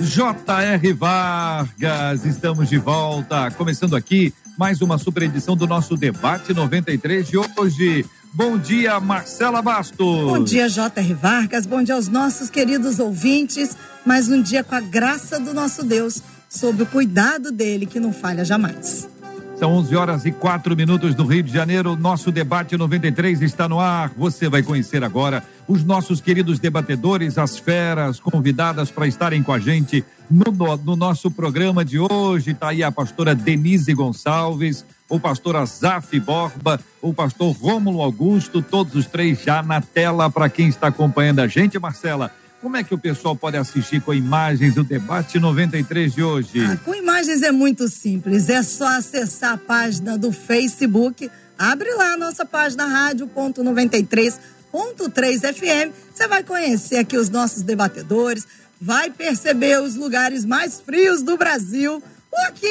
J.R. 0.00 0.92
Vargas, 0.92 2.24
estamos 2.24 2.68
de 2.68 2.78
volta, 2.78 3.50
começando 3.52 3.94
aqui 3.94 4.34
mais 4.58 4.82
uma 4.82 4.98
super 4.98 5.22
edição 5.22 5.56
do 5.56 5.66
nosso 5.66 5.96
debate 5.96 6.52
93 6.52 7.28
de 7.28 7.38
hoje. 7.38 8.04
Bom 8.32 8.58
dia, 8.58 8.98
Marcela 8.98 9.62
Bastos. 9.62 9.98
Bom 9.98 10.42
dia, 10.42 10.68
J.R. 10.68 11.14
Vargas. 11.14 11.64
Bom 11.64 11.82
dia 11.82 11.94
aos 11.94 12.08
nossos 12.08 12.50
queridos 12.50 12.98
ouvintes. 12.98 13.76
Mais 14.04 14.28
um 14.28 14.42
dia 14.42 14.64
com 14.64 14.74
a 14.74 14.80
graça 14.80 15.38
do 15.38 15.54
nosso 15.54 15.84
Deus, 15.84 16.20
sob 16.48 16.82
o 16.82 16.86
cuidado 16.86 17.52
dele 17.52 17.86
que 17.86 18.00
não 18.00 18.12
falha 18.12 18.44
jamais. 18.44 19.08
São 19.56 19.72
11 19.72 19.94
horas 19.94 20.26
e 20.26 20.32
4 20.32 20.74
minutos 20.74 21.14
do 21.14 21.24
Rio 21.24 21.42
de 21.42 21.52
Janeiro. 21.52 21.94
Nosso 21.96 22.32
debate 22.32 22.76
93 22.76 23.40
está 23.40 23.68
no 23.68 23.78
ar. 23.78 24.10
Você 24.16 24.48
vai 24.48 24.64
conhecer 24.64 25.04
agora 25.04 25.44
os 25.68 25.84
nossos 25.84 26.20
queridos 26.20 26.58
debatedores, 26.58 27.38
as 27.38 27.56
feras 27.56 28.18
convidadas 28.18 28.90
para 28.90 29.06
estarem 29.06 29.44
com 29.44 29.52
a 29.52 29.60
gente 29.60 30.04
no, 30.28 30.76
no 30.78 30.96
nosso 30.96 31.30
programa 31.30 31.84
de 31.84 32.00
hoje. 32.00 32.50
Está 32.50 32.70
aí 32.70 32.82
a 32.82 32.90
pastora 32.90 33.32
Denise 33.32 33.94
Gonçalves, 33.94 34.84
o 35.08 35.20
pastor 35.20 35.54
Azaf 35.54 36.18
Borba, 36.18 36.80
o 37.00 37.14
pastor 37.14 37.54
Rômulo 37.54 38.02
Augusto, 38.02 38.60
todos 38.60 38.96
os 38.96 39.06
três 39.06 39.40
já 39.40 39.62
na 39.62 39.80
tela 39.80 40.28
para 40.28 40.48
quem 40.48 40.66
está 40.66 40.88
acompanhando 40.88 41.38
a 41.38 41.46
gente, 41.46 41.78
Marcela. 41.78 42.32
Como 42.64 42.76
é 42.78 42.82
que 42.82 42.94
o 42.94 42.98
pessoal 42.98 43.36
pode 43.36 43.58
assistir 43.58 44.00
com 44.00 44.14
imagens 44.14 44.78
o 44.78 44.82
debate 44.82 45.38
93 45.38 46.14
de 46.14 46.22
hoje? 46.22 46.64
Ah, 46.64 46.78
com 46.82 46.94
imagens 46.94 47.42
é 47.42 47.52
muito 47.52 47.90
simples, 47.90 48.48
é 48.48 48.62
só 48.62 48.86
acessar 48.86 49.52
a 49.52 49.58
página 49.58 50.16
do 50.16 50.32
Facebook, 50.32 51.30
abre 51.58 51.92
lá 51.92 52.14
a 52.14 52.16
nossa 52.16 52.46
página 52.46 52.86
rádio.93.3 52.86 55.52
FM, 55.52 55.92
você 56.10 56.26
vai 56.26 56.42
conhecer 56.42 56.96
aqui 56.96 57.18
os 57.18 57.28
nossos 57.28 57.62
debatedores, 57.62 58.46
vai 58.80 59.10
perceber 59.10 59.82
os 59.82 59.94
lugares 59.94 60.46
mais 60.46 60.80
frios 60.80 61.20
do 61.20 61.36
Brasil. 61.36 62.02
Porque 62.30 62.66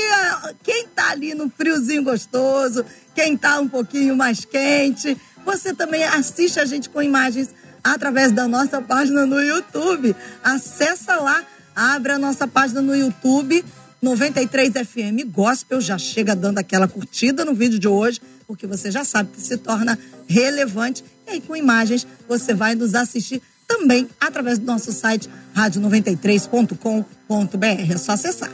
quem 0.63 0.87
tá 0.87 1.11
ali 1.11 1.35
no 1.35 1.51
friozinho 1.51 2.03
gostoso, 2.03 2.83
quem 3.13 3.37
tá 3.37 3.59
um 3.59 3.69
pouquinho 3.69 4.15
mais 4.15 4.43
quente, 4.43 5.15
você 5.45 5.71
também 5.71 6.03
assiste 6.03 6.59
a 6.59 6.65
gente 6.65 6.89
com 6.89 6.99
imagens 6.99 7.53
através 7.83 8.31
da 8.31 8.47
nossa 8.47 8.81
página 8.81 9.25
no 9.25 9.41
YouTube. 9.41 10.15
Acessa 10.43 11.15
lá, 11.15 11.43
abre 11.75 12.13
a 12.13 12.19
nossa 12.19 12.47
página 12.47 12.81
no 12.81 12.95
YouTube, 12.95 13.63
93FM 14.03 15.25
Gospel, 15.31 15.81
já 15.81 15.97
chega 15.97 16.35
dando 16.35 16.59
aquela 16.59 16.87
curtida 16.87 17.43
no 17.45 17.53
vídeo 17.53 17.79
de 17.79 17.87
hoje, 17.87 18.21
porque 18.45 18.67
você 18.67 18.91
já 18.91 19.03
sabe 19.03 19.31
que 19.33 19.41
se 19.41 19.57
torna 19.57 19.97
relevante. 20.27 21.03
E 21.27 21.31
aí, 21.31 21.41
com 21.41 21.55
imagens, 21.55 22.05
você 22.27 22.53
vai 22.53 22.75
nos 22.75 22.93
assistir 22.95 23.41
também 23.67 24.07
através 24.19 24.59
do 24.59 24.65
nosso 24.65 24.91
site 24.91 25.29
rádio93.com.br. 25.55 27.91
É 27.91 27.97
só 27.97 28.11
acessar. 28.13 28.51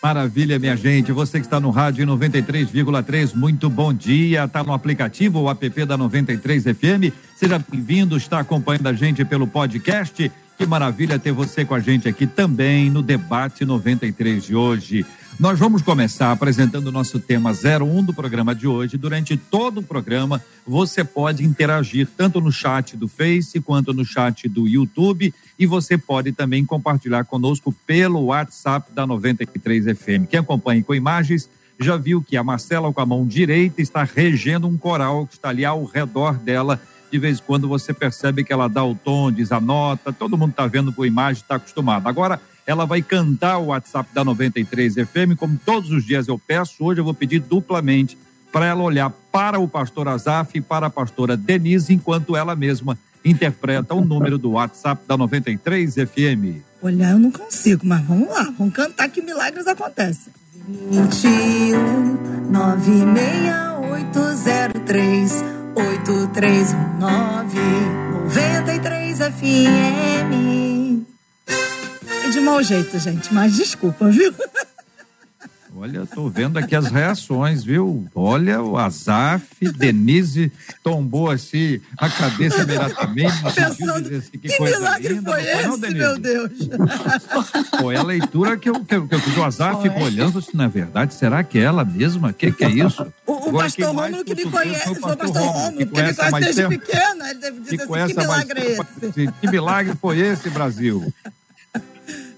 Maravilha, 0.00 0.60
minha 0.60 0.76
gente. 0.76 1.10
Você 1.10 1.40
que 1.40 1.46
está 1.46 1.58
no 1.58 1.70
rádio 1.70 2.06
93,3, 2.06 3.34
muito 3.34 3.68
bom 3.68 3.92
dia. 3.92 4.44
Está 4.44 4.62
no 4.62 4.72
aplicativo, 4.72 5.40
o 5.40 5.50
app 5.50 5.84
da 5.84 5.96
93 5.96 6.62
FM. 6.62 7.12
Seja 7.34 7.58
bem-vindo, 7.58 8.16
está 8.16 8.38
acompanhando 8.38 8.86
a 8.86 8.92
gente 8.92 9.24
pelo 9.24 9.46
podcast. 9.46 10.30
Que 10.56 10.66
maravilha 10.66 11.18
ter 11.18 11.32
você 11.32 11.64
com 11.64 11.74
a 11.74 11.80
gente 11.80 12.08
aqui 12.08 12.28
também 12.28 12.90
no 12.90 13.02
debate 13.02 13.64
93 13.64 14.44
de 14.44 14.54
hoje. 14.54 15.04
Nós 15.38 15.56
vamos 15.56 15.82
começar 15.82 16.32
apresentando 16.32 16.88
o 16.88 16.92
nosso 16.92 17.20
tema 17.20 17.52
01 17.52 18.02
do 18.02 18.12
programa 18.12 18.52
de 18.56 18.66
hoje. 18.66 18.96
Durante 18.96 19.36
todo 19.36 19.78
o 19.78 19.82
programa, 19.84 20.42
você 20.66 21.04
pode 21.04 21.44
interagir 21.44 22.08
tanto 22.16 22.40
no 22.40 22.50
chat 22.50 22.96
do 22.96 23.06
Face 23.06 23.60
quanto 23.60 23.94
no 23.94 24.04
chat 24.04 24.48
do 24.48 24.66
YouTube 24.66 25.32
e 25.56 25.64
você 25.64 25.96
pode 25.96 26.32
também 26.32 26.64
compartilhar 26.64 27.24
conosco 27.24 27.72
pelo 27.86 28.24
WhatsApp 28.24 28.90
da 28.92 29.06
93 29.06 29.84
FM. 29.96 30.26
Quem 30.28 30.40
acompanha 30.40 30.82
com 30.82 30.92
imagens 30.92 31.48
já 31.78 31.96
viu 31.96 32.20
que 32.20 32.36
a 32.36 32.42
Marcela 32.42 32.92
com 32.92 33.00
a 33.00 33.06
mão 33.06 33.24
direita 33.24 33.80
está 33.80 34.02
regendo 34.02 34.66
um 34.66 34.76
coral 34.76 35.24
que 35.24 35.34
está 35.34 35.50
ali 35.50 35.64
ao 35.64 35.84
redor 35.84 36.34
dela. 36.34 36.82
De 37.12 37.18
vez 37.18 37.38
em 37.38 37.42
quando 37.44 37.68
você 37.68 37.94
percebe 37.94 38.42
que 38.42 38.52
ela 38.52 38.66
dá 38.66 38.84
o 38.84 38.96
tom, 38.96 39.30
diz 39.30 39.52
a 39.52 39.60
nota, 39.60 40.12
todo 40.12 40.36
mundo 40.36 40.50
está 40.50 40.66
vendo 40.66 40.92
por 40.92 41.06
imagem, 41.06 41.42
está 41.42 41.54
acostumado. 41.54 42.08
Agora, 42.08 42.40
ela 42.68 42.84
vai 42.84 43.00
cantar 43.00 43.56
o 43.56 43.68
WhatsApp 43.68 44.10
da 44.12 44.22
93 44.22 44.96
FM, 44.96 45.38
como 45.38 45.58
todos 45.64 45.90
os 45.90 46.04
dias 46.04 46.28
eu 46.28 46.38
peço. 46.38 46.84
Hoje 46.84 47.00
eu 47.00 47.04
vou 47.04 47.14
pedir 47.14 47.40
duplamente 47.40 48.18
para 48.52 48.66
ela 48.66 48.82
olhar 48.82 49.08
para 49.32 49.58
o 49.58 49.66
pastor 49.66 50.06
Azaf 50.06 50.58
e 50.58 50.60
para 50.60 50.88
a 50.88 50.90
pastora 50.90 51.34
Denise, 51.34 51.94
enquanto 51.94 52.36
ela 52.36 52.54
mesma 52.54 52.98
interpreta 53.24 53.94
o 53.94 54.04
número 54.04 54.36
do 54.36 54.50
WhatsApp 54.50 55.00
da 55.08 55.16
93 55.16 55.94
FM. 55.94 56.60
Olhar 56.82 57.12
eu 57.12 57.18
não 57.18 57.30
consigo, 57.30 57.86
mas 57.86 58.04
vamos 58.04 58.28
lá, 58.28 58.52
vamos 58.58 58.74
cantar 58.74 59.08
que 59.08 59.22
milagres 59.22 59.66
acontecem. 59.66 60.30
21 60.90 62.50
96803 62.50 65.42
8319 65.74 67.58
93 68.24 69.18
FM 69.18 70.77
de 72.30 72.40
mau 72.40 72.62
jeito, 72.62 72.98
gente, 72.98 73.32
mas 73.32 73.56
desculpa, 73.56 74.08
viu? 74.10 74.34
Olha, 75.80 76.04
tô 76.06 76.28
vendo 76.28 76.58
aqui 76.58 76.74
as 76.74 76.90
reações, 76.90 77.62
viu? 77.62 78.04
Olha, 78.12 78.60
o 78.60 78.76
Azaf, 78.76 79.46
Denise 79.76 80.50
tombou 80.82 81.30
assim 81.30 81.80
a 81.96 82.10
cabeça 82.10 82.62
imediatamente. 82.62 83.32
Pensando, 83.54 84.16
assim, 84.16 84.30
que, 84.32 84.48
que 84.48 84.60
milagre 84.60 85.14
linda, 85.14 85.30
foi 85.30 85.44
esse, 85.44 85.68
não, 85.68 85.78
meu 85.78 86.18
Deus? 86.18 86.50
Foi 87.80 87.96
a 87.96 88.02
leitura 88.02 88.56
que 88.56 88.68
eu, 88.68 88.84
que 88.84 88.94
eu, 88.96 89.06
que 89.06 89.14
eu 89.14 89.20
fiz. 89.20 89.36
O 89.36 89.44
Azaf 89.44 89.82
ficou 89.82 90.02
olhando 90.02 90.40
assim, 90.40 90.56
na 90.56 90.66
verdade, 90.66 91.14
será 91.14 91.44
que 91.44 91.58
é 91.58 91.62
ela 91.62 91.84
mesma? 91.84 92.30
O 92.30 92.34
que, 92.34 92.50
que 92.50 92.64
é 92.64 92.70
isso? 92.70 93.06
O, 93.24 93.32
o 93.32 93.48
Agora, 93.48 93.64
pastor 93.64 93.94
Rômulo 93.94 94.24
que 94.24 94.34
me 94.34 94.50
conhece, 94.50 94.90
o 94.90 95.16
pastor 95.16 95.42
Rômulo, 95.42 95.72
que, 95.72 95.84
me 95.84 95.86
conhece 95.86 96.20
desde 96.40 96.68
pequeno, 96.68 97.24
ele 97.24 97.38
deve 97.38 97.60
dizer 97.60 97.82
assim, 97.82 98.14
que 98.14 98.20
milagre 98.20 98.60
é 98.60 98.72
esse? 98.72 99.32
Que 99.40 99.48
milagre 99.48 99.94
foi 100.00 100.18
esse, 100.18 100.50
Brasil? 100.50 101.14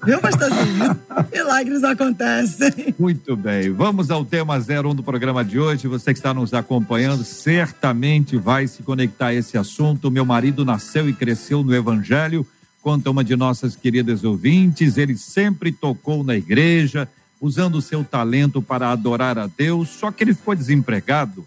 Viu, 0.04 0.18
pastorzinho? 0.20 0.98
Milagres 1.32 1.84
acontecem. 1.84 2.94
Muito 2.98 3.36
bem. 3.36 3.70
Vamos 3.70 4.10
ao 4.10 4.24
tema 4.24 4.56
01 4.56 4.94
do 4.94 5.02
programa 5.02 5.44
de 5.44 5.58
hoje. 5.58 5.86
Você 5.88 6.12
que 6.12 6.18
está 6.18 6.32
nos 6.32 6.54
acompanhando 6.54 7.22
certamente 7.22 8.36
vai 8.36 8.66
se 8.66 8.82
conectar 8.82 9.28
a 9.28 9.34
esse 9.34 9.58
assunto. 9.58 10.10
Meu 10.10 10.24
marido 10.24 10.64
nasceu 10.64 11.08
e 11.08 11.12
cresceu 11.12 11.62
no 11.62 11.74
Evangelho. 11.74 12.46
Conta 12.82 13.10
uma 13.10 13.22
de 13.22 13.36
nossas 13.36 13.76
queridas 13.76 14.24
ouvintes. 14.24 14.96
Ele 14.96 15.16
sempre 15.16 15.70
tocou 15.70 16.24
na 16.24 16.34
igreja, 16.34 17.06
usando 17.40 17.76
o 17.76 17.82
seu 17.82 18.02
talento 18.02 18.62
para 18.62 18.90
adorar 18.90 19.38
a 19.38 19.46
Deus, 19.46 19.90
só 19.90 20.10
que 20.10 20.24
ele 20.24 20.34
ficou 20.34 20.54
desempregado. 20.54 21.46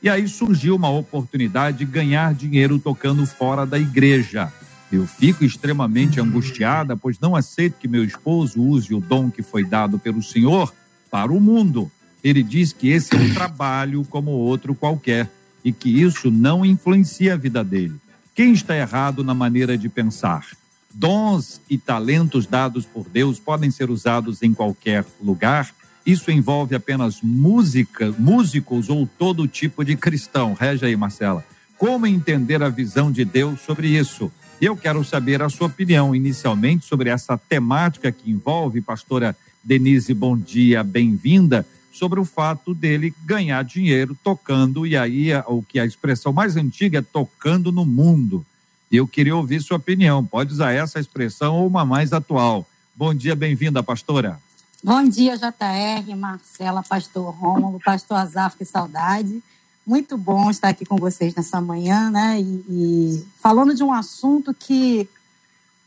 E 0.00 0.08
aí 0.08 0.28
surgiu 0.28 0.76
uma 0.76 0.90
oportunidade 0.90 1.78
de 1.78 1.84
ganhar 1.84 2.32
dinheiro 2.32 2.78
tocando 2.78 3.26
fora 3.26 3.66
da 3.66 3.78
igreja. 3.78 4.52
Eu 4.90 5.06
fico 5.06 5.44
extremamente 5.44 6.20
angustiada, 6.20 6.96
pois 6.96 7.18
não 7.20 7.36
aceito 7.36 7.78
que 7.78 7.86
meu 7.86 8.04
esposo 8.04 8.62
use 8.62 8.94
o 8.94 9.00
dom 9.00 9.30
que 9.30 9.42
foi 9.42 9.64
dado 9.64 9.98
pelo 9.98 10.22
Senhor 10.22 10.72
para 11.10 11.32
o 11.32 11.40
mundo. 11.40 11.90
Ele 12.24 12.42
diz 12.42 12.72
que 12.72 12.88
esse 12.88 13.14
é 13.14 13.18
um 13.18 13.34
trabalho 13.34 14.04
como 14.08 14.30
outro 14.30 14.74
qualquer 14.74 15.30
e 15.62 15.72
que 15.72 16.00
isso 16.00 16.30
não 16.30 16.64
influencia 16.64 17.34
a 17.34 17.36
vida 17.36 17.62
dele. 17.62 17.96
Quem 18.34 18.52
está 18.52 18.76
errado 18.76 19.22
na 19.22 19.34
maneira 19.34 19.76
de 19.76 19.88
pensar? 19.88 20.46
Dons 20.92 21.60
e 21.68 21.76
talentos 21.76 22.46
dados 22.46 22.86
por 22.86 23.08
Deus 23.08 23.38
podem 23.38 23.70
ser 23.70 23.90
usados 23.90 24.42
em 24.42 24.54
qualquer 24.54 25.04
lugar. 25.20 25.70
Isso 26.06 26.30
envolve 26.30 26.74
apenas 26.74 27.20
música, 27.22 28.14
músicos 28.18 28.88
ou 28.88 29.06
todo 29.06 29.46
tipo 29.46 29.84
de 29.84 29.96
cristão. 29.96 30.54
Rege 30.58 30.86
aí, 30.86 30.96
Marcela. 30.96 31.44
Como 31.76 32.06
entender 32.06 32.62
a 32.62 32.68
visão 32.68 33.12
de 33.12 33.24
Deus 33.24 33.60
sobre 33.60 33.88
isso? 33.88 34.32
Eu 34.60 34.76
quero 34.76 35.04
saber 35.04 35.40
a 35.40 35.48
sua 35.48 35.68
opinião 35.68 36.12
inicialmente 36.12 36.84
sobre 36.84 37.08
essa 37.10 37.38
temática 37.38 38.10
que 38.10 38.28
envolve, 38.28 38.80
pastora 38.80 39.36
Denise, 39.62 40.12
bom 40.12 40.36
dia, 40.36 40.82
bem-vinda, 40.82 41.64
sobre 41.92 42.18
o 42.18 42.24
fato 42.24 42.74
dele 42.74 43.14
ganhar 43.24 43.62
dinheiro 43.62 44.18
tocando, 44.22 44.84
e 44.84 44.96
aí 44.96 45.28
o 45.46 45.62
que 45.62 45.78
a 45.78 45.86
expressão 45.86 46.32
mais 46.32 46.56
antiga 46.56 46.98
é 46.98 47.02
tocando 47.02 47.70
no 47.70 47.86
mundo. 47.86 48.44
Eu 48.90 49.06
queria 49.06 49.36
ouvir 49.36 49.62
sua 49.62 49.76
opinião, 49.76 50.24
pode 50.24 50.52
usar 50.52 50.72
essa 50.72 50.98
expressão 50.98 51.54
ou 51.54 51.68
uma 51.68 51.84
mais 51.84 52.12
atual. 52.12 52.66
Bom 52.96 53.14
dia, 53.14 53.36
bem-vinda, 53.36 53.80
pastora. 53.80 54.40
Bom 54.82 55.08
dia, 55.08 55.36
JR, 55.36 56.16
Marcela, 56.16 56.82
pastor 56.82 57.32
Rômulo, 57.32 57.78
pastor 57.78 58.16
Azaf, 58.16 58.56
que 58.56 58.64
saudade. 58.64 59.40
Muito 59.88 60.18
bom 60.18 60.50
estar 60.50 60.68
aqui 60.68 60.84
com 60.84 60.96
vocês 60.96 61.34
nessa 61.34 61.62
manhã, 61.62 62.10
né? 62.10 62.38
E, 62.38 62.64
e 62.68 63.26
falando 63.40 63.74
de 63.74 63.82
um 63.82 63.90
assunto 63.90 64.52
que 64.52 65.08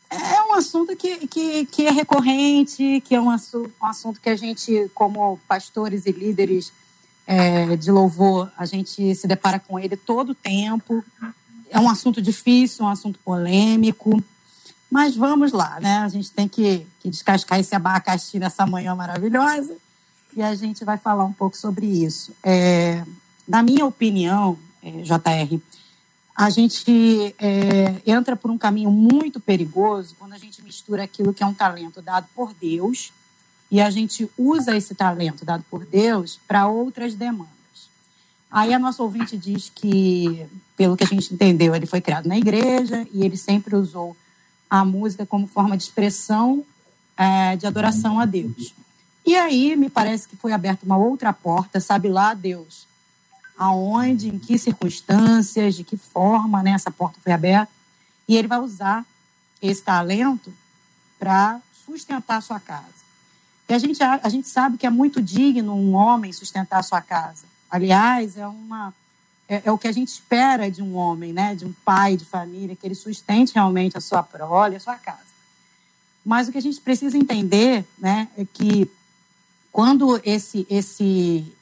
é 0.09 0.41
um 0.49 0.53
assunto 0.55 0.95
que, 0.95 1.27
que, 1.27 1.67
que 1.67 1.85
é 1.85 1.91
recorrente, 1.91 2.99
que 3.05 3.13
é 3.13 3.21
um 3.21 3.29
assunto, 3.29 3.71
um 3.79 3.85
assunto 3.85 4.19
que 4.19 4.27
a 4.27 4.35
gente, 4.35 4.89
como 4.95 5.39
pastores 5.47 6.07
e 6.07 6.11
líderes 6.11 6.73
é, 7.27 7.75
de 7.75 7.91
louvor, 7.91 8.51
a 8.57 8.65
gente 8.65 9.13
se 9.13 9.27
depara 9.27 9.59
com 9.59 9.77
ele 9.77 9.95
todo 9.95 10.31
o 10.31 10.35
tempo. 10.35 11.05
É 11.69 11.79
um 11.79 11.87
assunto 11.87 12.19
difícil, 12.19 12.85
um 12.85 12.89
assunto 12.89 13.19
polêmico, 13.19 14.19
mas 14.89 15.15
vamos 15.15 15.51
lá, 15.51 15.79
né? 15.79 15.99
A 15.99 16.07
gente 16.07 16.31
tem 16.31 16.47
que, 16.47 16.87
que 17.01 17.07
descascar 17.07 17.59
esse 17.59 17.75
abacaxi 17.75 18.39
nessa 18.39 18.65
manhã 18.65 18.95
maravilhosa 18.95 19.77
e 20.35 20.41
a 20.41 20.55
gente 20.55 20.83
vai 20.83 20.97
falar 20.97 21.23
um 21.23 21.33
pouco 21.33 21.55
sobre 21.55 21.85
isso. 21.85 22.33
É, 22.41 23.03
na 23.51 23.61
minha 23.61 23.85
opinião, 23.85 24.57
é, 24.81 24.89
JR, 25.01 25.59
a 26.33 26.49
gente 26.49 27.35
é, 27.37 28.01
entra 28.05 28.33
por 28.33 28.49
um 28.49 28.57
caminho 28.57 28.89
muito 28.89 29.41
perigoso 29.41 30.15
quando 30.17 30.31
a 30.31 30.37
gente 30.37 30.63
mistura 30.63 31.03
aquilo 31.03 31.33
que 31.33 31.43
é 31.43 31.45
um 31.45 31.53
talento 31.53 32.01
dado 32.01 32.29
por 32.33 32.53
Deus 32.53 33.11
e 33.69 33.81
a 33.81 33.89
gente 33.89 34.29
usa 34.37 34.77
esse 34.77 34.95
talento 34.95 35.43
dado 35.43 35.65
por 35.69 35.85
Deus 35.85 36.39
para 36.47 36.65
outras 36.65 37.13
demandas. 37.13 37.49
Aí 38.49 38.73
a 38.73 38.79
nossa 38.79 39.03
ouvinte 39.03 39.37
diz 39.37 39.69
que, 39.69 40.45
pelo 40.77 40.95
que 40.95 41.03
a 41.03 41.07
gente 41.07 41.33
entendeu, 41.33 41.75
ele 41.75 41.85
foi 41.85 41.99
criado 41.99 42.29
na 42.29 42.37
igreja 42.37 43.05
e 43.11 43.25
ele 43.25 43.35
sempre 43.35 43.75
usou 43.75 44.15
a 44.69 44.85
música 44.85 45.25
como 45.25 45.45
forma 45.45 45.75
de 45.75 45.83
expressão 45.83 46.63
é, 47.17 47.57
de 47.57 47.67
adoração 47.67 48.17
a 48.17 48.23
Deus. 48.23 48.73
E 49.25 49.35
aí 49.35 49.75
me 49.75 49.89
parece 49.89 50.25
que 50.25 50.37
foi 50.37 50.53
aberta 50.53 50.85
uma 50.85 50.95
outra 50.95 51.33
porta, 51.33 51.81
sabe 51.81 52.07
lá 52.07 52.33
Deus, 52.33 52.89
aonde, 53.61 54.27
em 54.27 54.39
que 54.39 54.57
circunstâncias, 54.57 55.75
de 55.75 55.83
que 55.83 55.95
forma 55.95 56.63
né, 56.63 56.71
essa 56.71 56.89
porta 56.89 57.19
foi 57.23 57.31
aberta, 57.31 57.71
e 58.27 58.35
ele 58.35 58.47
vai 58.47 58.59
usar 58.59 59.05
esse 59.61 59.83
talento 59.83 60.51
para 61.19 61.61
sustentar 61.85 62.37
a 62.37 62.41
sua 62.41 62.59
casa. 62.59 63.01
E 63.69 63.73
a 63.75 63.77
gente, 63.77 64.01
a, 64.01 64.29
gente 64.29 64.47
sabe 64.47 64.79
que 64.79 64.87
é 64.87 64.89
muito 64.89 65.21
digno 65.21 65.75
um 65.75 65.93
homem 65.93 66.33
sustentar 66.33 66.79
a 66.79 66.83
sua 66.83 67.01
casa. 67.01 67.45
Aliás, 67.69 68.35
é, 68.35 68.47
uma, 68.47 68.95
é, 69.47 69.61
é, 69.65 69.71
o 69.71 69.77
que 69.77 69.87
a 69.87 69.91
gente 69.91 70.07
espera 70.07 70.71
de 70.71 70.81
um 70.81 70.95
homem, 70.95 71.31
né? 71.31 71.53
de 71.53 71.63
um 71.63 71.73
pai 71.85 72.17
de 72.17 72.25
família, 72.25 72.75
que 72.75 72.87
ele 72.87 72.95
sustente 72.95 73.53
realmente 73.53 73.95
a 73.95 74.01
sua 74.01 74.23
prole, 74.23 74.75
a 74.75 74.79
sua 74.79 74.95
casa. 74.95 75.19
Mas 76.25 76.47
o 76.47 76.51
que 76.51 76.57
a 76.57 76.61
gente 76.61 76.81
precisa 76.81 77.15
entender 77.15 77.85
né, 77.99 78.27
é 78.35 78.43
que 78.43 78.89
quando 79.71 80.19
esse, 80.25 80.65
esse, 80.67 81.55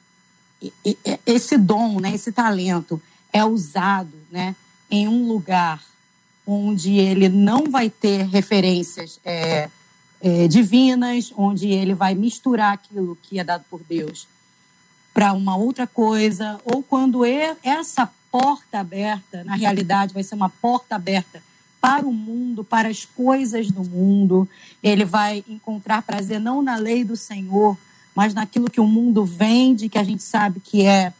esse 1.26 1.56
dom, 1.56 2.00
né, 2.00 2.14
esse 2.14 2.32
talento 2.32 3.00
é 3.32 3.44
usado 3.44 4.12
né, 4.30 4.54
em 4.90 5.08
um 5.08 5.26
lugar 5.26 5.82
onde 6.46 6.98
ele 6.98 7.28
não 7.28 7.64
vai 7.70 7.88
ter 7.88 8.26
referências 8.26 9.20
é, 9.24 9.70
é, 10.20 10.48
divinas, 10.48 11.32
onde 11.36 11.68
ele 11.68 11.94
vai 11.94 12.14
misturar 12.14 12.74
aquilo 12.74 13.16
que 13.22 13.38
é 13.38 13.44
dado 13.44 13.64
por 13.70 13.80
Deus 13.88 14.26
para 15.12 15.32
uma 15.32 15.56
outra 15.56 15.86
coisa, 15.86 16.60
ou 16.64 16.82
quando 16.82 17.24
essa 17.24 18.08
porta 18.30 18.78
aberta, 18.78 19.42
na 19.44 19.56
realidade, 19.56 20.14
vai 20.14 20.22
ser 20.22 20.36
uma 20.36 20.48
porta 20.48 20.94
aberta 20.94 21.42
para 21.80 22.06
o 22.06 22.12
mundo, 22.12 22.62
para 22.62 22.88
as 22.88 23.04
coisas 23.04 23.70
do 23.70 23.82
mundo, 23.82 24.48
ele 24.82 25.04
vai 25.04 25.44
encontrar 25.48 26.02
prazer 26.02 26.38
não 26.38 26.62
na 26.62 26.76
lei 26.76 27.02
do 27.02 27.16
Senhor, 27.16 27.76
mas 28.20 28.34
naquilo 28.34 28.70
que 28.70 28.82
o 28.82 28.86
mundo 28.86 29.24
vende, 29.24 29.88
que 29.88 29.96
a 29.96 30.04
gente 30.04 30.22
sabe 30.22 30.60
que 30.60 30.84
é, 30.84 31.10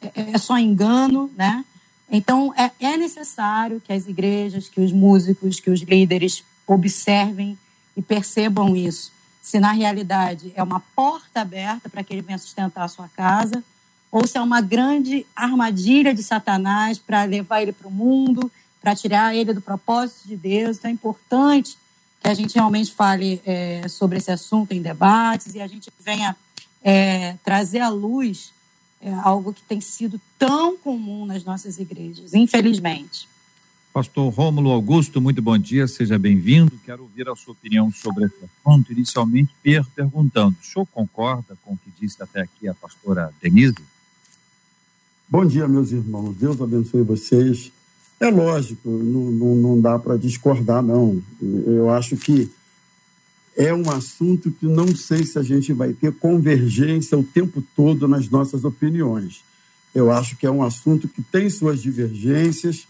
é, 0.00 0.30
é 0.30 0.38
só 0.38 0.56
engano, 0.56 1.28
né? 1.36 1.64
Então, 2.08 2.54
é, 2.56 2.70
é 2.78 2.96
necessário 2.96 3.82
que 3.84 3.92
as 3.92 4.06
igrejas, 4.06 4.68
que 4.68 4.80
os 4.80 4.92
músicos, 4.92 5.58
que 5.58 5.70
os 5.70 5.80
líderes 5.80 6.44
observem 6.64 7.58
e 7.96 8.00
percebam 8.00 8.76
isso. 8.76 9.10
Se 9.42 9.58
na 9.58 9.72
realidade 9.72 10.52
é 10.54 10.62
uma 10.62 10.78
porta 10.94 11.40
aberta 11.40 11.88
para 11.88 12.04
que 12.04 12.14
ele 12.14 12.22
venha 12.22 12.38
sustentar 12.38 12.84
a 12.84 12.88
sua 12.88 13.08
casa, 13.08 13.64
ou 14.08 14.24
se 14.24 14.38
é 14.38 14.40
uma 14.40 14.60
grande 14.60 15.26
armadilha 15.34 16.14
de 16.14 16.22
Satanás 16.22 16.96
para 16.96 17.24
levar 17.24 17.60
ele 17.60 17.72
para 17.72 17.88
o 17.88 17.90
mundo, 17.90 18.52
para 18.80 18.94
tirar 18.94 19.34
ele 19.34 19.52
do 19.52 19.60
propósito 19.60 20.28
de 20.28 20.36
Deus. 20.36 20.76
Então 20.76 20.92
é 20.92 20.94
importante 20.94 21.76
que 22.20 22.28
a 22.28 22.34
gente 22.34 22.54
realmente 22.54 22.92
fale 22.92 23.40
é, 23.44 23.86
sobre 23.88 24.18
esse 24.18 24.30
assunto 24.30 24.72
em 24.72 24.82
debates 24.82 25.54
e 25.54 25.60
a 25.60 25.66
gente 25.66 25.90
venha 26.00 26.36
é, 26.82 27.34
trazer 27.44 27.80
à 27.80 27.88
luz 27.88 28.52
é, 29.00 29.12
algo 29.12 29.52
que 29.52 29.62
tem 29.62 29.80
sido 29.80 30.20
tão 30.38 30.76
comum 30.76 31.26
nas 31.26 31.44
nossas 31.44 31.78
igrejas, 31.78 32.34
infelizmente. 32.34 33.28
Pastor 33.92 34.30
Rômulo 34.30 34.70
Augusto, 34.70 35.22
muito 35.22 35.40
bom 35.40 35.56
dia, 35.56 35.88
seja 35.88 36.18
bem-vindo. 36.18 36.70
Quero 36.84 37.04
ouvir 37.04 37.28
a 37.30 37.34
sua 37.34 37.52
opinião 37.52 37.90
sobre 37.90 38.26
esse 38.26 38.36
assunto. 38.44 38.92
Inicialmente, 38.92 39.54
perguntando: 39.94 40.54
o 40.60 40.64
senhor 40.64 40.84
concorda 40.92 41.56
com 41.64 41.72
o 41.72 41.78
que 41.78 41.90
disse 41.98 42.22
até 42.22 42.42
aqui 42.42 42.68
a 42.68 42.74
pastora 42.74 43.32
Denise? 43.40 43.74
Bom 45.26 45.46
dia, 45.46 45.66
meus 45.66 45.92
irmãos. 45.92 46.36
Deus 46.36 46.60
abençoe 46.60 47.02
vocês. 47.02 47.72
É 48.18 48.30
lógico, 48.30 48.88
não, 48.88 49.30
não, 49.30 49.54
não 49.56 49.80
dá 49.80 49.98
para 49.98 50.16
discordar, 50.16 50.82
não. 50.82 51.22
Eu 51.40 51.90
acho 51.90 52.16
que 52.16 52.50
é 53.56 53.72
um 53.74 53.90
assunto 53.90 54.50
que 54.50 54.66
não 54.66 54.94
sei 54.94 55.24
se 55.24 55.38
a 55.38 55.42
gente 55.42 55.72
vai 55.72 55.92
ter 55.92 56.12
convergência 56.12 57.18
o 57.18 57.24
tempo 57.24 57.62
todo 57.74 58.08
nas 58.08 58.28
nossas 58.28 58.64
opiniões. 58.64 59.42
Eu 59.94 60.10
acho 60.10 60.36
que 60.36 60.46
é 60.46 60.50
um 60.50 60.62
assunto 60.62 61.08
que 61.08 61.22
tem 61.22 61.48
suas 61.48 61.80
divergências 61.82 62.86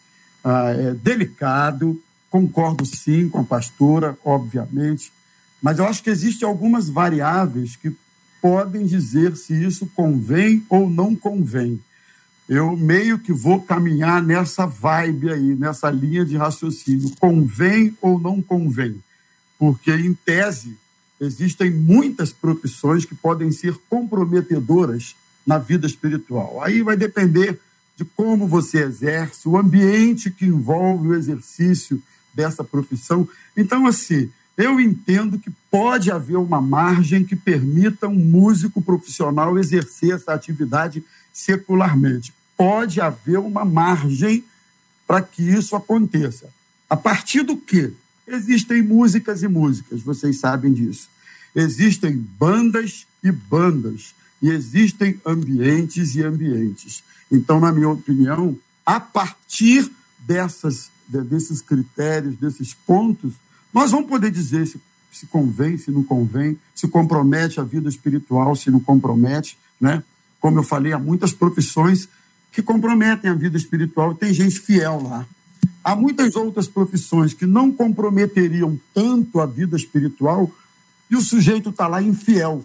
ah, 0.49 0.71
é 0.71 0.95
delicado, 0.95 2.01
concordo 2.31 2.87
sim 2.87 3.29
com 3.29 3.41
a 3.41 3.45
pastora, 3.45 4.17
obviamente, 4.25 5.13
mas 5.61 5.81
eu 5.81 5.85
acho 5.85 6.05
que 6.05 6.11
existem 6.11 6.47
algumas 6.47 6.89
variáveis 6.89 7.75
que 7.75 7.93
podem 8.41 8.87
dizer 8.87 9.37
se 9.37 9.53
isso 9.53 9.91
convém 9.97 10.65
ou 10.69 10.89
não 10.89 11.17
convém. 11.17 11.81
Eu 12.49 12.77
meio 12.77 13.19
que 13.19 13.33
vou 13.33 13.61
caminhar 13.61 14.23
nessa 14.23 14.67
vibe 14.67 15.33
aí, 15.33 15.55
nessa 15.57 15.91
linha 15.91 16.25
de 16.25 16.37
raciocínio. 16.37 17.13
Convém 17.19 17.97
ou 18.01 18.21
não 18.21 18.41
convém? 18.41 19.03
Porque, 19.59 19.91
em 19.91 20.15
tese, 20.15 20.77
existem 21.21 21.71
muitas 21.71 22.33
profissões 22.33 23.05
que 23.05 23.15
podem 23.15 23.51
ser 23.51 23.77
comprometedoras 23.89 25.17
na 25.45 25.59
vida 25.59 25.87
espiritual. 25.87 26.63
Aí 26.63 26.83
vai 26.83 26.97
depender 26.97 27.59
de 27.97 28.05
como 28.05 28.47
você 28.47 28.83
exerce, 28.83 29.49
o 29.49 29.57
ambiente 29.57 30.31
que 30.31 30.45
envolve 30.45 31.09
o 31.09 31.15
exercício 31.15 32.01
dessa 32.33 32.63
profissão. 32.63 33.29
Então, 33.57 33.87
assim, 33.87 34.31
eu 34.57 34.79
entendo 34.79 35.39
que 35.39 35.51
pode 35.71 36.11
haver 36.11 36.37
uma 36.37 36.61
margem 36.61 37.25
que 37.25 37.35
permita 37.35 38.07
um 38.07 38.15
músico 38.15 38.81
profissional 38.81 39.59
exercer 39.59 40.15
essa 40.15 40.33
atividade 40.33 41.03
secularmente. 41.33 42.33
Pode 42.57 43.01
haver 43.01 43.39
uma 43.39 43.65
margem 43.65 44.45
para 45.07 45.23
que 45.23 45.43
isso 45.43 45.77
aconteça. 45.77 46.49
A 46.89 46.97
partir 46.97 47.43
do 47.43 47.57
que? 47.57 47.93
Existem 48.27 48.83
músicas 48.83 49.43
e 49.43 49.49
músicas, 49.49 50.03
vocês 50.03 50.39
sabem 50.39 50.73
disso. 50.73 51.09
Existem 51.55 52.17
bandas 52.17 53.07
e 53.23 53.31
bandas, 53.31 54.15
e 54.43 54.51
existem 54.51 55.21
ambientes 55.25 56.15
e 56.17 56.23
ambientes. 56.23 57.03
Então, 57.31 57.61
na 57.61 57.73
minha 57.73 57.89
opinião, 57.89 58.59
a 58.85 59.01
partir 59.01 59.91
dessas, 60.19 60.91
desses 61.09 61.63
critérios, 61.63 62.37
desses 62.37 62.75
pontos, 62.75 63.35
nós 63.73 63.91
vamos 63.91 64.09
poder 64.09 64.31
dizer 64.31 64.67
se, 64.67 64.81
se 65.11 65.27
convém, 65.27 65.79
se 65.79 65.91
não 65.91 66.03
convém, 66.03 66.59
se 66.75 66.89
compromete 66.89 67.61
a 67.61 67.65
vida 67.65 67.89
espiritual, 67.89 68.55
se 68.55 68.71
não 68.71 68.81
compromete, 68.81 69.57
né? 69.81 70.03
Como 70.41 70.59
eu 70.59 70.63
falei, 70.63 70.93
há 70.93 70.99
muitas 70.99 71.33
profissões 71.33 72.09
que 72.57 72.63
comprometem 72.63 73.31
a 73.31 73.35
vida 73.35 73.59
espiritual 73.59 74.15
tem 74.15 74.33
gente 74.33 74.59
fiel 74.59 75.03
lá. 75.03 75.27
Há 75.85 75.95
muitas 75.95 76.35
outras 76.37 76.67
profissões 76.67 77.35
que 77.35 77.45
não 77.45 77.71
comprometeriam 77.71 78.81
tanto 78.95 79.43
a 79.43 79.45
vida 79.45 79.77
espiritual 79.77 80.51
e 81.11 81.17
o 81.17 81.21
sujeito 81.21 81.69
está 81.69 81.87
lá 81.87 82.01
infiel. 82.01 82.65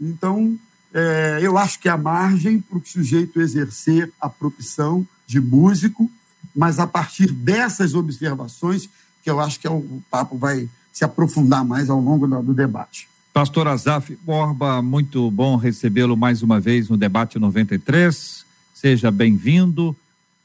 Então, 0.00 0.58
é, 0.90 1.40
eu 1.42 1.58
acho 1.58 1.78
que 1.78 1.86
há 1.86 1.98
margem 1.98 2.58
para 2.58 2.78
o 2.78 2.82
sujeito 2.82 3.38
exercer 3.38 4.10
a 4.18 4.30
profissão 4.30 5.06
de 5.26 5.38
músico, 5.38 6.10
mas 6.54 6.78
a 6.78 6.86
partir 6.86 7.30
dessas 7.30 7.92
observações, 7.92 8.88
que 9.22 9.28
eu 9.28 9.38
acho 9.38 9.60
que 9.60 9.66
é 9.66 9.70
o, 9.70 10.02
papo 10.10 10.38
vai 10.38 10.66
se 10.94 11.04
aprofundar 11.04 11.62
mais 11.62 11.90
ao 11.90 12.00
longo 12.00 12.26
do 12.26 12.54
debate. 12.54 13.06
Pastor 13.34 13.68
Azaf 13.68 14.16
Borba, 14.24 14.80
muito 14.80 15.30
bom 15.30 15.56
recebê-lo 15.56 16.16
mais 16.16 16.42
uma 16.42 16.58
vez 16.58 16.88
no 16.88 16.96
debate 16.96 17.38
93. 17.38 18.45
Seja 18.76 19.10
bem-vindo. 19.10 19.96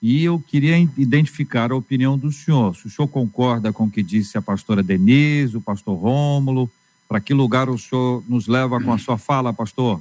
E 0.01 0.23
eu 0.23 0.39
queria 0.39 0.77
identificar 0.97 1.69
a 1.69 1.75
opinião 1.75 2.17
do 2.17 2.31
senhor. 2.31 2.73
Se 2.77 2.87
o 2.87 2.89
senhor 2.89 3.09
concorda 3.09 3.73
com 3.73 3.83
o 3.83 3.91
que 3.91 4.01
disse 4.01 4.37
a 4.37 4.41
pastora 4.41 4.81
Denise, 4.81 5.57
o 5.57 5.61
pastor 5.61 5.99
Rômulo, 5.99 6.71
Para 7.09 7.19
que 7.19 7.33
lugar 7.33 7.69
o 7.69 7.77
senhor 7.77 8.23
nos 8.29 8.47
leva 8.47 8.79
com 8.79 8.93
a 8.93 8.97
sua 8.97 9.17
fala, 9.17 9.51
pastor? 9.51 9.99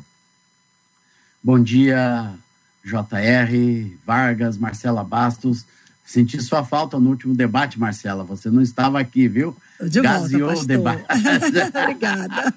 Bom 1.43 1.61
dia, 1.61 2.33
JR, 2.85 3.99
Vargas, 4.07 4.57
Marcela 4.57 5.03
Bastos. 5.03 5.67
Senti 6.05 6.41
sua 6.41 6.65
falta 6.65 7.01
no 7.01 7.11
último 7.11 7.35
debate, 7.35 7.81
Marcela. 7.81 8.23
Você 8.23 8.49
não 8.49 8.63
estava 8.63 9.01
aqui, 9.01 9.27
viu? 9.27 9.57
De 9.83 10.01
Gaseou 10.01 10.51
volta, 10.51 10.63
o 10.63 10.67
debate. 10.69 11.03
Obrigada. 11.83 12.55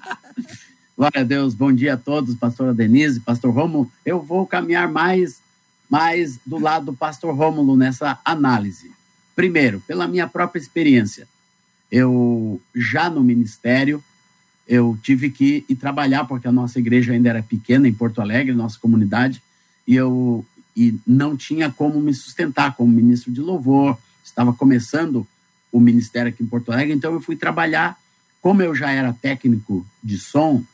Glória 0.96 1.22
a 1.22 1.24
Deus. 1.24 1.52
Bom 1.52 1.72
dia 1.72 1.94
a 1.94 1.96
todos, 1.96 2.36
pastora 2.36 2.72
Denise, 2.72 3.18
pastor 3.18 3.52
Rômulo. 3.52 3.90
Eu 4.06 4.22
vou 4.22 4.46
caminhar 4.46 4.88
mais, 4.88 5.42
mais 5.94 6.40
do 6.44 6.58
lado 6.58 6.86
do 6.86 6.92
pastor 6.92 7.32
Rômulo 7.36 7.76
nessa 7.76 8.18
análise. 8.24 8.90
Primeiro, 9.36 9.80
pela 9.86 10.08
minha 10.08 10.26
própria 10.26 10.60
experiência. 10.60 11.28
Eu, 11.88 12.60
já 12.74 13.08
no 13.08 13.22
ministério, 13.22 14.02
eu 14.66 14.98
tive 15.04 15.30
que 15.30 15.64
ir 15.68 15.76
trabalhar, 15.76 16.24
porque 16.24 16.48
a 16.48 16.52
nossa 16.52 16.80
igreja 16.80 17.12
ainda 17.12 17.28
era 17.28 17.44
pequena 17.44 17.86
em 17.86 17.94
Porto 17.94 18.20
Alegre, 18.20 18.52
nossa 18.56 18.76
comunidade, 18.76 19.40
e 19.86 19.94
eu 19.94 20.44
e 20.76 20.98
não 21.06 21.36
tinha 21.36 21.70
como 21.70 22.00
me 22.00 22.12
sustentar 22.12 22.74
como 22.74 22.90
ministro 22.90 23.30
de 23.30 23.40
louvor. 23.40 23.96
Estava 24.24 24.52
começando 24.52 25.24
o 25.70 25.78
ministério 25.78 26.30
aqui 26.30 26.42
em 26.42 26.48
Porto 26.48 26.72
Alegre, 26.72 26.92
então 26.92 27.12
eu 27.12 27.20
fui 27.20 27.36
trabalhar. 27.36 27.96
Como 28.40 28.60
eu 28.62 28.74
já 28.74 28.90
era 28.90 29.12
técnico 29.12 29.86
de 30.02 30.18
som, 30.18 30.64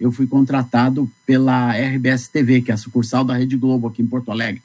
eu 0.00 0.12
fui 0.12 0.26
contratado 0.26 1.10
pela 1.26 1.72
RBS 1.72 2.28
TV, 2.28 2.62
que 2.62 2.70
é 2.70 2.74
a 2.74 2.78
sucursal 2.78 3.24
da 3.24 3.36
Rede 3.36 3.56
Globo 3.56 3.88
aqui 3.88 4.02
em 4.02 4.06
Porto 4.06 4.30
Alegre. 4.30 4.62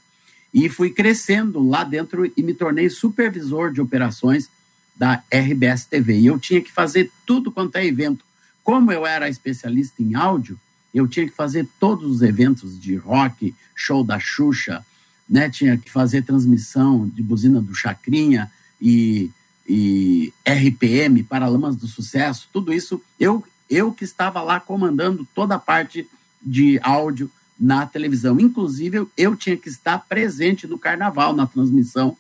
E 0.53 0.69
fui 0.69 0.91
crescendo 0.91 1.67
lá 1.67 1.83
dentro 1.83 2.31
e 2.37 2.43
me 2.43 2.53
tornei 2.53 2.89
supervisor 2.89 3.71
de 3.71 3.81
operações 3.81 4.49
da 4.95 5.23
RBS 5.33 5.85
TV. 5.85 6.19
E 6.19 6.27
eu 6.27 6.37
tinha 6.37 6.61
que 6.61 6.71
fazer 6.71 7.11
tudo 7.25 7.51
quanto 7.51 7.75
é 7.77 7.85
evento 7.85 8.23
como 8.63 8.91
eu 8.91 9.05
era 9.05 9.29
especialista 9.29 10.01
em 10.01 10.15
áudio, 10.15 10.57
eu 10.93 11.07
tinha 11.07 11.27
que 11.27 11.35
fazer 11.35 11.67
todos 11.79 12.09
os 12.09 12.21
eventos 12.21 12.79
de 12.79 12.95
rock, 12.95 13.53
show 13.75 14.03
da 14.03 14.19
Xuxa, 14.19 14.85
né? 15.29 15.49
tinha 15.49 15.77
que 15.77 15.91
fazer 15.91 16.21
transmissão 16.21 17.07
de 17.07 17.21
buzina 17.21 17.59
do 17.59 17.75
Chacrinha 17.75 18.49
e, 18.79 19.29
e 19.67 20.31
RPM, 20.47 21.23
Paralamas 21.23 21.75
do 21.75 21.87
Sucesso, 21.87 22.47
tudo 22.53 22.71
isso 22.73 23.01
eu, 23.19 23.43
eu 23.70 23.91
que 23.91 24.03
estava 24.03 24.41
lá 24.41 24.60
comandando 24.60 25.27
toda 25.34 25.55
a 25.55 25.60
parte 25.60 26.08
de 26.41 26.79
áudio 26.84 27.29
na 27.60 27.86
televisão. 27.86 28.39
Inclusive, 28.39 29.08
eu, 29.17 29.36
tinha 29.36 29.58
que 29.58 29.70
estar 29.70 30.00
presente 30.00 30.67
no 30.67 30.77
carnaval, 30.77 31.34
na 31.34 31.48
transmissão 31.48 32.17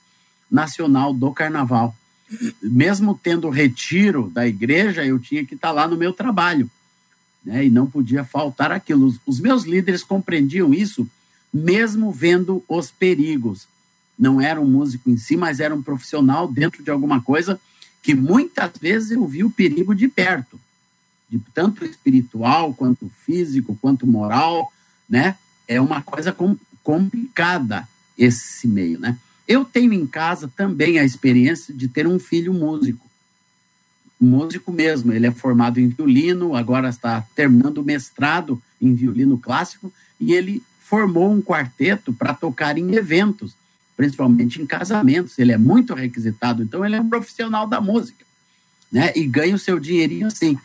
nacional 0.49 1.13
do 1.13 1.31
carnaval 1.31 1.95
mesmo 2.61 3.19
tendo 3.21 3.49
retiro 3.49 4.29
da 4.29 4.47
igreja, 4.47 5.05
eu 5.05 5.19
tinha 5.19 5.45
que 5.45 5.55
estar 5.55 5.71
lá 5.71 5.87
no 5.87 5.97
meu 5.97 6.13
trabalho. 6.13 6.69
Né? 7.43 7.65
E 7.65 7.69
não 7.69 7.85
podia 7.85 8.23
faltar 8.23 8.71
aquilo. 8.71 9.05
Os, 9.05 9.19
os 9.25 9.39
meus 9.39 9.63
líderes 9.63 10.03
compreendiam 10.03 10.73
isso, 10.73 11.07
mesmo 11.53 12.11
vendo 12.11 12.63
os 12.67 12.89
perigos. 12.89 13.67
Não 14.17 14.39
era 14.39 14.61
um 14.61 14.65
músico 14.65 15.09
em 15.09 15.17
si, 15.17 15.35
mas 15.35 15.59
era 15.59 15.75
um 15.75 15.81
profissional 15.81 16.47
dentro 16.47 16.83
de 16.83 16.89
alguma 16.89 17.21
coisa 17.21 17.59
que 18.01 18.13
muitas 18.13 18.71
vezes 18.79 19.11
eu 19.11 19.25
vi 19.25 19.43
o 19.43 19.49
perigo 19.49 19.95
de 19.95 20.07
perto, 20.07 20.59
tanto 21.53 21.85
espiritual 21.85 22.73
quanto 22.73 23.09
físico, 23.25 23.77
quanto 23.81 24.07
moral, 24.07 24.71
né? 25.09 25.35
É 25.67 25.79
uma 25.79 26.01
coisa 26.01 26.31
com, 26.31 26.57
complicada 26.83 27.87
esse 28.17 28.67
meio, 28.67 28.99
né? 28.99 29.17
Eu 29.47 29.65
tenho 29.65 29.93
em 29.93 30.07
casa 30.07 30.51
também 30.55 30.99
a 30.99 31.03
experiência 31.03 31.73
de 31.73 31.87
ter 31.87 32.07
um 32.07 32.19
filho 32.19 32.53
músico. 32.53 33.05
Músico 34.19 34.71
mesmo, 34.71 35.11
ele 35.11 35.27
é 35.27 35.31
formado 35.31 35.79
em 35.79 35.89
violino, 35.89 36.55
agora 36.55 36.89
está 36.89 37.21
terminando 37.35 37.79
o 37.79 37.83
mestrado 37.83 38.61
em 38.81 38.93
violino 38.93 39.37
clássico 39.37 39.91
e 40.19 40.33
ele 40.33 40.63
formou 40.79 41.31
um 41.31 41.41
quarteto 41.41 42.13
para 42.13 42.33
tocar 42.33 42.77
em 42.77 42.95
eventos, 42.95 43.55
principalmente 43.97 44.61
em 44.61 44.65
casamentos. 44.65 45.37
Ele 45.37 45.51
é 45.51 45.57
muito 45.57 45.93
requisitado, 45.93 46.63
então 46.63 46.85
ele 46.85 46.95
é 46.95 47.01
um 47.01 47.09
profissional 47.09 47.67
da 47.67 47.81
música, 47.81 48.25
né? 48.91 49.11
E 49.15 49.25
ganha 49.25 49.55
o 49.55 49.59
seu 49.59 49.79
dinheirinho 49.79 50.27
assim. 50.27 50.57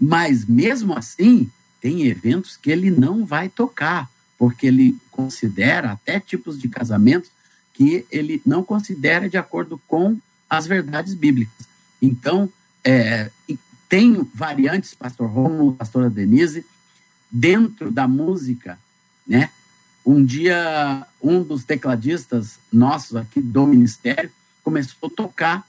Mas 0.00 0.46
mesmo 0.46 0.96
assim, 0.96 1.50
tem 1.80 2.06
eventos 2.06 2.56
que 2.56 2.70
ele 2.70 2.90
não 2.90 3.24
vai 3.24 3.48
tocar, 3.48 4.10
porque 4.38 4.66
ele 4.66 4.96
considera 5.10 5.92
até 5.92 6.18
tipos 6.18 6.58
de 6.58 6.68
casamentos 6.68 7.30
que 7.74 8.06
ele 8.10 8.40
não 8.44 8.64
considera 8.64 9.28
de 9.28 9.36
acordo 9.36 9.80
com 9.86 10.18
as 10.48 10.66
verdades 10.66 11.14
bíblicas. 11.14 11.66
Então, 12.00 12.50
é, 12.82 13.30
tem 13.88 14.26
variantes, 14.34 14.94
pastor 14.94 15.28
Romulo, 15.28 15.74
pastora 15.74 16.08
Denise, 16.08 16.64
dentro 17.30 17.90
da 17.90 18.08
música, 18.08 18.78
né? 19.26 19.50
Um 20.04 20.24
dia, 20.24 21.06
um 21.22 21.42
dos 21.42 21.64
tecladistas 21.64 22.58
nossos 22.72 23.16
aqui 23.16 23.40
do 23.40 23.66
ministério 23.66 24.30
começou 24.62 25.08
a 25.08 25.14
tocar 25.14 25.68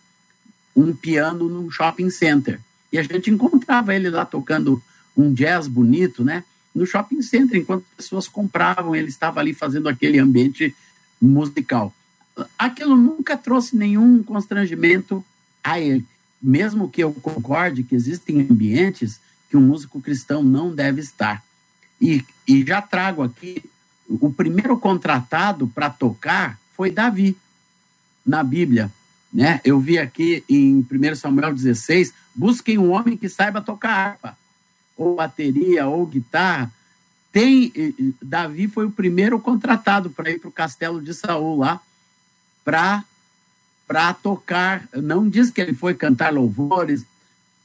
um 0.75 0.95
piano 0.95 1.50
num 1.50 1.69
shopping 1.69 2.09
center. 2.09 2.59
E 2.91 2.98
a 2.98 3.03
gente 3.03 3.29
encontrava 3.29 3.95
ele 3.95 4.10
lá 4.10 4.25
tocando 4.25 4.81
um 5.15 5.33
jazz 5.33 5.67
bonito, 5.67 6.24
né? 6.24 6.43
No 6.74 6.86
shopping 6.86 7.21
center, 7.21 7.60
enquanto 7.60 7.83
as 7.91 8.05
pessoas 8.05 8.27
compravam, 8.27 8.95
ele 8.95 9.10
estava 9.10 9.39
ali 9.39 9.53
fazendo 9.53 9.89
aquele 9.89 10.19
ambiente 10.19 10.75
musical 11.21 11.93
aquilo 12.57 12.95
nunca 12.95 13.38
trouxe 13.38 13.75
nenhum 13.75 14.24
constrangimento 14.24 15.24
a 15.63 15.79
ele. 15.79 16.05
Mesmo 16.41 16.89
que 16.89 17.03
eu 17.03 17.13
concorde 17.13 17.83
que 17.83 17.95
existem 17.95 18.41
ambientes 18.41 19.19
que 19.50 19.57
um 19.57 19.62
músico 19.62 20.01
cristão 20.01 20.43
não 20.43 20.74
deve 20.74 21.01
estar. 21.01 21.43
E, 22.00 22.24
e 22.48 22.65
já 22.65 22.81
trago 22.81 23.21
aqui, 23.21 23.63
o 24.10 24.31
primeiro 24.31 24.77
contratado 24.77 25.67
para 25.67 25.89
tocar 25.89 26.60
foi 26.75 26.89
Davi, 26.89 27.38
na 28.25 28.43
Bíblia. 28.43 28.91
Né? 29.33 29.61
Eu 29.63 29.79
vi 29.79 29.97
aqui 29.97 30.43
em 30.50 30.85
1 30.91 31.15
Samuel 31.15 31.53
16, 31.53 32.13
busquem 32.35 32.77
um 32.77 32.91
homem 32.91 33.15
que 33.15 33.29
saiba 33.29 33.61
tocar 33.61 33.91
harpa, 33.91 34.38
ou 34.97 35.15
bateria, 35.15 35.88
ou 35.88 36.05
guitarra. 36.05 36.71
Tem, 37.31 37.71
Davi 38.21 38.67
foi 38.67 38.85
o 38.85 38.91
primeiro 38.91 39.39
contratado 39.39 40.09
para 40.09 40.29
ir 40.29 40.39
para 40.39 40.50
o 40.50 40.51
castelo 40.51 41.01
de 41.01 41.13
Saul 41.13 41.59
lá, 41.59 41.79
para 42.63 43.03
para 43.88 44.13
tocar, 44.13 44.88
não 44.93 45.27
diz 45.27 45.51
que 45.51 45.59
ele 45.59 45.73
foi 45.73 45.93
cantar 45.93 46.31
louvores, 46.31 47.05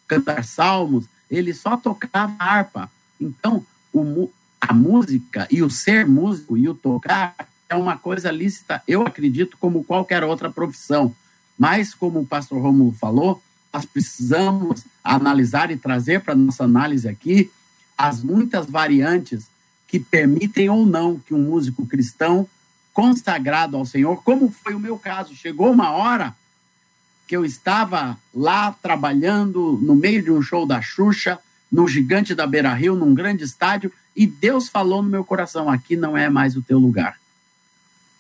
cantar 0.09 0.43
salmos, 0.43 1.05
ele 1.31 1.55
só 1.55 1.77
tocava 1.77 2.35
harpa. 2.41 2.91
Então, 3.21 3.65
o, 3.93 4.29
a 4.61 4.75
música 4.75 5.47
e 5.49 5.63
o 5.63 5.71
ser 5.71 6.05
músico 6.05 6.57
e 6.57 6.69
o 6.69 6.75
tocar 6.75 7.37
é 7.69 7.77
uma 7.77 7.97
coisa 7.97 8.31
lícita, 8.33 8.83
eu 8.89 9.03
acredito, 9.03 9.57
como 9.59 9.85
qualquer 9.85 10.25
outra 10.25 10.51
profissão. 10.51 11.15
Mas, 11.59 11.95
como 11.95 12.21
o 12.21 12.27
pastor 12.27 12.61
Romulo 12.61 12.93
falou, 12.93 13.43
nós 13.73 13.85
precisamos 13.85 14.85
analisar 15.03 15.71
e 15.71 15.77
trazer 15.77 16.21
para 16.21 16.35
nossa 16.35 16.65
análise 16.65 17.09
aqui 17.09 17.51
as 17.97 18.23
muitas 18.23 18.67
variantes 18.67 19.47
que 19.87 19.99
permitem 19.99 20.69
ou 20.69 20.85
não 20.85 21.19
que 21.19 21.35
um 21.35 21.43
músico 21.43 21.87
cristão 21.87 22.49
consagrado 22.93 23.77
ao 23.77 23.85
Senhor, 23.85 24.23
como 24.23 24.51
foi 24.51 24.75
o 24.75 24.81
meu 24.81 24.99
caso. 24.99 25.35
Chegou 25.35 25.71
uma 25.71 25.91
hora 25.91 26.35
que 27.27 27.37
eu 27.37 27.45
estava 27.45 28.17
lá 28.35 28.73
trabalhando 28.73 29.79
no 29.83 29.95
meio 29.95 30.23
de 30.23 30.31
um 30.31 30.41
show 30.41 30.67
da 30.67 30.81
Xuxa, 30.81 31.39
no 31.71 31.89
Gigante 31.89 32.35
da 32.35 32.47
Beira 32.47 32.73
Rio, 32.73 32.95
num 32.95 33.15
grande 33.15 33.45
estádio, 33.45 33.93
e 34.15 34.27
Deus 34.27 34.69
falou 34.69 35.03
no 35.03 35.11
meu 35.11 35.25
coração: 35.25 35.69
aqui 35.69 35.97
não 35.97 36.17
é 36.17 36.31
mais 36.31 36.57
o 36.57 36.63
teu 36.63 36.79
lugar. 36.79 37.19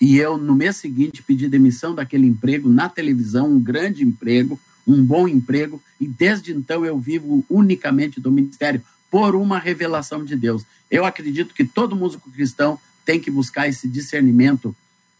E 0.00 0.16
eu, 0.18 0.36
no 0.36 0.54
mês 0.54 0.76
seguinte, 0.76 1.22
pedi 1.22 1.48
demissão 1.48 1.94
daquele 1.94 2.26
emprego 2.26 2.68
na 2.68 2.88
televisão, 2.88 3.50
um 3.50 3.60
grande 3.60 4.04
emprego, 4.04 4.60
um 4.86 5.02
bom 5.02 5.26
emprego, 5.26 5.82
e 6.00 6.06
desde 6.06 6.52
então 6.52 6.84
eu 6.84 6.98
vivo 6.98 7.44
unicamente 7.48 8.20
do 8.20 8.30
ministério 8.30 8.82
por 9.10 9.34
uma 9.34 9.58
revelação 9.58 10.24
de 10.24 10.36
Deus. 10.36 10.64
Eu 10.90 11.04
acredito 11.04 11.54
que 11.54 11.64
todo 11.64 11.96
músico 11.96 12.30
cristão 12.30 12.78
tem 13.04 13.18
que 13.18 13.30
buscar 13.30 13.68
esse 13.68 13.88
discernimento, 13.88 14.76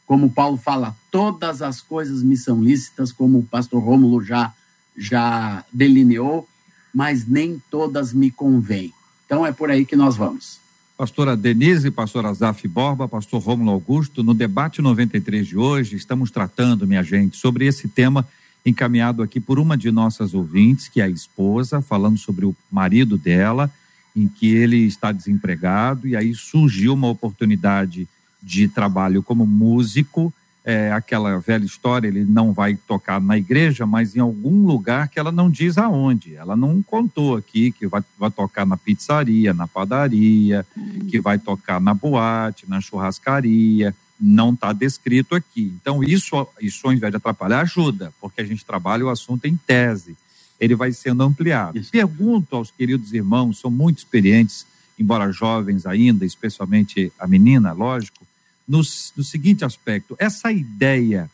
como 0.06 0.30
Paulo 0.30 0.56
fala, 0.56 0.96
todas 1.10 1.62
as 1.62 1.80
coisas 1.80 2.22
me 2.22 2.36
são 2.36 2.62
lícitas, 2.62 3.10
como 3.10 3.38
o 3.38 3.44
pastor 3.44 3.82
Rômulo 3.82 4.22
já, 4.22 4.52
já 4.96 5.64
delineou, 5.72 6.48
mas 6.94 7.26
nem 7.26 7.60
todas 7.70 8.12
me 8.12 8.30
convêm. 8.30 8.92
Então 9.24 9.44
é 9.44 9.52
por 9.52 9.70
aí 9.70 9.84
que 9.84 9.96
nós 9.96 10.16
vamos. 10.16 10.60
Pastora 10.96 11.36
Denise, 11.36 11.90
pastor 11.90 12.24
Azaf 12.24 12.66
Borba, 12.66 13.06
pastor 13.06 13.42
Rômulo 13.42 13.70
Augusto, 13.70 14.24
no 14.24 14.32
debate 14.32 14.80
93 14.80 15.46
de 15.46 15.58
hoje, 15.58 15.94
estamos 15.94 16.30
tratando, 16.30 16.86
minha 16.86 17.02
gente, 17.02 17.36
sobre 17.36 17.66
esse 17.66 17.86
tema 17.86 18.26
encaminhado 18.64 19.22
aqui 19.22 19.38
por 19.38 19.58
uma 19.58 19.76
de 19.76 19.90
nossas 19.90 20.32
ouvintes, 20.32 20.88
que 20.88 21.02
é 21.02 21.04
a 21.04 21.08
esposa, 21.08 21.82
falando 21.82 22.16
sobre 22.16 22.46
o 22.46 22.56
marido 22.72 23.18
dela, 23.18 23.70
em 24.16 24.26
que 24.26 24.54
ele 24.54 24.86
está 24.86 25.12
desempregado 25.12 26.08
e 26.08 26.16
aí 26.16 26.34
surgiu 26.34 26.94
uma 26.94 27.08
oportunidade 27.08 28.08
de 28.42 28.66
trabalho 28.66 29.22
como 29.22 29.46
músico 29.46 30.32
é 30.68 30.90
aquela 30.90 31.38
velha 31.38 31.64
história, 31.64 32.08
ele 32.08 32.24
não 32.24 32.52
vai 32.52 32.74
tocar 32.74 33.20
na 33.20 33.38
igreja, 33.38 33.86
mas 33.86 34.16
em 34.16 34.20
algum 34.20 34.66
lugar 34.66 35.08
que 35.08 35.16
ela 35.16 35.30
não 35.30 35.48
diz 35.48 35.78
aonde. 35.78 36.34
Ela 36.34 36.56
não 36.56 36.82
contou 36.82 37.36
aqui 37.36 37.70
que 37.70 37.86
vai, 37.86 38.02
vai 38.18 38.32
tocar 38.32 38.66
na 38.66 38.76
pizzaria, 38.76 39.54
na 39.54 39.68
padaria, 39.68 40.66
uhum. 40.76 41.06
que 41.08 41.20
vai 41.20 41.38
tocar 41.38 41.80
na 41.80 41.94
boate, 41.94 42.68
na 42.68 42.80
churrascaria. 42.80 43.94
Não 44.20 44.54
está 44.54 44.72
descrito 44.72 45.36
aqui. 45.36 45.72
Então, 45.80 46.02
isso, 46.02 46.48
isso, 46.60 46.84
ao 46.84 46.92
invés 46.92 47.12
de 47.12 47.18
atrapalhar, 47.18 47.60
ajuda, 47.60 48.12
porque 48.20 48.40
a 48.40 48.44
gente 48.44 48.64
trabalha 48.64 49.06
o 49.06 49.08
assunto 49.08 49.44
em 49.44 49.56
tese. 49.56 50.16
Ele 50.58 50.74
vai 50.74 50.90
sendo 50.90 51.22
ampliado. 51.22 51.78
Isso. 51.78 51.92
Pergunto 51.92 52.56
aos 52.56 52.72
queridos 52.72 53.12
irmãos, 53.12 53.60
são 53.60 53.70
muito 53.70 53.98
experientes, 53.98 54.66
embora 54.98 55.30
jovens 55.30 55.86
ainda, 55.86 56.26
especialmente 56.26 57.12
a 57.20 57.28
menina, 57.28 57.70
lógico, 57.70 58.25
no, 58.66 58.78
no 58.78 59.24
seguinte 59.24 59.64
aspecto: 59.64 60.16
essa 60.18 60.50
ideia 60.50 61.30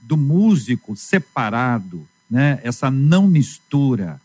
do 0.00 0.16
músico 0.16 0.94
separado, 0.96 2.06
né, 2.30 2.60
essa 2.62 2.90
não 2.90 3.26
mistura, 3.26 4.20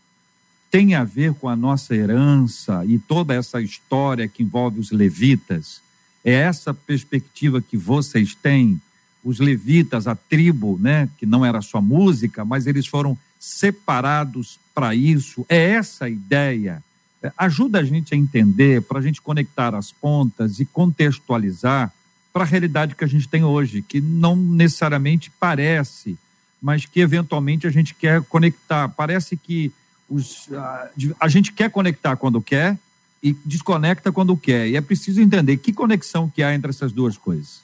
tem 0.70 0.94
a 0.94 1.04
ver 1.04 1.34
com 1.34 1.48
a 1.48 1.56
nossa 1.56 1.94
herança 1.94 2.84
e 2.86 2.98
toda 2.98 3.34
essa 3.34 3.60
história 3.60 4.28
que 4.28 4.42
envolve 4.42 4.80
os 4.80 4.90
levitas? 4.90 5.82
É 6.24 6.32
essa 6.32 6.72
perspectiva 6.72 7.60
que 7.60 7.76
vocês 7.76 8.34
têm? 8.34 8.80
Os 9.24 9.38
levitas, 9.38 10.06
a 10.06 10.14
tribo, 10.14 10.78
né, 10.80 11.08
que 11.18 11.26
não 11.26 11.44
era 11.44 11.60
só 11.60 11.80
música, 11.80 12.44
mas 12.44 12.66
eles 12.66 12.86
foram 12.86 13.18
separados 13.38 14.58
para 14.74 14.94
isso. 14.94 15.44
É 15.48 15.70
essa 15.72 16.08
ideia. 16.08 16.82
É, 17.22 17.32
ajuda 17.36 17.80
a 17.80 17.84
gente 17.84 18.14
a 18.14 18.16
entender, 18.16 18.82
para 18.82 18.98
a 18.98 19.02
gente 19.02 19.20
conectar 19.20 19.74
as 19.74 19.92
pontas 19.92 20.58
e 20.58 20.64
contextualizar 20.64 21.92
para 22.32 22.44
a 22.44 22.46
realidade 22.46 22.94
que 22.94 23.04
a 23.04 23.06
gente 23.06 23.28
tem 23.28 23.44
hoje, 23.44 23.82
que 23.82 24.00
não 24.00 24.34
necessariamente 24.34 25.30
parece, 25.38 26.18
mas 26.60 26.86
que 26.86 27.00
eventualmente 27.00 27.66
a 27.66 27.70
gente 27.70 27.94
quer 27.94 28.22
conectar. 28.22 28.88
Parece 28.88 29.36
que 29.36 29.72
os, 30.08 30.48
a, 30.52 30.90
a 31.20 31.28
gente 31.28 31.52
quer 31.52 31.70
conectar 31.70 32.16
quando 32.16 32.40
quer 32.40 32.78
e 33.22 33.32
desconecta 33.44 34.10
quando 34.10 34.36
quer. 34.36 34.68
E 34.68 34.76
é 34.76 34.80
preciso 34.80 35.20
entender 35.20 35.56
que 35.58 35.72
conexão 35.72 36.28
que 36.28 36.42
há 36.42 36.54
entre 36.54 36.70
essas 36.70 36.92
duas 36.92 37.16
coisas. 37.16 37.60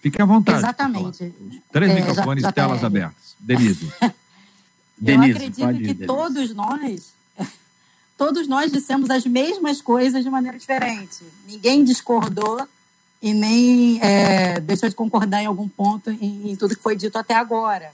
Fique 0.00 0.20
à 0.20 0.24
vontade. 0.24 0.58
Exatamente. 0.58 1.32
Três 1.70 1.90
é, 1.90 1.94
microfones, 1.94 2.42
já, 2.42 2.50
telas 2.50 2.82
abertas. 2.82 3.36
Denise. 3.38 3.92
Eu 4.02 4.12
Denise, 4.98 5.32
acredito 5.32 5.78
que 5.78 6.06
todos 6.06 6.54
nós 6.54 7.14
todos 8.20 8.46
nós 8.46 8.70
dissemos 8.70 9.08
as 9.08 9.24
mesmas 9.24 9.80
coisas 9.80 10.22
de 10.22 10.28
maneira 10.28 10.58
diferente. 10.58 11.24
Ninguém 11.48 11.82
discordou 11.82 12.68
e 13.22 13.32
nem 13.32 13.98
é, 14.02 14.60
deixou 14.60 14.90
de 14.90 14.94
concordar 14.94 15.42
em 15.42 15.46
algum 15.46 15.66
ponto 15.66 16.10
em, 16.10 16.50
em, 16.50 16.54
tudo 16.54 16.76
que 16.76 16.82
foi 16.82 16.94
dito 16.94 17.16
até 17.16 17.32
agora. 17.32 17.92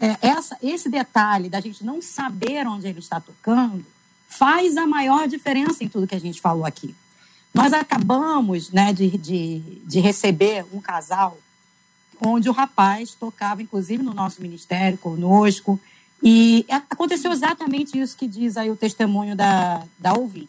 É, 0.00 0.16
essa, 0.20 0.58
esse 0.60 0.88
detalhe 0.88 1.48
da 1.48 1.60
gente 1.60 1.84
não 1.84 2.02
saber 2.02 2.66
onde 2.66 2.88
ele 2.88 2.98
está 2.98 3.20
tocando 3.20 3.86
faz 4.26 4.76
a 4.76 4.88
maior 4.88 5.28
diferença 5.28 5.84
em 5.84 5.88
tudo 5.88 6.08
que 6.08 6.16
a 6.16 6.20
gente 6.20 6.40
falou 6.40 6.66
aqui. 6.66 6.92
Nós 7.54 7.72
acabamos 7.72 8.72
né, 8.72 8.92
de, 8.92 9.16
de, 9.16 9.60
de 9.86 10.00
receber 10.00 10.66
um 10.72 10.80
casal 10.80 11.38
onde 12.20 12.48
o 12.48 12.52
rapaz 12.52 13.14
tocava, 13.14 13.62
inclusive, 13.62 14.02
no 14.02 14.14
nosso 14.14 14.42
ministério 14.42 14.98
conosco, 14.98 15.78
e 16.22 16.64
aconteceu 16.68 17.32
exatamente 17.32 17.98
isso 17.98 18.16
que 18.16 18.26
diz 18.26 18.56
aí 18.56 18.70
o 18.70 18.76
testemunho 18.76 19.36
da, 19.36 19.82
da 19.98 20.14
ouvinte. 20.14 20.48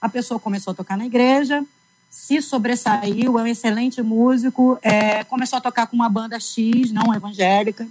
A 0.00 0.08
pessoa 0.08 0.40
começou 0.40 0.72
a 0.72 0.74
tocar 0.74 0.96
na 0.96 1.06
igreja, 1.06 1.64
se 2.08 2.40
sobressaiu, 2.42 3.38
é 3.38 3.42
um 3.42 3.46
excelente 3.46 4.02
músico, 4.02 4.78
é, 4.82 5.22
começou 5.24 5.58
a 5.58 5.60
tocar 5.60 5.86
com 5.86 5.96
uma 5.96 6.08
banda 6.08 6.38
X, 6.40 6.90
não 6.90 7.14
evangélica, 7.14 7.86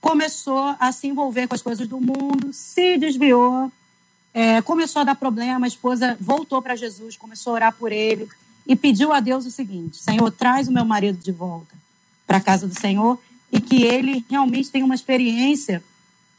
começou 0.00 0.76
a 0.78 0.92
se 0.92 1.06
envolver 1.08 1.48
com 1.48 1.54
as 1.54 1.62
coisas 1.62 1.88
do 1.88 2.00
mundo, 2.00 2.52
se 2.52 2.98
desviou, 2.98 3.72
é, 4.32 4.60
começou 4.62 5.00
a 5.00 5.04
dar 5.04 5.14
problema, 5.14 5.66
a 5.66 5.68
esposa 5.68 6.16
voltou 6.20 6.60
para 6.60 6.76
Jesus, 6.76 7.16
começou 7.16 7.52
a 7.52 7.54
orar 7.54 7.74
por 7.74 7.90
ele 7.90 8.28
e 8.66 8.76
pediu 8.76 9.12
a 9.12 9.20
Deus 9.20 9.46
o 9.46 9.50
seguinte: 9.50 9.96
Senhor, 9.96 10.30
traz 10.30 10.68
o 10.68 10.72
meu 10.72 10.84
marido 10.84 11.18
de 11.18 11.32
volta 11.32 11.74
para 12.26 12.38
a 12.38 12.40
casa 12.40 12.66
do 12.66 12.78
Senhor 12.78 13.18
e 13.52 13.60
que 13.60 13.82
ele 13.82 14.24
realmente 14.28 14.70
tenha 14.70 14.84
uma 14.84 14.94
experiência 14.94 15.82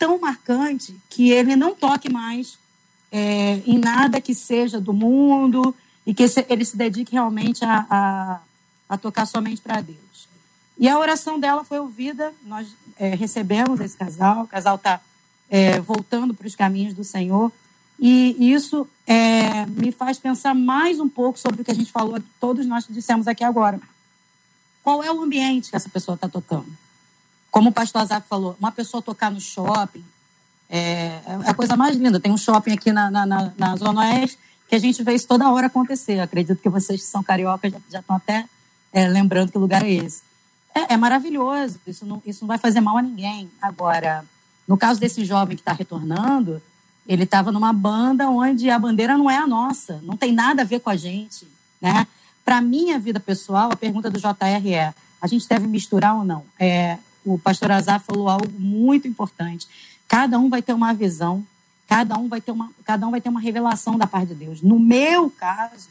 tão 0.05 0.19
marcante 0.19 0.95
que 1.09 1.31
ele 1.31 1.55
não 1.55 1.73
toque 1.73 2.11
mais 2.11 2.59
é, 3.11 3.59
em 3.65 3.79
nada 3.79 4.21
que 4.21 4.35
seja 4.35 4.79
do 4.79 4.93
mundo 4.93 5.73
e 6.05 6.13
que 6.13 6.23
ele 6.47 6.63
se 6.63 6.77
dedique 6.77 7.13
realmente 7.13 7.65
a, 7.65 7.87
a, 7.89 8.39
a 8.87 8.97
tocar 8.99 9.25
somente 9.25 9.59
para 9.59 9.81
Deus. 9.81 10.27
E 10.77 10.87
a 10.87 10.99
oração 10.99 11.39
dela 11.39 11.63
foi 11.63 11.79
ouvida, 11.79 12.31
nós 12.45 12.67
é, 12.99 13.15
recebemos 13.15 13.79
esse 13.79 13.97
casal, 13.97 14.43
o 14.43 14.47
casal 14.47 14.75
está 14.75 15.01
é, 15.49 15.79
voltando 15.79 16.35
para 16.35 16.45
os 16.45 16.55
caminhos 16.55 16.93
do 16.93 17.03
Senhor, 17.03 17.51
e 17.99 18.53
isso 18.53 18.87
é, 19.07 19.65
me 19.65 19.91
faz 19.91 20.19
pensar 20.19 20.53
mais 20.53 20.99
um 20.99 21.09
pouco 21.09 21.39
sobre 21.39 21.63
o 21.63 21.65
que 21.65 21.71
a 21.71 21.75
gente 21.75 21.91
falou, 21.91 22.21
todos 22.39 22.67
nós 22.67 22.85
dissemos 22.87 23.27
aqui 23.27 23.43
agora. 23.43 23.79
Qual 24.83 25.03
é 25.03 25.11
o 25.11 25.23
ambiente 25.23 25.71
que 25.71 25.75
essa 25.75 25.89
pessoa 25.89 26.13
está 26.13 26.29
tocando? 26.29 26.84
Como 27.55 27.69
o 27.69 27.71
pastor 27.71 28.01
Azar 28.01 28.21
falou, 28.21 28.53
uma 28.59 28.69
pessoa 28.69 29.01
tocar 29.01 29.31
no 29.31 29.39
shopping 29.39 30.03
é, 30.69 31.21
é, 31.25 31.49
a 31.49 31.53
coisa 31.53 31.77
mais 31.77 31.95
linda. 31.95 32.19
Tem 32.19 32.29
um 32.29 32.37
shopping 32.37 32.73
aqui 32.73 32.91
na, 32.91 33.09
na, 33.09 33.25
na, 33.25 33.53
na 33.57 33.75
Zona 33.77 34.01
Oeste 34.01 34.37
que 34.67 34.75
a 34.75 34.77
gente 34.77 35.01
vê 35.01 35.13
isso 35.13 35.25
toda 35.25 35.49
hora 35.49 35.67
acontecer. 35.67 36.19
acredito 36.19 36.61
que 36.61 36.67
vocês 36.67 36.99
que 36.99 37.07
são 37.07 37.23
cariocas 37.23 37.71
já, 37.71 37.79
já 37.89 37.99
estão 38.01 38.17
até 38.17 38.43
é, 38.91 39.07
lembrando 39.07 39.53
que 39.53 39.57
lugar 39.57 39.85
é 39.85 39.89
esse. 39.89 40.21
É, 40.75 40.95
é, 40.95 40.97
maravilhoso, 40.97 41.79
isso 41.87 42.05
não, 42.05 42.21
isso 42.25 42.41
não 42.41 42.47
vai 42.49 42.57
fazer 42.57 42.81
mal 42.81 42.97
a 42.97 43.01
ninguém. 43.01 43.49
Agora, 43.61 44.25
no 44.67 44.75
caso 44.75 44.99
desse 44.99 45.23
jovem 45.23 45.55
que 45.55 45.61
está 45.61 45.71
retornando, 45.71 46.61
ele 47.07 47.23
estava 47.23 47.53
numa 47.53 47.71
banda 47.71 48.27
onde 48.27 48.69
a 48.69 48.77
bandeira 48.77 49.17
não 49.17 49.31
é 49.31 49.37
a 49.37 49.47
nossa, 49.47 50.01
não 50.03 50.17
tem 50.17 50.33
nada 50.33 50.63
a 50.63 50.65
ver 50.65 50.81
com 50.81 50.89
a 50.89 50.97
gente. 50.97 51.47
Né? 51.79 52.05
Para 52.43 52.59
minha 52.59 52.99
vida 52.99 53.17
pessoal, 53.17 53.71
a 53.71 53.77
pergunta 53.77 54.09
do 54.09 54.19
JR 54.19 54.73
é: 54.73 54.93
a 55.21 55.27
gente 55.27 55.47
deve 55.47 55.65
misturar 55.67 56.17
ou 56.17 56.25
não? 56.25 56.43
É, 56.59 56.97
o 57.25 57.37
pastor 57.37 57.71
Azar 57.71 57.99
falou 57.99 58.29
algo 58.29 58.49
muito 58.59 59.07
importante. 59.07 59.67
Cada 60.07 60.37
um 60.37 60.49
vai 60.49 60.61
ter 60.61 60.73
uma 60.73 60.93
visão, 60.93 61.45
cada 61.87 62.17
um 62.17 62.27
vai 62.27 62.39
ter 62.39 62.51
uma, 62.51 62.71
cada 62.83 63.07
um 63.07 63.11
vai 63.11 63.19
ter 63.19 63.29
uma 63.29 63.39
revelação 63.39 63.97
da 63.97 64.05
parte 64.05 64.29
de 64.29 64.35
Deus. 64.35 64.61
No 64.61 64.79
meu 64.79 65.29
caso, 65.29 65.89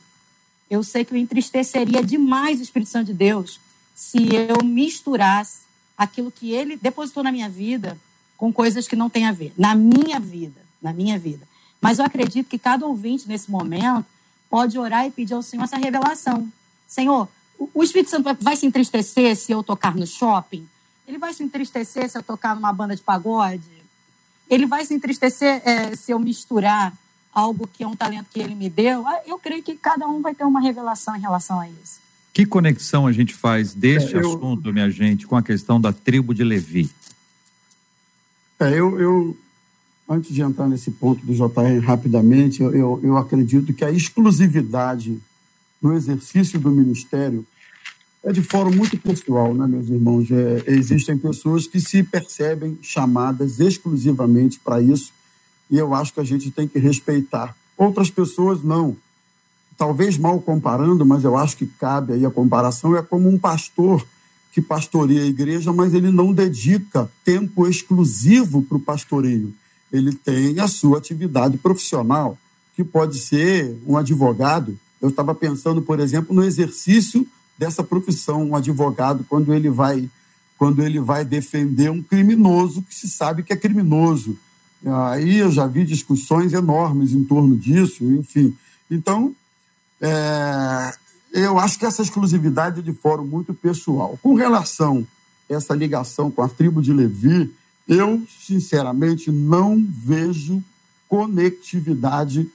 eu 0.70 0.82
sei 0.82 1.04
que 1.04 1.12
eu 1.12 1.18
entristeceria 1.18 2.02
demais 2.02 2.60
o 2.60 2.62
Espírito 2.62 2.90
Santo 2.90 3.06
de 3.06 3.14
Deus 3.14 3.60
se 3.94 4.28
eu 4.34 4.64
misturasse 4.64 5.62
aquilo 5.96 6.30
que 6.30 6.52
ele 6.52 6.76
depositou 6.76 7.22
na 7.22 7.30
minha 7.30 7.48
vida 7.48 7.98
com 8.36 8.52
coisas 8.52 8.88
que 8.88 8.96
não 8.96 9.10
têm 9.10 9.26
a 9.26 9.32
ver. 9.32 9.52
Na 9.56 9.74
minha 9.74 10.18
vida, 10.18 10.60
na 10.80 10.92
minha 10.92 11.18
vida. 11.18 11.46
Mas 11.80 11.98
eu 11.98 12.04
acredito 12.04 12.48
que 12.48 12.58
cada 12.58 12.86
ouvinte 12.86 13.28
nesse 13.28 13.50
momento 13.50 14.06
pode 14.48 14.78
orar 14.78 15.06
e 15.06 15.10
pedir 15.10 15.34
ao 15.34 15.42
Senhor 15.42 15.64
essa 15.64 15.76
revelação. 15.76 16.48
Senhor, 16.86 17.28
o 17.58 17.82
Espírito 17.82 18.10
Santo 18.10 18.36
vai 18.40 18.56
se 18.56 18.66
entristecer 18.66 19.36
se 19.36 19.52
eu 19.52 19.62
tocar 19.62 19.94
no 19.94 20.06
shopping? 20.06 20.66
Ele 21.06 21.18
vai 21.18 21.34
se 21.34 21.42
entristecer 21.42 22.08
se 22.08 22.16
eu 22.16 22.22
tocar 22.22 22.54
numa 22.54 22.72
banda 22.72 22.96
de 22.96 23.02
pagode? 23.02 23.62
Ele 24.48 24.66
vai 24.66 24.84
se 24.84 24.94
entristecer 24.94 25.62
é, 25.64 25.94
se 25.94 26.12
eu 26.12 26.18
misturar 26.18 26.92
algo 27.32 27.68
que 27.70 27.82
é 27.82 27.86
um 27.86 27.96
talento 27.96 28.26
que 28.32 28.40
ele 28.40 28.54
me 28.54 28.70
deu? 28.70 29.06
Ah, 29.06 29.20
eu 29.26 29.38
creio 29.38 29.62
que 29.62 29.74
cada 29.74 30.06
um 30.06 30.22
vai 30.22 30.34
ter 30.34 30.44
uma 30.44 30.60
revelação 30.60 31.16
em 31.16 31.20
relação 31.20 31.58
a 31.60 31.68
isso. 31.68 32.00
Que 32.32 32.46
conexão 32.46 33.06
a 33.06 33.12
gente 33.12 33.34
faz 33.34 33.74
deste 33.74 34.16
é, 34.16 34.20
eu... 34.20 34.36
assunto, 34.36 34.72
minha 34.72 34.90
gente, 34.90 35.26
com 35.26 35.36
a 35.36 35.42
questão 35.42 35.80
da 35.80 35.92
tribo 35.92 36.34
de 36.34 36.44
Levi? 36.44 36.90
É, 38.58 38.70
eu, 38.70 38.98
eu, 39.00 39.36
antes 40.08 40.32
de 40.32 40.42
entrar 40.42 40.68
nesse 40.68 40.90
ponto 40.90 41.24
do 41.24 41.34
JR 41.34 41.84
rapidamente, 41.84 42.62
eu, 42.62 42.74
eu, 42.74 43.00
eu 43.02 43.16
acredito 43.16 43.72
que 43.72 43.84
a 43.84 43.90
exclusividade 43.90 45.20
no 45.82 45.92
exercício 45.92 46.58
do 46.58 46.70
ministério 46.70 47.46
é 48.24 48.32
de 48.32 48.42
fórum 48.42 48.74
muito 48.74 48.96
pessoal, 48.96 49.54
né, 49.54 49.66
meus 49.66 49.88
irmãos? 49.88 50.30
É, 50.30 50.64
existem 50.66 51.16
pessoas 51.16 51.66
que 51.66 51.78
se 51.78 52.02
percebem 52.02 52.78
chamadas 52.80 53.60
exclusivamente 53.60 54.58
para 54.58 54.80
isso 54.80 55.12
e 55.70 55.78
eu 55.78 55.94
acho 55.94 56.14
que 56.14 56.20
a 56.20 56.24
gente 56.24 56.50
tem 56.50 56.66
que 56.66 56.78
respeitar. 56.78 57.54
Outras 57.76 58.10
pessoas 58.10 58.62
não. 58.62 58.96
Talvez 59.76 60.16
mal 60.16 60.40
comparando, 60.40 61.04
mas 61.04 61.24
eu 61.24 61.36
acho 61.36 61.56
que 61.56 61.66
cabe 61.66 62.14
aí 62.14 62.24
a 62.24 62.30
comparação. 62.30 62.96
É 62.96 63.02
como 63.02 63.28
um 63.28 63.38
pastor 63.38 64.06
que 64.52 64.60
pastoreia 64.60 65.22
a 65.22 65.26
igreja, 65.26 65.72
mas 65.72 65.92
ele 65.92 66.12
não 66.12 66.32
dedica 66.32 67.10
tempo 67.24 67.66
exclusivo 67.66 68.62
para 68.62 68.76
o 68.76 68.80
pastoreio. 68.80 69.52
Ele 69.92 70.12
tem 70.12 70.60
a 70.60 70.68
sua 70.68 70.98
atividade 70.98 71.58
profissional, 71.58 72.38
que 72.76 72.84
pode 72.84 73.18
ser 73.18 73.76
um 73.86 73.96
advogado. 73.96 74.78
Eu 75.02 75.08
estava 75.08 75.34
pensando, 75.34 75.82
por 75.82 75.98
exemplo, 75.98 76.34
no 76.34 76.44
exercício 76.44 77.26
dessa 77.58 77.82
profissão, 77.82 78.42
um 78.42 78.56
advogado, 78.56 79.24
quando 79.28 79.54
ele 79.54 79.70
vai 79.70 80.08
quando 80.56 80.82
ele 80.82 81.00
vai 81.00 81.24
defender 81.24 81.90
um 81.90 82.00
criminoso 82.00 82.80
que 82.82 82.94
se 82.94 83.08
sabe 83.08 83.42
que 83.42 83.52
é 83.52 83.56
criminoso. 83.56 84.38
Aí 84.86 85.38
eu 85.38 85.50
já 85.50 85.66
vi 85.66 85.84
discussões 85.84 86.52
enormes 86.52 87.12
em 87.12 87.24
torno 87.24 87.56
disso, 87.56 88.04
enfim. 88.04 88.56
Então, 88.88 89.34
é, 90.00 90.94
eu 91.32 91.58
acho 91.58 91.78
que 91.78 91.84
essa 91.84 92.02
exclusividade 92.02 92.78
é 92.78 92.82
de 92.82 92.92
fórum 92.92 93.24
muito 93.24 93.52
pessoal. 93.52 94.18
Com 94.22 94.34
relação 94.34 95.06
a 95.50 95.54
essa 95.54 95.74
ligação 95.74 96.30
com 96.30 96.40
a 96.40 96.48
tribo 96.48 96.80
de 96.80 96.92
Levi, 96.92 97.52
eu, 97.88 98.22
sinceramente, 98.28 99.30
não 99.32 99.84
vejo 99.88 100.62
conectividade 101.08 102.48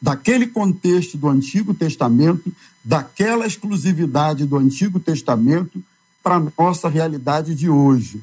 daquele 0.00 0.46
contexto 0.46 1.18
do 1.18 1.28
Antigo 1.28 1.74
Testamento, 1.74 2.52
daquela 2.84 3.46
exclusividade 3.46 4.46
do 4.46 4.56
Antigo 4.56 5.00
Testamento 5.00 5.82
para 6.22 6.36
a 6.36 6.52
nossa 6.58 6.88
realidade 6.88 7.54
de 7.54 7.68
hoje. 7.68 8.22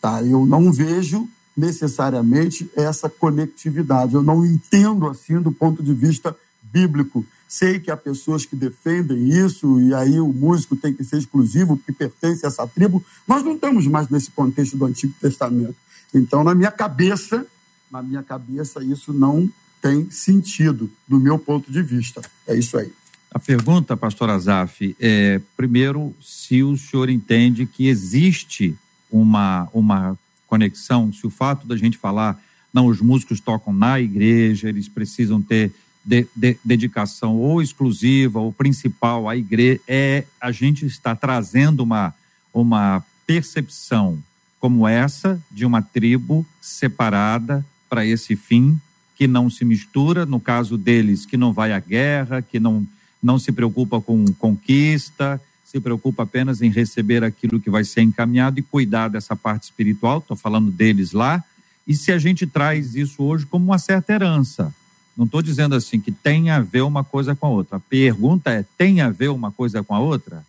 Tá? 0.00 0.22
Eu 0.22 0.44
não 0.44 0.72
vejo 0.72 1.28
necessariamente 1.56 2.68
essa 2.76 3.08
conectividade. 3.08 4.14
Eu 4.14 4.22
não 4.22 4.44
entendo 4.44 5.06
assim 5.06 5.40
do 5.40 5.52
ponto 5.52 5.82
de 5.82 5.94
vista 5.94 6.36
bíblico. 6.62 7.24
Sei 7.48 7.78
que 7.78 7.90
há 7.90 7.96
pessoas 7.96 8.44
que 8.44 8.56
defendem 8.56 9.28
isso 9.28 9.80
e 9.80 9.94
aí 9.94 10.18
o 10.18 10.32
músico 10.32 10.74
tem 10.74 10.92
que 10.92 11.04
ser 11.04 11.18
exclusivo 11.18 11.76
porque 11.76 11.92
pertence 11.92 12.44
a 12.44 12.48
essa 12.48 12.66
tribo. 12.66 13.04
Nós 13.28 13.44
não 13.44 13.54
estamos 13.54 13.86
mais 13.86 14.08
nesse 14.08 14.30
contexto 14.30 14.76
do 14.76 14.84
Antigo 14.84 15.14
Testamento. 15.20 15.76
Então, 16.12 16.42
na 16.42 16.54
minha 16.54 16.72
cabeça, 16.72 17.46
na 17.90 18.02
minha 18.02 18.22
cabeça 18.22 18.82
isso 18.82 19.12
não 19.12 19.48
tem 19.84 20.10
sentido 20.10 20.90
do 21.06 21.20
meu 21.20 21.38
ponto 21.38 21.70
de 21.70 21.82
vista. 21.82 22.22
É 22.48 22.56
isso 22.56 22.78
aí. 22.78 22.90
A 23.30 23.38
pergunta, 23.38 23.94
pastor 23.94 24.30
Azaf, 24.30 24.96
é, 24.98 25.42
primeiro, 25.54 26.16
se 26.22 26.62
o 26.62 26.74
senhor 26.74 27.10
entende 27.10 27.66
que 27.66 27.86
existe 27.86 28.74
uma, 29.10 29.68
uma 29.74 30.18
conexão, 30.46 31.12
se 31.12 31.26
o 31.26 31.30
fato 31.30 31.66
da 31.66 31.76
gente 31.76 31.98
falar, 31.98 32.40
não, 32.72 32.86
os 32.86 33.02
músicos 33.02 33.40
tocam 33.40 33.74
na 33.74 34.00
igreja, 34.00 34.70
eles 34.70 34.88
precisam 34.88 35.42
ter 35.42 35.70
de, 36.02 36.26
de, 36.34 36.56
dedicação 36.64 37.36
ou 37.36 37.60
exclusiva 37.60 38.40
ou 38.40 38.50
principal 38.50 39.28
à 39.28 39.36
igreja, 39.36 39.82
é 39.86 40.24
a 40.40 40.50
gente 40.50 40.86
está 40.86 41.14
trazendo 41.14 41.82
uma, 41.82 42.14
uma 42.54 43.04
percepção 43.26 44.18
como 44.58 44.88
essa 44.88 45.38
de 45.50 45.66
uma 45.66 45.82
tribo 45.82 46.46
separada 46.58 47.66
para 47.86 48.06
esse 48.06 48.34
fim, 48.34 48.80
que 49.14 49.26
não 49.26 49.48
se 49.48 49.64
mistura, 49.64 50.26
no 50.26 50.40
caso 50.40 50.76
deles, 50.76 51.24
que 51.24 51.36
não 51.36 51.52
vai 51.52 51.72
à 51.72 51.78
guerra, 51.78 52.42
que 52.42 52.58
não 52.58 52.86
não 53.22 53.38
se 53.38 53.50
preocupa 53.50 54.02
com 54.02 54.22
conquista, 54.34 55.40
se 55.64 55.80
preocupa 55.80 56.24
apenas 56.24 56.60
em 56.60 56.68
receber 56.68 57.24
aquilo 57.24 57.58
que 57.58 57.70
vai 57.70 57.82
ser 57.82 58.02
encaminhado 58.02 58.60
e 58.60 58.62
cuidar 58.62 59.08
dessa 59.08 59.34
parte 59.34 59.62
espiritual, 59.62 60.18
estou 60.18 60.36
falando 60.36 60.70
deles 60.70 61.12
lá, 61.12 61.42
e 61.88 61.96
se 61.96 62.12
a 62.12 62.18
gente 62.18 62.46
traz 62.46 62.94
isso 62.94 63.22
hoje 63.22 63.46
como 63.46 63.64
uma 63.64 63.78
certa 63.78 64.12
herança. 64.12 64.74
Não 65.16 65.24
estou 65.24 65.40
dizendo 65.40 65.74
assim 65.74 66.00
que 66.00 66.12
tem 66.12 66.50
a 66.50 66.60
ver 66.60 66.82
uma 66.82 67.02
coisa 67.02 67.34
com 67.34 67.46
a 67.46 67.50
outra. 67.50 67.76
A 67.76 67.80
pergunta 67.80 68.50
é: 68.50 68.64
tem 68.76 69.00
a 69.00 69.10
ver 69.10 69.28
uma 69.28 69.50
coisa 69.50 69.82
com 69.82 69.94
a 69.94 70.00
outra? 70.00 70.44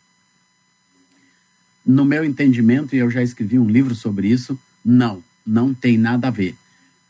No 1.86 2.04
meu 2.04 2.26
entendimento, 2.26 2.96
e 2.96 3.00
eu 3.00 3.10
já 3.12 3.22
escrevi 3.22 3.60
um 3.60 3.70
livro 3.70 3.94
sobre 3.94 4.28
isso, 4.28 4.60
não, 4.84 5.24
não 5.46 5.74
tem 5.74 5.98
nada 5.98 6.28
a 6.28 6.32
ver. 6.32 6.56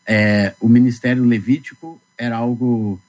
É, 0.05 0.53
o 0.59 0.69
ministério 0.69 1.23
levítico 1.23 1.99
era 2.17 2.37
algo 2.37 2.99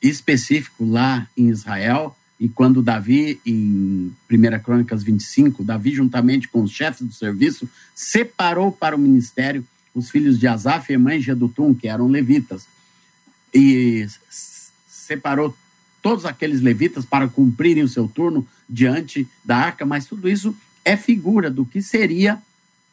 específico 0.00 0.84
lá 0.84 1.28
em 1.36 1.48
Israel. 1.48 2.16
E 2.40 2.48
quando 2.48 2.82
Davi, 2.82 3.40
em 3.46 4.12
1 4.30 4.62
Crônicas 4.64 5.02
25, 5.02 5.62
Davi, 5.62 5.94
juntamente 5.94 6.48
com 6.48 6.62
os 6.62 6.72
chefes 6.72 7.06
do 7.06 7.12
serviço, 7.12 7.68
separou 7.94 8.72
para 8.72 8.96
o 8.96 8.98
ministério 8.98 9.64
os 9.94 10.10
filhos 10.10 10.38
de 10.38 10.46
Asaf, 10.48 10.92
Emã 10.92 11.14
e 11.14 11.20
Gedutum, 11.20 11.74
que 11.74 11.86
eram 11.86 12.08
levitas. 12.08 12.66
E 13.54 14.06
separou 14.88 15.56
todos 16.00 16.24
aqueles 16.24 16.60
levitas 16.60 17.04
para 17.04 17.28
cumprirem 17.28 17.84
o 17.84 17.88
seu 17.88 18.08
turno 18.08 18.46
diante 18.68 19.28
da 19.44 19.56
arca, 19.56 19.86
mas 19.86 20.06
tudo 20.06 20.28
isso 20.28 20.56
é 20.84 20.96
figura 20.96 21.48
do 21.48 21.64
que 21.64 21.80
seria 21.80 22.42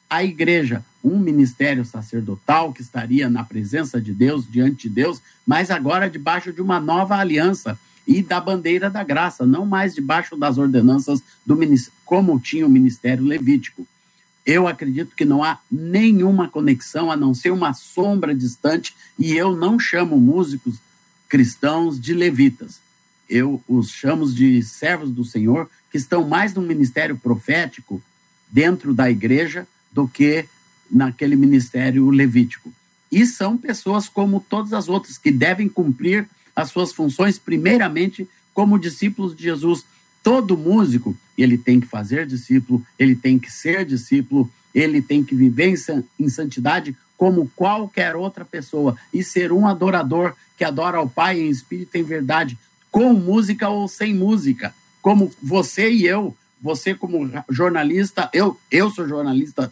a 0.10 0.24
igreja, 0.24 0.84
um 1.04 1.18
ministério 1.18 1.86
sacerdotal 1.86 2.74
que 2.74 2.82
estaria 2.82 3.30
na 3.30 3.44
presença 3.44 4.02
de 4.02 4.14
Deus, 4.14 4.46
diante 4.50 4.88
de 4.88 4.96
Deus, 4.96 5.22
mas 5.46 5.72
agora 5.72 6.10
debaixo 6.10 6.52
de 6.52 6.62
uma 6.62 6.80
nova 6.80 7.16
aliança 7.16 7.80
e 8.06 8.24
da 8.24 8.40
bandeira 8.42 8.90
da 8.90 9.04
graça, 9.04 9.46
não 9.46 9.66
mais 9.66 9.94
debaixo 9.94 10.36
das 10.36 10.58
ordenanças 10.58 11.22
do 11.46 11.58
como 12.04 12.40
tinha 12.40 12.66
o 12.66 12.70
ministério 12.70 13.24
levítico. 13.24 13.88
Eu 14.46 14.68
acredito 14.68 15.16
que 15.16 15.26
não 15.26 15.44
há 15.44 15.60
nenhuma 15.72 16.48
conexão 16.48 17.12
a 17.12 17.16
não 17.16 17.36
ser 17.36 17.52
uma 17.52 17.74
sombra 17.74 18.34
distante 18.34 18.96
e 19.18 19.34
eu 19.36 19.56
não 19.56 19.80
chamo 19.80 20.20
músicos 20.20 20.78
cristãos 21.28 22.00
de 22.00 22.16
levitas. 22.16 22.80
Eu 23.30 23.62
os 23.68 23.92
chamo 23.92 24.26
de 24.32 24.64
servos 24.64 25.12
do 25.12 25.24
Senhor 25.24 25.70
que 25.92 25.98
estão 25.98 26.28
mais 26.28 26.54
no 26.54 26.64
ministério 26.64 27.16
profético 27.16 28.02
dentro 28.50 28.92
da 28.92 29.10
igreja 29.10 29.68
do 29.92 30.08
que 30.08 30.46
naquele 30.92 31.36
ministério 31.36 32.10
levítico. 32.10 32.72
E 33.12 33.26
são 33.26 33.58
pessoas 33.58 34.08
como 34.08 34.46
todas 34.48 34.74
as 34.74 34.88
outras 34.88 35.18
que 35.18 35.32
devem 35.32 35.68
cumprir 35.68 36.28
as 36.56 36.70
suas 36.70 36.92
funções, 36.92 37.40
primeiramente 37.40 38.28
como 38.54 38.80
discípulos 38.80 39.36
de 39.36 39.44
Jesus. 39.44 39.86
Todo 40.22 40.58
músico, 40.58 41.16
ele 41.38 41.58
tem 41.58 41.80
que 41.80 41.88
fazer 41.88 42.26
discípulo, 42.26 42.86
ele 42.98 43.16
tem 43.16 43.40
que 43.40 43.52
ser 43.52 43.86
discípulo, 43.86 44.52
ele 44.74 45.02
tem 45.02 45.24
que 45.24 45.34
viver 45.34 45.74
em 46.20 46.30
santidade 46.30 46.96
como 47.18 47.52
qualquer 47.56 48.16
outra 48.16 48.46
pessoa 48.46 48.96
e 49.14 49.24
ser 49.24 49.52
um 49.52 49.68
adorador 49.68 50.34
que 50.58 50.64
adora 50.64 50.98
ao 50.98 51.10
Pai 51.10 51.40
em 51.40 51.50
espírito 51.50 51.96
e 51.96 52.00
em 52.00 52.04
verdade, 52.04 52.58
com 52.92 53.14
música 53.14 53.70
ou 53.70 53.88
sem 53.88 54.14
música, 54.14 54.74
como 55.02 55.32
você 55.42 55.92
e 55.92 56.06
eu, 56.06 56.36
você 56.62 56.94
como 56.94 57.30
jornalista, 57.50 58.30
eu, 58.34 58.60
eu 58.70 58.90
sou 58.90 59.08
jornalista 59.08 59.72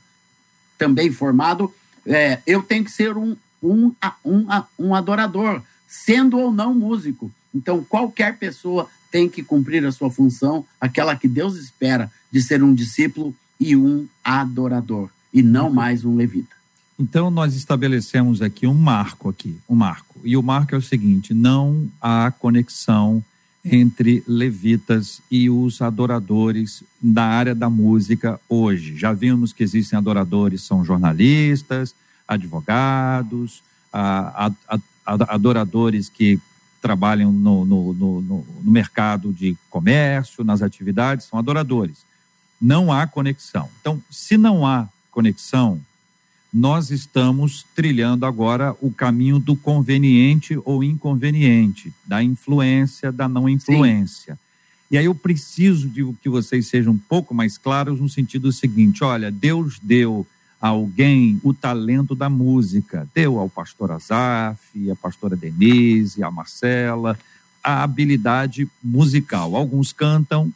também 0.78 1.12
formado, 1.12 1.74
é, 2.06 2.40
eu 2.46 2.64
tenho 2.64 2.86
que 2.86 2.92
ser 2.92 3.18
um, 3.18 3.36
um, 3.62 3.94
um, 4.24 4.46
um 4.80 4.96
adorador, 4.96 5.62
sendo 5.88 6.38
ou 6.38 6.52
não 6.52 6.74
músico. 6.74 7.32
Então, 7.54 7.84
qualquer 7.84 8.38
pessoa 8.38 8.90
tem 9.12 9.30
que 9.30 9.44
cumprir 9.44 9.86
a 9.86 9.92
sua 9.92 10.10
função, 10.10 10.66
aquela 10.80 11.16
que 11.16 11.28
Deus 11.28 11.56
espera 11.56 12.12
de 12.32 12.42
ser 12.42 12.62
um 12.62 12.74
discípulo 12.74 13.36
e 13.60 13.76
um 13.76 14.08
adorador, 14.24 15.10
e 15.34 15.42
não 15.42 15.70
mais 15.72 16.06
um 16.06 16.16
levita. 16.16 16.56
Então, 17.00 17.30
nós 17.30 17.56
estabelecemos 17.56 18.42
aqui 18.42 18.66
um 18.66 18.74
marco 18.74 19.30
aqui, 19.30 19.58
um 19.70 19.76
marco. 19.76 20.20
E 20.24 20.36
o 20.36 20.42
marco 20.42 20.74
é 20.74 20.78
o 20.78 20.82
seguinte: 20.82 21.34
não 21.34 21.90
há 22.02 22.32
conexão 22.32 23.24
entre 23.72 24.24
levitas 24.28 25.22
e 25.30 25.50
os 25.50 25.82
adoradores 25.82 26.84
da 27.02 27.24
área 27.24 27.56
da 27.56 27.70
música 27.70 28.40
hoje. 28.48 28.98
Já 28.98 29.14
vimos 29.14 29.54
que 29.54 29.64
existem 29.64 29.98
adoradores, 29.98 30.62
são 30.62 30.84
jornalistas, 30.84 31.94
advogados, 32.28 33.62
adoradores 35.06 36.10
que 36.10 36.40
trabalham 36.82 37.32
no, 37.32 37.66
no, 37.66 37.94
no, 37.94 38.22
no 38.22 38.72
mercado 38.72 39.34
de 39.34 39.58
comércio, 39.70 40.44
nas 40.44 40.62
atividades, 40.62 41.26
são 41.26 41.40
adoradores. 41.40 42.06
Não 42.62 42.92
há 42.92 43.06
conexão. 43.06 43.70
Então, 43.82 44.02
se 44.10 44.38
não 44.38 44.66
há 44.66 44.88
conexão, 45.12 45.82
nós 46.54 46.90
estamos 46.90 47.66
trilhando 47.76 48.26
agora 48.26 48.76
o 48.82 48.92
caminho 48.92 49.40
do 49.40 49.56
conveniente 49.56 50.58
ou 50.64 50.84
inconveniente, 50.84 51.94
da 52.06 52.24
influência, 52.24 53.12
da 53.12 53.28
não 53.28 53.50
influência. 53.50 54.36
Sim. 54.36 54.40
E 54.90 54.98
aí 54.98 55.06
eu 55.06 55.16
preciso 55.16 55.90
de 55.90 56.06
que 56.22 56.30
vocês 56.30 56.68
sejam 56.68 56.94
um 56.94 56.98
pouco 56.98 57.36
mais 57.36 57.58
claros 57.58 58.00
no 58.00 58.08
sentido 58.08 58.52
seguinte: 58.52 59.04
olha, 59.04 59.30
Deus 59.30 59.80
deu 59.80 60.26
a 60.62 60.70
alguém 60.70 61.40
o 61.44 61.54
talento 61.54 62.16
da 62.16 62.30
música, 62.30 63.08
deu 63.14 63.38
ao 63.38 63.50
pastor 63.50 63.92
Azaf, 63.92 64.90
a 64.90 64.96
pastora 64.96 65.36
Denise, 65.36 66.24
a 66.24 66.32
Marcela, 66.32 67.20
a 67.64 67.84
habilidade 67.84 68.68
musical. 68.82 69.56
Alguns 69.56 69.92
cantam, 69.92 70.52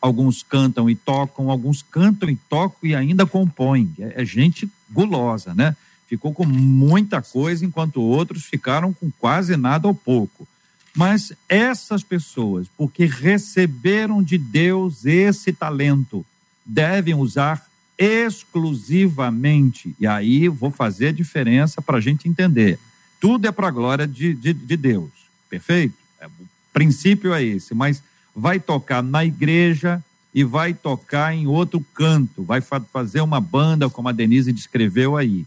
alguns 0.00 0.42
cantam 0.42 0.88
e 0.88 0.94
tocam, 0.94 1.50
alguns 1.50 1.82
cantam 1.82 2.30
e 2.30 2.36
tocam 2.36 2.78
e 2.88 2.94
ainda 2.94 3.26
compõem. 3.26 3.92
É, 3.98 4.22
é 4.22 4.24
gente 4.24 4.70
gulosa, 4.90 5.54
né? 5.54 5.76
Ficou 6.06 6.32
com 6.32 6.44
muita 6.44 7.22
coisa, 7.22 7.64
enquanto 7.64 8.00
outros 8.00 8.44
ficaram 8.44 8.92
com 8.92 9.10
quase 9.18 9.56
nada 9.56 9.88
ou 9.88 9.94
pouco. 9.94 10.46
Mas 10.94 11.32
essas 11.48 12.04
pessoas, 12.04 12.68
porque 12.76 13.04
receberam 13.04 14.22
de 14.22 14.38
Deus 14.38 15.04
esse 15.04 15.52
talento, 15.52 16.24
devem 16.64 17.14
usar 17.14 17.66
exclusivamente. 17.98 19.94
E 19.98 20.06
aí 20.06 20.48
vou 20.48 20.70
fazer 20.70 21.08
a 21.08 21.12
diferença 21.12 21.82
para 21.82 21.98
a 21.98 22.00
gente 22.00 22.28
entender. 22.28 22.78
Tudo 23.20 23.46
é 23.46 23.52
para 23.52 23.68
a 23.68 23.72
glória 23.72 24.06
de, 24.06 24.34
de, 24.34 24.52
de 24.52 24.76
Deus, 24.76 25.10
perfeito? 25.48 25.94
É, 26.20 26.26
o 26.26 26.30
princípio 26.72 27.32
é 27.32 27.42
esse, 27.42 27.74
mas 27.74 28.02
vai 28.34 28.60
tocar 28.60 29.02
na 29.02 29.24
igreja 29.24 30.02
e 30.34 30.42
vai 30.42 30.74
tocar 30.74 31.32
em 31.32 31.46
outro 31.46 31.80
canto, 31.94 32.42
vai 32.42 32.60
fa 32.60 32.80
fazer 32.80 33.20
uma 33.20 33.40
banda, 33.40 33.88
como 33.88 34.08
a 34.08 34.12
Denise 34.12 34.52
descreveu 34.52 35.16
aí. 35.16 35.46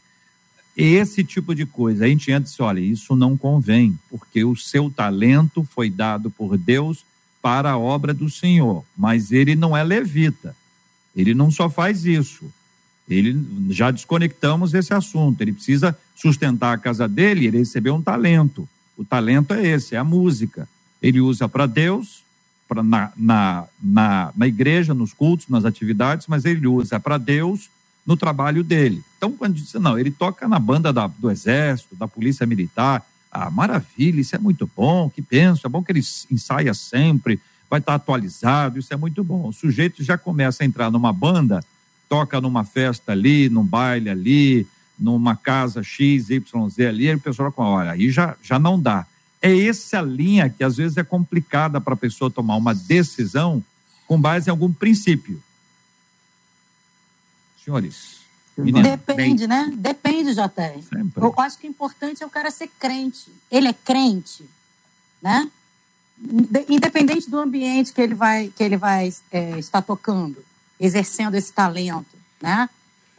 Esse 0.77 1.23
tipo 1.23 1.53
de 1.53 1.65
coisa. 1.65 2.05
A 2.05 2.07
gente 2.07 2.31
entra 2.31 2.47
e 2.47 2.51
diz: 2.51 2.59
olha, 2.59 2.79
isso 2.79 3.15
não 3.15 3.35
convém, 3.35 3.99
porque 4.09 4.45
o 4.45 4.55
seu 4.55 4.89
talento 4.89 5.67
foi 5.73 5.89
dado 5.89 6.29
por 6.29 6.57
Deus 6.57 7.03
para 7.41 7.71
a 7.71 7.77
obra 7.77 8.13
do 8.13 8.29
Senhor, 8.29 8.85
mas 8.95 9.31
ele 9.31 9.55
não 9.55 9.75
é 9.75 9.83
levita. 9.83 10.55
Ele 11.15 11.33
não 11.33 11.49
só 11.49 11.69
faz 11.69 12.05
isso. 12.05 12.45
Ele 13.09 13.35
já 13.69 13.89
desconectamos 13.89 14.73
esse 14.73 14.93
assunto. 14.93 15.41
Ele 15.41 15.53
precisa 15.53 15.97
sustentar 16.15 16.73
a 16.73 16.77
casa 16.77 17.07
dele, 17.07 17.47
ele 17.47 17.57
recebeu 17.57 17.95
um 17.95 18.01
talento. 18.01 18.67
O 18.95 19.03
talento 19.03 19.53
é 19.53 19.65
esse, 19.65 19.95
é 19.95 19.97
a 19.97 20.03
música. 20.03 20.67
Ele 21.01 21.21
usa 21.21 21.47
para 21.47 21.65
Deus, 21.65 22.23
pra, 22.67 22.83
na, 22.83 23.11
na, 23.15 23.65
na, 23.81 24.31
na 24.35 24.47
igreja, 24.47 24.93
nos 24.93 25.13
cultos, 25.13 25.47
nas 25.47 25.65
atividades, 25.65 26.27
mas 26.27 26.45
ele 26.45 26.67
usa 26.67 26.99
para 26.99 27.17
Deus 27.17 27.69
no 28.05 28.15
trabalho 28.15 28.63
dele. 28.63 29.03
Então, 29.17 29.31
quando 29.31 29.55
diz, 29.55 29.73
não, 29.73 29.97
ele 29.97 30.11
toca 30.11 30.47
na 30.47 30.59
banda 30.59 30.93
da, 30.93 31.07
do 31.07 31.29
Exército, 31.29 31.95
da 31.95 32.07
Polícia 32.07 32.45
Militar, 32.45 33.05
ah, 33.31 33.51
maravilha, 33.51 34.21
isso 34.21 34.35
é 34.35 34.39
muito 34.39 34.69
bom, 34.75 35.09
que 35.09 35.21
penso, 35.21 35.67
é 35.67 35.69
bom 35.69 35.83
que 35.83 35.91
ele 35.91 36.03
ensaia 36.31 36.73
sempre, 36.73 37.39
vai 37.69 37.79
estar 37.79 37.95
atualizado, 37.95 38.79
isso 38.79 38.93
é 38.93 38.97
muito 38.97 39.23
bom. 39.23 39.49
O 39.49 39.53
sujeito 39.53 40.03
já 40.03 40.17
começa 40.17 40.63
a 40.63 40.65
entrar 40.65 40.89
numa 40.89 41.11
banda, 41.11 41.63
toca 42.07 42.39
numa 42.39 42.63
festa 42.63 43.11
ali, 43.11 43.49
num 43.49 43.65
baile 43.65 44.09
ali, 44.09 44.65
numa 44.97 45.35
casa 45.35 45.83
X, 45.83 46.29
Y, 46.29 46.69
Z 46.69 46.87
ali, 46.87 47.07
e 47.07 47.15
o 47.15 47.19
pessoal 47.19 47.51
fala, 47.51 47.69
olha, 47.69 47.91
aí 47.91 48.09
já, 48.09 48.35
já 48.41 48.57
não 48.57 48.79
dá. 48.79 49.05
É 49.41 49.65
essa 49.65 50.01
linha 50.01 50.49
que 50.49 50.63
às 50.63 50.77
vezes 50.77 50.97
é 50.97 51.03
complicada 51.03 51.79
para 51.79 51.93
a 51.93 51.97
pessoa 51.97 52.31
tomar 52.31 52.55
uma 52.55 52.73
decisão 52.73 53.63
com 54.07 54.19
base 54.19 54.49
em 54.49 54.51
algum 54.51 54.71
princípio. 54.71 55.41
Senhores. 57.63 58.17
Depende, 58.57 59.45
Bem, 59.45 59.47
né? 59.47 59.71
Depende. 59.75 60.33
Sempre. 60.33 61.23
Eu 61.23 61.33
acho 61.37 61.59
que 61.59 61.67
o 61.67 61.69
importante 61.69 62.23
é 62.23 62.25
o 62.25 62.29
cara 62.29 62.49
ser 62.49 62.69
crente. 62.79 63.31
Ele 63.51 63.67
é 63.67 63.73
crente, 63.73 64.49
né? 65.21 65.49
Independente 66.67 67.29
do 67.29 67.37
ambiente 67.37 67.93
que 67.93 68.01
ele 68.01 68.15
vai, 68.15 68.51
que 68.55 68.63
ele 68.63 68.77
vai 68.77 69.13
é, 69.31 69.59
estar 69.59 69.83
tocando, 69.83 70.43
exercendo 70.79 71.35
esse 71.35 71.53
talento, 71.53 72.17
né? 72.41 72.67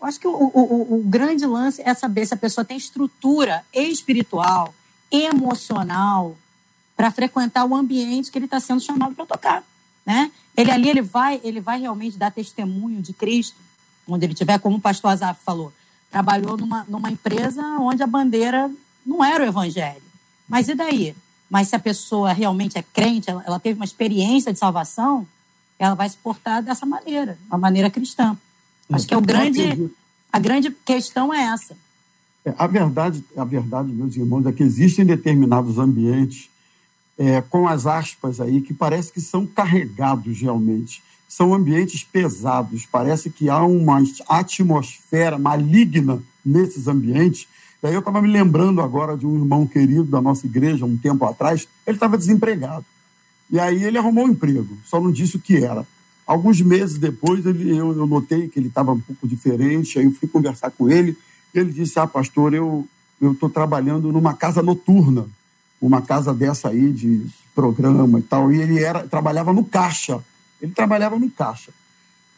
Eu 0.01 0.07
acho 0.07 0.19
que 0.19 0.27
o, 0.27 0.33
o, 0.33 0.99
o 0.99 1.03
grande 1.05 1.47
lance 1.47 1.83
é 1.83 1.95
saber 1.95 2.27
se 2.27 2.35
a 2.35 2.37
pessoa 2.37 2.65
tem 2.65 2.77
estrutura 2.77 3.65
espiritual, 3.73 4.75
emocional, 5.11 6.37
para 6.97 7.11
frequentar 7.11 7.65
o 7.65 7.75
ambiente 7.75 8.31
que 8.31 8.39
ele 8.39 8.45
está 8.45 8.59
sendo 8.61 8.81
chamado 8.81 9.15
para 9.15 9.27
tocar, 9.27 9.65
né? 10.05 10.31
Ele 10.57 10.71
ali 10.71 10.89
ele 10.89 11.03
vai, 11.03 11.41
ele 11.45 11.61
vai 11.61 11.81
realmente 11.81 12.17
dar 12.17 12.33
testemunho 12.33 13.01
de 13.01 13.13
Cristo 13.13 13.57
onde 14.09 14.25
ele 14.25 14.35
tiver, 14.35 14.59
como 14.59 14.77
o 14.77 14.81
pastor 14.81 15.11
Azaf 15.11 15.41
falou, 15.45 15.73
trabalhou 16.11 16.57
numa, 16.57 16.85
numa 16.89 17.11
empresa 17.11 17.63
onde 17.79 18.03
a 18.03 18.07
bandeira 18.07 18.71
não 19.05 19.23
era 19.23 19.45
o 19.45 19.47
evangelho. 19.47 20.03
Mas 20.49 20.69
e 20.69 20.75
daí? 20.75 21.15
Mas 21.51 21.69
se 21.69 21.77
a 21.77 21.79
pessoa 21.79 22.33
realmente 22.33 22.79
é 22.79 22.83
crente, 22.83 23.31
ela, 23.31 23.43
ela 23.47 23.61
teve 23.61 23.79
uma 23.79 23.85
experiência 23.85 24.53
de 24.53 24.59
salvação, 24.59 25.27
ela 25.79 25.95
vai 25.95 26.09
se 26.09 26.17
portar 26.17 26.63
dessa 26.63 26.87
maneira, 26.87 27.39
uma 27.49 27.59
maneira 27.59 27.91
cristã. 27.91 28.37
Acho 28.91 29.07
que 29.07 29.13
é 29.13 29.17
o 29.17 29.21
grande, 29.21 29.91
a 30.33 30.39
grande 30.39 30.71
questão 30.71 31.33
é 31.33 31.43
essa. 31.43 31.77
É, 32.45 32.55
a 32.57 32.67
verdade, 32.67 33.25
a 33.37 33.45
verdade, 33.45 33.93
meus 33.93 34.17
irmãos, 34.17 34.47
é 34.47 34.53
que 34.53 34.63
existem 34.63 35.05
determinados 35.05 35.79
ambientes 35.79 36.49
é, 37.19 37.41
com 37.41 37.67
as 37.67 37.87
aspas 37.87 38.41
aí 38.41 38.61
que 38.61 38.73
parece 38.73 39.13
que 39.13 39.21
são 39.21 39.47
carregados 39.47 40.41
realmente 40.41 41.03
são 41.29 41.53
ambientes 41.53 42.03
pesados. 42.03 42.87
Parece 42.91 43.29
que 43.29 43.51
há 43.51 43.63
uma 43.63 44.03
atmosfera 44.29 45.39
maligna 45.39 46.23
nesses 46.45 46.89
ambientes. 46.89 47.47
E 47.83 47.87
aí 47.87 47.93
eu 47.93 48.01
estava 48.01 48.23
me 48.23 48.29
lembrando 48.29 48.81
agora 48.81 49.17
de 49.17 49.27
um 49.27 49.37
irmão 49.37 49.67
querido 49.67 50.05
da 50.05 50.23
nossa 50.23 50.47
igreja, 50.47 50.87
um 50.87 50.97
tempo 50.97 51.25
atrás, 51.27 51.69
ele 51.87 51.97
estava 51.97 52.17
desempregado. 52.17 52.85
E 53.51 53.61
aí 53.61 53.85
ele 53.85 53.99
arrumou 53.99 54.25
um 54.25 54.31
emprego, 54.31 54.77
só 54.85 55.01
não 55.01 55.13
disse 55.13 55.37
o 55.37 55.41
que 55.41 55.59
era. 55.59 55.87
Alguns 56.27 56.61
meses 56.61 56.99
depois 56.99 57.45
ele, 57.47 57.71
eu, 57.71 57.97
eu 57.97 58.07
notei 58.07 58.49
que 58.49 58.59
ele 58.59 58.69
estava 58.69 58.93
um 58.93 59.01
pouco 59.01 59.29
diferente, 59.29 59.99
aí 59.99 60.07
eu 60.07 60.13
fui 60.13 60.29
conversar 60.29 60.71
com 60.71 60.91
ele, 60.91 61.17
ele 61.55 61.73
disse, 61.73 61.99
ah, 61.99 62.07
pastor, 62.07 62.55
eu 62.55 62.89
estou 63.21 63.49
trabalhando 63.49 64.13
numa 64.13 64.35
casa 64.35 64.63
noturna, 64.63 65.27
uma 65.81 66.03
casa 66.03 66.35
dessa 66.35 66.69
aí 66.69 66.93
de 66.93 67.27
programa 67.55 68.19
e 68.19 68.23
tal, 68.23 68.53
e 68.53 68.61
ele 68.61 68.83
era 68.83 69.07
trabalhava 69.07 69.53
no 69.53 69.65
caixa 69.65 70.23
ele 70.61 70.73
trabalhava 70.73 71.19
no 71.19 71.31
caixa. 71.31 71.73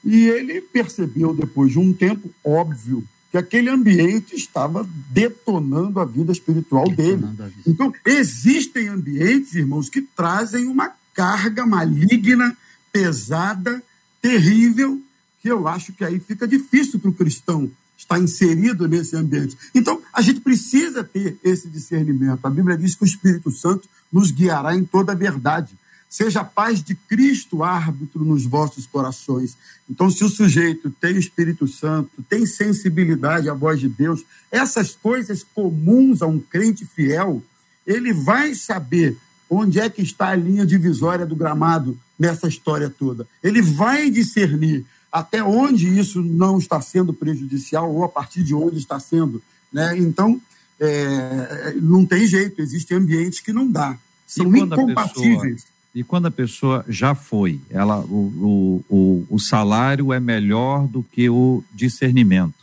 E 0.05 0.29
ele 0.29 0.61
percebeu, 0.61 1.35
depois 1.35 1.73
de 1.73 1.79
um 1.79 1.93
tempo, 1.93 2.31
óbvio, 2.45 3.05
que 3.31 3.39
aquele 3.39 3.69
ambiente 3.69 4.35
estava 4.35 4.89
detonando 5.11 6.01
a 6.01 6.05
vida 6.05 6.33
espiritual 6.33 6.89
dele. 6.89 7.25
Então, 7.67 7.93
existem 8.05 8.89
ambientes, 8.89 9.55
irmãos, 9.55 9.89
que 9.89 10.03
trazem 10.03 10.67
uma 10.67 10.93
carga 11.15 11.67
maligna, 11.67 12.57
pesada, 12.93 13.83
terrível, 14.21 15.01
que 15.41 15.49
eu 15.49 15.69
acho 15.69 15.93
que 15.93 16.05
aí 16.05 16.19
fica 16.19 16.47
difícil 16.47 16.99
para 16.99 17.11
o 17.11 17.15
cristão 17.15 17.71
estar 18.11 18.19
inserido 18.19 18.89
nesse 18.89 19.15
ambiente. 19.15 19.57
Então, 19.75 20.03
a 20.13 20.21
gente 20.21 20.41
precisa 20.41 21.05
ter 21.05 21.39
esse 21.45 21.69
discernimento. 21.69 22.45
A 22.45 22.51
Bíblia 22.51 22.77
diz 22.77 22.97
que 22.97 23.05
o 23.05 23.07
Espírito 23.07 23.51
Santo 23.53 23.89
nos 24.13 24.33
guiará 24.33 24.75
em 24.75 24.85
toda 24.85 25.13
a 25.13 25.15
verdade. 25.15 25.79
Seja 26.09 26.41
a 26.41 26.45
paz 26.45 26.83
de 26.83 26.97
Cristo 26.97 27.63
árbitro 27.63 28.25
nos 28.25 28.45
vossos 28.45 28.85
corações. 28.85 29.57
Então, 29.89 30.11
se 30.11 30.25
o 30.25 30.29
sujeito 30.29 30.91
tem 30.91 31.15
o 31.15 31.21
Espírito 31.21 31.69
Santo, 31.69 32.11
tem 32.29 32.45
sensibilidade 32.45 33.49
à 33.49 33.55
voz 33.55 33.79
de 33.79 33.89
Deus, 33.89 34.25
essas 34.51 34.97
coisas 34.97 35.45
comuns 35.55 36.21
a 36.21 36.27
um 36.27 36.41
crente 36.41 36.85
fiel, 36.85 37.41
ele 37.87 38.13
vai 38.13 38.57
saber 38.57 39.17
onde 39.49 39.79
é 39.79 39.89
que 39.89 40.03
está 40.03 40.31
a 40.31 40.37
linha 40.37 40.67
divisória 40.67 41.25
do 41.25 41.37
gramado 41.37 41.97
nessa 42.19 42.49
história 42.49 42.91
toda. 42.91 43.27
Ele 43.43 43.63
vai 43.63 44.11
discernir 44.11 44.85
até 45.13 45.43
onde 45.43 45.99
isso 45.99 46.23
não 46.23 46.59
está 46.59 46.81
sendo 46.81 47.13
prejudicial 47.13 47.93
ou 47.93 48.05
a 48.05 48.09
partir 48.09 48.43
de 48.43 48.55
onde 48.55 48.79
está 48.79 49.01
sendo. 49.01 49.43
Né? 49.73 49.99
Então, 49.99 50.41
é, 50.79 51.75
não 51.83 52.07
tem 52.07 52.27
jeito, 52.27 52.61
existem 52.61 52.97
ambientes 52.97 53.41
que 53.41 53.53
não 53.53 53.71
dá. 53.71 53.97
São 54.27 54.55
incompatíveis. 54.57 55.67
E 55.93 56.05
quando 56.05 56.27
a 56.27 56.31
pessoa 56.31 56.85
já 56.89 57.15
foi, 57.15 57.61
ela, 57.69 58.01
o, 58.01 58.85
o, 58.89 59.27
o 59.29 59.39
salário 59.41 60.13
é 60.13 60.21
melhor 60.21 60.87
do 60.87 61.03
que 61.03 61.29
o 61.29 61.65
discernimento. 61.75 62.55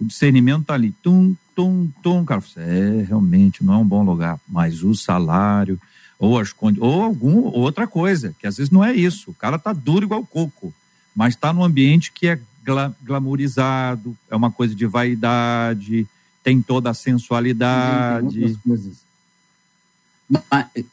O 0.00 0.04
discernimento 0.04 0.62
está 0.62 0.74
ali, 0.74 0.92
tum, 1.02 1.34
tum, 1.56 1.90
tum, 2.02 2.24
cara, 2.24 2.42
é, 2.56 3.04
realmente 3.06 3.64
não 3.64 3.74
é 3.74 3.76
um 3.78 3.86
bom 3.86 4.04
lugar, 4.04 4.38
mas 4.48 4.84
o 4.84 4.94
salário, 4.94 5.78
ou 6.18 6.38
as 6.38 6.54
ou 6.78 7.02
algum 7.02 7.46
outra 7.46 7.86
coisa, 7.86 8.34
que 8.38 8.46
às 8.46 8.56
vezes 8.56 8.70
não 8.70 8.84
é 8.84 8.94
isso. 8.94 9.32
O 9.32 9.34
cara 9.34 9.58
tá 9.58 9.72
duro 9.72 10.04
igual 10.04 10.24
coco, 10.24 10.72
mas 11.14 11.34
está 11.34 11.52
num 11.52 11.64
ambiente 11.64 12.12
que 12.12 12.26
é 12.26 12.40
gla, 12.64 12.94
glamourizado, 13.02 14.16
é 14.30 14.36
uma 14.36 14.50
coisa 14.50 14.74
de 14.74 14.86
vaidade, 14.86 16.06
tem 16.42 16.60
toda 16.60 16.90
a 16.90 16.94
sensualidade. 16.94 18.58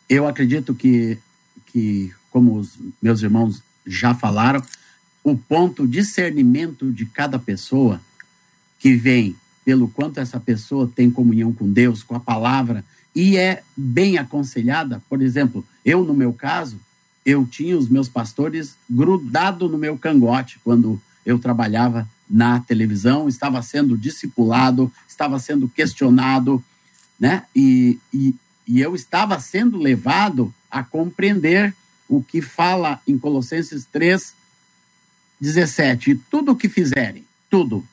Eu 0.08 0.28
acredito 0.28 0.76
que 0.76 1.18
que, 1.72 2.12
como 2.32 2.58
os 2.58 2.78
meus 3.02 3.22
irmãos 3.22 3.62
já 3.86 4.14
falaram, 4.14 4.62
o 5.24 5.38
ponto 5.38 5.88
discernimento 5.88 6.92
de 6.92 7.06
cada 7.06 7.38
pessoa 7.38 8.02
que 8.80 8.96
vem 8.96 9.36
pelo 9.64 9.88
quanto 9.88 10.20
essa 10.20 10.40
pessoa 10.40 10.92
tem 10.94 11.12
comunhão 11.12 11.54
com 11.54 11.72
Deus, 11.72 12.02
com 12.02 12.16
a 12.16 12.20
palavra 12.20 12.84
e 13.16 13.38
é 13.38 13.62
bem 13.76 14.18
aconselhada. 14.18 15.02
Por 15.10 15.22
exemplo, 15.22 15.66
eu 15.84 16.04
no 16.04 16.14
meu 16.14 16.34
caso, 16.34 16.80
eu 17.26 17.46
tinha 17.46 17.78
os 17.78 17.90
meus 17.90 18.10
pastores 18.10 18.76
grudado 18.90 19.68
no 19.68 19.78
meu 19.78 19.98
cangote 19.98 20.60
quando 20.64 21.02
eu 21.26 21.38
trabalhava 21.38 22.08
na 22.30 22.60
televisão, 22.60 23.28
estava 23.28 23.62
sendo 23.62 23.98
discipulado, 23.98 24.92
estava 25.08 25.40
sendo 25.40 25.68
questionado, 25.68 26.64
né? 27.20 27.44
E, 27.56 28.00
e, 28.14 28.36
e 28.68 28.80
eu 28.80 28.96
estava 28.96 29.40
sendo 29.40 29.78
levado 29.78 30.54
a 30.70 30.84
compreender 30.84 31.74
o 32.08 32.24
que 32.24 32.42
fala 32.42 33.02
em 33.08 33.18
Colossenses 33.18 33.86
3, 33.92 34.34
17. 35.40 36.12
E 36.12 36.16
tudo 36.16 36.52
o 36.52 36.56
que 36.56 36.70
fizerem, 36.70 37.26
tudo, 37.50 37.86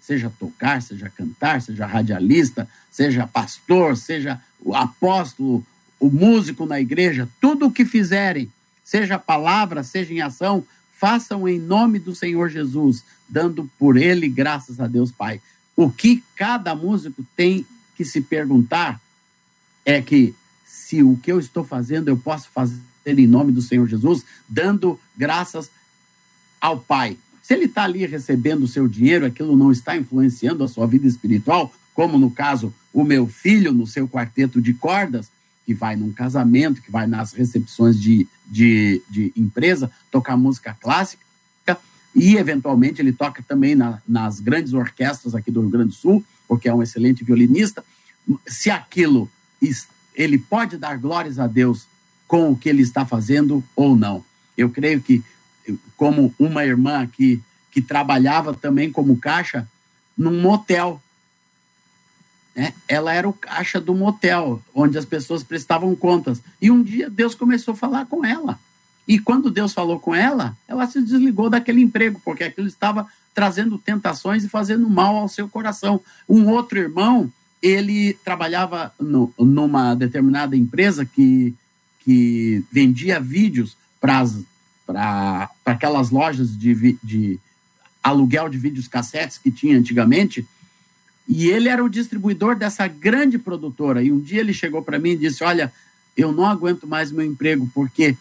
seja 0.00 0.32
tocar, 0.38 0.82
seja 0.82 1.10
cantar, 1.10 1.60
seja 1.62 1.86
radialista, 1.86 2.68
seja 2.90 3.26
pastor, 3.26 3.96
seja 3.96 4.40
o 4.60 4.74
apóstolo, 4.74 5.64
o 6.00 6.10
músico 6.10 6.66
na 6.66 6.80
igreja, 6.80 7.28
tudo 7.40 7.66
o 7.66 7.70
que 7.70 7.84
fizerem, 7.84 8.50
seja 8.88 9.18
palavra, 9.18 9.82
seja 9.82 10.14
em 10.14 10.22
ação, 10.22 10.64
façam 10.98 11.46
em 11.46 11.58
nome 11.58 11.98
do 11.98 12.14
Senhor 12.14 12.48
Jesus, 12.48 13.04
dando 13.28 13.70
por 13.78 13.98
ele 13.98 14.26
graças 14.30 14.80
a 14.80 14.86
Deus 14.86 15.12
Pai. 15.12 15.42
O 15.76 15.90
que 15.90 16.24
cada 16.34 16.74
músico 16.74 17.22
tem 17.36 17.66
que 17.94 18.02
se 18.02 18.22
perguntar 18.22 18.98
é 19.84 20.00
que 20.00 20.34
se 20.64 21.02
o 21.02 21.18
que 21.22 21.30
eu 21.30 21.38
estou 21.38 21.64
fazendo 21.64 22.08
eu 22.08 22.16
posso 22.16 22.48
fazer 22.48 22.80
em 23.04 23.26
nome 23.26 23.52
do 23.52 23.60
Senhor 23.60 23.86
Jesus, 23.86 24.24
dando 24.48 24.98
graças 25.14 25.70
ao 26.58 26.80
Pai. 26.80 27.18
Se 27.42 27.52
ele 27.52 27.66
está 27.66 27.84
ali 27.84 28.06
recebendo 28.06 28.62
o 28.62 28.68
seu 28.68 28.88
dinheiro, 28.88 29.26
aquilo 29.26 29.54
não 29.54 29.70
está 29.70 29.98
influenciando 29.98 30.64
a 30.64 30.68
sua 30.68 30.86
vida 30.86 31.06
espiritual, 31.06 31.74
como 31.92 32.16
no 32.16 32.30
caso 32.30 32.72
o 32.90 33.04
meu 33.04 33.26
filho 33.26 33.70
no 33.70 33.86
seu 33.86 34.08
quarteto 34.08 34.62
de 34.62 34.72
cordas, 34.72 35.30
que 35.68 35.74
vai 35.74 35.96
num 35.96 36.10
casamento, 36.10 36.80
que 36.80 36.90
vai 36.90 37.06
nas 37.06 37.34
recepções 37.34 38.00
de, 38.00 38.26
de, 38.46 39.02
de 39.10 39.30
empresa, 39.36 39.90
tocar 40.10 40.34
música 40.34 40.74
clássica, 40.80 41.22
e 42.14 42.36
eventualmente 42.38 43.02
ele 43.02 43.12
toca 43.12 43.42
também 43.42 43.74
na, 43.74 44.00
nas 44.08 44.40
grandes 44.40 44.72
orquestras 44.72 45.34
aqui 45.34 45.50
do 45.50 45.60
Rio 45.60 45.68
Grande 45.68 45.88
do 45.88 45.94
Sul, 45.94 46.24
porque 46.48 46.70
é 46.70 46.74
um 46.74 46.82
excelente 46.82 47.22
violinista. 47.22 47.84
Se 48.46 48.70
aquilo 48.70 49.30
ele 50.14 50.38
pode 50.38 50.78
dar 50.78 50.96
glórias 50.96 51.38
a 51.38 51.46
Deus 51.46 51.86
com 52.26 52.50
o 52.50 52.56
que 52.56 52.70
ele 52.70 52.80
está 52.80 53.04
fazendo 53.04 53.62
ou 53.76 53.94
não. 53.94 54.24
Eu 54.56 54.70
creio 54.70 55.02
que, 55.02 55.22
como 55.98 56.34
uma 56.38 56.64
irmã 56.64 57.02
aqui 57.02 57.42
que 57.70 57.82
trabalhava 57.82 58.54
também 58.54 58.90
como 58.90 59.18
caixa 59.18 59.68
num 60.16 60.40
motel, 60.40 60.98
né? 62.58 62.74
ela 62.88 63.14
era 63.14 63.28
o 63.28 63.32
caixa 63.32 63.80
do 63.80 63.94
motel, 63.94 64.60
onde 64.74 64.98
as 64.98 65.04
pessoas 65.04 65.44
prestavam 65.44 65.94
contas. 65.94 66.42
E 66.60 66.72
um 66.72 66.82
dia 66.82 67.08
Deus 67.08 67.32
começou 67.32 67.72
a 67.72 67.76
falar 67.76 68.06
com 68.06 68.24
ela. 68.24 68.58
E 69.06 69.16
quando 69.20 69.48
Deus 69.48 69.72
falou 69.72 70.00
com 70.00 70.12
ela, 70.12 70.56
ela 70.66 70.84
se 70.88 71.00
desligou 71.00 71.48
daquele 71.48 71.80
emprego, 71.80 72.20
porque 72.24 72.42
aquilo 72.42 72.66
estava 72.66 73.06
trazendo 73.32 73.78
tentações 73.78 74.42
e 74.42 74.48
fazendo 74.48 74.90
mal 74.90 75.16
ao 75.16 75.28
seu 75.28 75.48
coração. 75.48 76.00
Um 76.28 76.48
outro 76.48 76.80
irmão, 76.80 77.32
ele 77.62 78.14
trabalhava 78.24 78.92
no, 79.00 79.32
numa 79.38 79.94
determinada 79.94 80.56
empresa 80.56 81.06
que, 81.06 81.54
que 82.00 82.64
vendia 82.72 83.20
vídeos 83.20 83.76
para 84.00 85.48
aquelas 85.64 86.10
lojas 86.10 86.58
de, 86.58 86.98
de 87.04 87.38
aluguel 88.02 88.48
de 88.48 88.58
vídeos 88.58 88.88
cassetes 88.88 89.38
que 89.38 89.52
tinha 89.52 89.78
antigamente. 89.78 90.44
E 91.28 91.48
ele 91.50 91.68
era 91.68 91.84
o 91.84 91.90
distribuidor 91.90 92.56
dessa 92.56 92.88
grande 92.88 93.38
produtora. 93.38 94.02
E 94.02 94.10
um 94.10 94.18
dia 94.18 94.40
ele 94.40 94.54
chegou 94.54 94.82
para 94.82 94.98
mim 94.98 95.10
e 95.10 95.16
disse: 95.16 95.44
Olha, 95.44 95.70
eu 96.16 96.32
não 96.32 96.46
aguento 96.46 96.86
mais 96.86 97.12
meu 97.12 97.24
emprego, 97.24 97.70
porque 97.74 98.16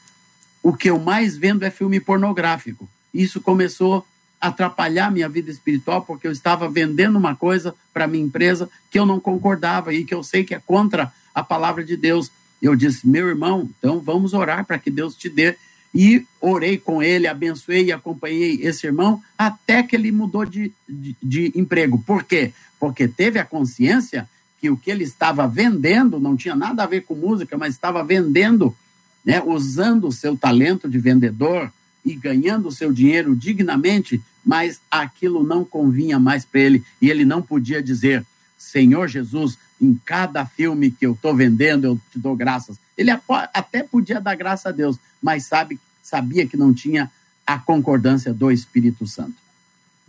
o 0.62 0.74
que 0.74 0.90
eu 0.90 1.00
mais 1.00 1.38
vendo 1.38 1.64
é 1.64 1.72
filme 1.72 2.02
pornográfico. 2.02 2.90
Isso 3.14 3.40
começou 3.40 4.06
a 4.40 4.50
atrapalhar 4.50 5.10
minha 5.10 5.30
vida 5.30 5.50
espiritual, 5.50 6.02
porque 6.02 6.28
eu 6.28 6.32
estava 6.32 6.70
vendendo 6.70 7.18
uma 7.18 7.34
coisa 7.34 7.74
para 7.94 8.08
minha 8.08 8.26
empresa 8.26 8.70
que 8.92 9.00
eu 9.00 9.06
não 9.06 9.20
concordava 9.20 9.94
e 9.94 10.04
que 10.04 10.14
eu 10.14 10.22
sei 10.22 10.44
que 10.44 10.54
é 10.54 10.60
contra 10.60 11.12
a 11.34 11.42
palavra 11.42 11.86
de 11.86 11.96
Deus. 11.96 12.30
Eu 12.62 12.76
disse: 12.76 13.08
Meu 13.08 13.30
irmão, 13.30 13.70
então 13.80 14.02
vamos 14.02 14.34
orar 14.34 14.66
para 14.66 14.78
que 14.78 14.92
Deus 14.92 15.16
te 15.16 15.30
dê 15.30 15.56
e 15.94 16.26
orei 16.40 16.78
com 16.78 17.02
ele, 17.02 17.28
abençoei 17.28 17.86
e 17.86 17.92
acompanhei 17.92 18.60
esse 18.62 18.86
irmão 18.86 19.22
até 19.38 19.82
que 19.82 19.96
ele 19.96 20.12
mudou 20.12 20.46
de, 20.46 20.72
de, 20.88 21.16
de, 21.22 21.52
emprego. 21.56 22.04
Por 22.06 22.24
quê? 22.24 22.54
Porque 22.80 23.08
teve 23.08 23.40
a 23.40 23.46
consciência 23.46 24.30
que 24.60 24.70
o 24.70 24.78
que 24.78 24.92
ele 24.92 25.04
estava 25.04 25.48
vendendo 25.48 26.20
não 26.20 26.36
tinha 26.36 26.56
nada 26.56 26.84
a 26.84 26.88
ver 26.88 27.02
com 27.02 27.16
música, 27.16 27.58
mas 27.58 27.74
estava 27.74 28.04
vendendo, 28.04 28.76
né, 29.24 29.42
usando 29.42 30.08
o 30.08 30.12
seu 30.12 30.38
talento 30.38 30.90
de 30.90 30.98
vendedor 30.98 31.72
e 32.04 32.16
ganhando 32.16 32.68
o 32.68 32.72
seu 32.72 32.92
dinheiro 32.92 33.36
dignamente, 33.36 34.22
mas 34.44 34.80
aquilo 34.90 35.44
não 35.44 35.64
convinha 35.64 36.18
mais 36.18 36.46
para 36.46 36.62
ele 36.62 36.84
e 37.02 37.10
ele 37.10 37.26
não 37.26 37.42
podia 37.42 37.82
dizer: 37.82 38.26
Senhor 38.58 39.08
Jesus, 39.08 39.58
em 39.82 39.94
cada 40.06 40.46
filme 40.46 40.92
que 40.92 41.06
eu 41.06 41.14
estou 41.14 41.36
vendendo, 41.36 41.86
eu 41.86 42.02
te 42.12 42.20
dou 42.20 42.36
graças. 42.36 42.78
Ele 42.98 43.12
até 43.54 43.84
podia 43.84 44.20
dar 44.20 44.36
graça 44.36 44.70
a 44.70 44.72
Deus, 44.72 44.98
mas 45.22 45.46
sabe, 45.46 45.80
sabia 46.02 46.48
que 46.48 46.58
não 46.58 46.74
tinha 46.74 47.12
a 47.46 47.58
concordância 47.58 48.34
do 48.34 48.52
Espírito 48.52 49.06
Santo. 49.08 49.36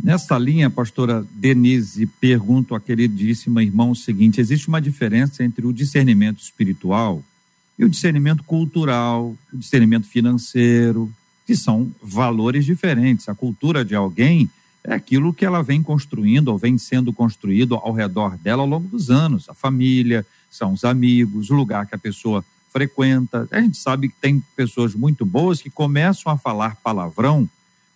Nessa 0.02 0.38
linha, 0.38 0.70
pastora 0.70 1.26
Denise, 1.33 2.07
pergunto 2.07 2.74
à 2.74 2.81
queridíssima 2.81 3.62
irmã 3.62 3.88
o 3.88 3.96
seguinte: 3.96 4.40
existe 4.40 4.68
uma 4.68 4.81
diferença 4.81 5.42
entre 5.42 5.66
o 5.66 5.72
discernimento 5.72 6.40
espiritual 6.40 7.22
e 7.76 7.85
o 7.85 7.88
discernimento 7.88 8.44
cultural, 8.44 9.37
o 9.52 9.57
discernimento 9.57 10.07
financeiro, 10.07 11.12
que 11.44 11.57
são 11.57 11.90
valores 12.00 12.64
diferentes. 12.64 13.28
A 13.28 13.35
cultura 13.35 13.85
de 13.85 13.94
alguém 13.94 14.48
é 14.88 14.94
aquilo 14.94 15.35
que 15.35 15.44
ela 15.44 15.62
vem 15.62 15.83
construindo 15.83 16.48
ou 16.48 16.57
vem 16.57 16.79
sendo 16.79 17.12
construído 17.12 17.74
ao 17.74 17.92
redor 17.92 18.38
dela 18.38 18.62
ao 18.62 18.68
longo 18.68 18.88
dos 18.88 19.11
anos. 19.11 19.46
A 19.46 19.53
família, 19.53 20.27
são 20.51 20.72
os 20.72 20.83
amigos, 20.83 21.51
o 21.51 21.55
lugar 21.55 21.87
que 21.87 21.94
a 21.94 21.98
pessoa 21.98 22.42
frequenta. 22.72 23.46
A 23.51 23.61
gente 23.61 23.77
sabe 23.77 24.09
que 24.09 24.14
tem 24.18 24.42
pessoas 24.57 24.94
muito 24.94 25.27
boas 25.27 25.61
que 25.61 25.68
começam 25.68 26.33
a 26.33 26.38
falar 26.38 26.77
palavrão 26.77 27.46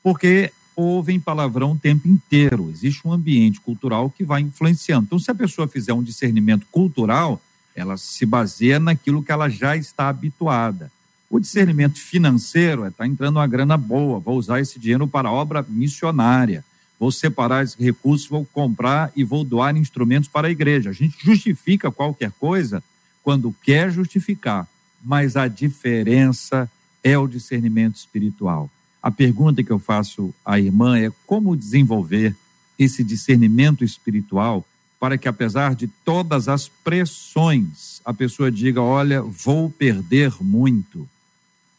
porque 0.03 0.53
ouvem 0.77 1.19
palavrão 1.19 1.73
o 1.73 1.79
tempo 1.79 2.07
inteiro. 2.07 2.71
Existe 2.71 3.09
um 3.09 3.13
ambiente 3.13 3.59
cultural 3.59 4.11
que 4.11 4.23
vai 4.23 4.43
influenciando. 4.43 5.07
Então, 5.07 5.19
se 5.19 5.31
a 5.31 5.35
pessoa 5.35 5.67
fizer 5.67 5.95
um 5.95 6.03
discernimento 6.03 6.67
cultural, 6.71 7.41
ela 7.75 7.97
se 7.97 8.27
baseia 8.27 8.79
naquilo 8.79 9.23
que 9.23 9.33
ela 9.33 9.49
já 9.49 9.75
está 9.79 10.11
habituada. 10.11 10.93
O 11.31 11.41
discernimento 11.41 11.99
financeiro 11.99 12.85
é 12.85 12.89
está 12.89 13.07
entrando 13.07 13.37
uma 13.37 13.47
grana 13.47 13.79
boa, 13.79 14.19
vou 14.19 14.37
usar 14.37 14.61
esse 14.61 14.79
dinheiro 14.79 15.09
para 15.09 15.33
obra 15.33 15.65
missionária 15.67 16.63
vou 17.03 17.11
separar 17.11 17.65
esses 17.65 17.75
recursos, 17.75 18.29
vou 18.29 18.45
comprar 18.45 19.11
e 19.17 19.25
vou 19.25 19.43
doar 19.43 19.77
instrumentos 19.77 20.29
para 20.29 20.47
a 20.47 20.51
igreja. 20.53 20.91
A 20.91 20.93
gente 20.93 21.17
justifica 21.27 21.91
qualquer 21.91 22.31
coisa 22.39 22.81
quando 23.25 23.53
quer 23.61 23.91
justificar, 23.91 24.69
mas 25.03 25.37
a 25.37 25.49
diferença 25.49 26.71
é 27.03 27.19
o 27.19 27.27
discernimento 27.27 27.97
espiritual. 27.97 28.71
A 29.03 29.11
pergunta 29.11 29.65
que 29.65 29.73
eu 29.73 29.81
faço 29.81 30.33
à 30.45 30.61
irmã 30.61 30.97
é 30.97 31.11
como 31.27 31.57
desenvolver 31.57 32.37
esse 32.79 33.03
discernimento 33.03 33.83
espiritual 33.83 34.65
para 35.01 35.19
que, 35.19 35.27
apesar 35.27 35.75
de 35.75 35.89
todas 35.89 36.47
as 36.47 36.69
pressões, 36.69 38.01
a 38.05 38.15
pessoa 38.15 38.49
diga: 38.49 38.81
Olha, 38.81 39.23
vou 39.23 39.69
perder 39.69 40.33
muito, 40.41 41.09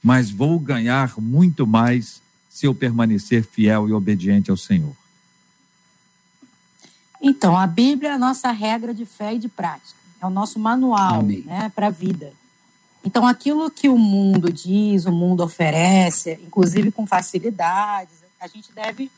mas 0.04 0.30
vou 0.30 0.60
ganhar 0.60 1.14
muito 1.18 1.66
mais 1.66 2.22
se 2.50 2.66
eu 2.66 2.76
permanecer 2.76 3.46
fiel 3.46 3.88
e 3.88 3.94
obediente 3.94 4.52
ao 4.52 4.58
Senhor. 4.58 5.02
Então, 7.26 7.58
a 7.58 7.66
Bíblia 7.66 8.10
é 8.10 8.14
a 8.14 8.18
nossa 8.18 8.52
regra 8.52 8.94
de 8.94 9.06
fé 9.06 9.34
e 9.34 9.40
de 9.40 9.48
prática. 9.48 9.98
É 10.22 10.26
o 10.26 10.30
nosso 10.30 10.60
manual 10.60 11.24
né, 11.24 11.72
para 11.74 11.88
a 11.88 11.90
vida. 11.90 12.34
Então, 13.02 13.26
aquilo 13.26 13.72
que 13.72 13.88
o 13.88 13.98
mundo 13.98 14.52
diz, 14.52 15.06
o 15.06 15.12
mundo 15.12 15.42
oferece, 15.42 16.38
inclusive 16.46 16.92
com 16.92 17.08
facilidades, 17.08 18.16
a 18.42 18.48
gente 18.48 18.74
deve 18.74 19.10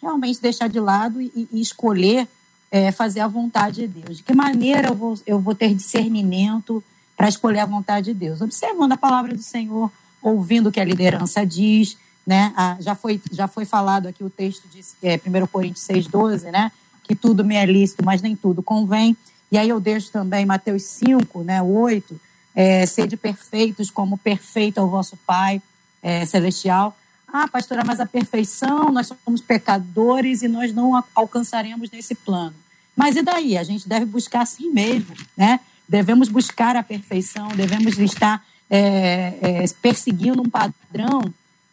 realmente 0.00 0.40
deixar 0.40 0.70
de 0.70 0.80
lado 0.80 1.20
e, 1.20 1.48
e 1.52 1.60
escolher 1.60 2.26
é, 2.70 2.90
fazer 2.90 3.20
a 3.20 3.28
vontade 3.28 3.86
de 3.86 3.88
Deus. 3.88 4.16
De 4.16 4.22
que 4.22 4.34
maneira 4.34 4.88
eu 4.88 4.94
vou, 4.94 5.18
eu 5.26 5.38
vou 5.38 5.54
ter 5.54 5.74
discernimento 5.74 6.82
para 7.14 7.28
escolher 7.28 7.60
a 7.60 7.66
vontade 7.66 8.06
de 8.06 8.14
Deus? 8.14 8.40
Observando 8.40 8.92
a 8.92 8.96
palavra 8.96 9.34
do 9.34 9.42
Senhor, 9.42 9.92
ouvindo 10.22 10.68
o 10.70 10.72
que 10.72 10.80
a 10.80 10.84
liderança 10.84 11.44
diz. 11.44 11.98
Né? 12.26 12.54
Ah, 12.56 12.76
já, 12.80 12.94
foi, 12.94 13.20
já 13.30 13.46
foi 13.46 13.66
falado 13.66 14.06
aqui 14.06 14.24
o 14.24 14.30
texto 14.30 14.66
de 14.68 14.80
é, 15.02 15.16
1 15.16 15.46
Coríntios 15.46 15.86
6,12, 15.86 16.50
né? 16.50 16.72
Que 17.04 17.14
tudo 17.14 17.44
me 17.44 17.56
é 17.56 17.66
lícito, 17.66 18.04
mas 18.04 18.22
nem 18.22 18.36
tudo 18.36 18.62
convém. 18.62 19.16
E 19.50 19.58
aí 19.58 19.68
eu 19.68 19.80
deixo 19.80 20.10
também 20.10 20.46
Mateus 20.46 20.84
5, 20.84 21.42
né, 21.42 21.60
8, 21.60 22.20
é, 22.54 22.86
sede 22.86 23.16
perfeitos 23.16 23.90
como 23.90 24.18
perfeito 24.18 24.78
é 24.78 24.82
o 24.82 24.88
vosso 24.88 25.16
Pai 25.26 25.62
é, 26.02 26.24
celestial. 26.24 26.96
Ah, 27.32 27.46
pastora, 27.48 27.84
mas 27.84 28.00
a 28.00 28.06
perfeição, 28.06 28.90
nós 28.90 29.12
somos 29.24 29.40
pecadores 29.40 30.42
e 30.42 30.48
nós 30.48 30.72
não 30.72 31.02
alcançaremos 31.14 31.90
nesse 31.90 32.14
plano. 32.14 32.54
Mas 32.96 33.16
e 33.16 33.22
daí? 33.22 33.56
A 33.56 33.62
gente 33.62 33.88
deve 33.88 34.04
buscar 34.04 34.42
assim 34.42 34.70
mesmo, 34.70 35.14
né? 35.36 35.60
Devemos 35.88 36.28
buscar 36.28 36.76
a 36.76 36.82
perfeição, 36.82 37.48
devemos 37.48 37.98
estar 37.98 38.44
é, 38.68 39.34
é, 39.40 39.64
perseguindo 39.80 40.42
um 40.42 40.48
padrão 40.48 41.22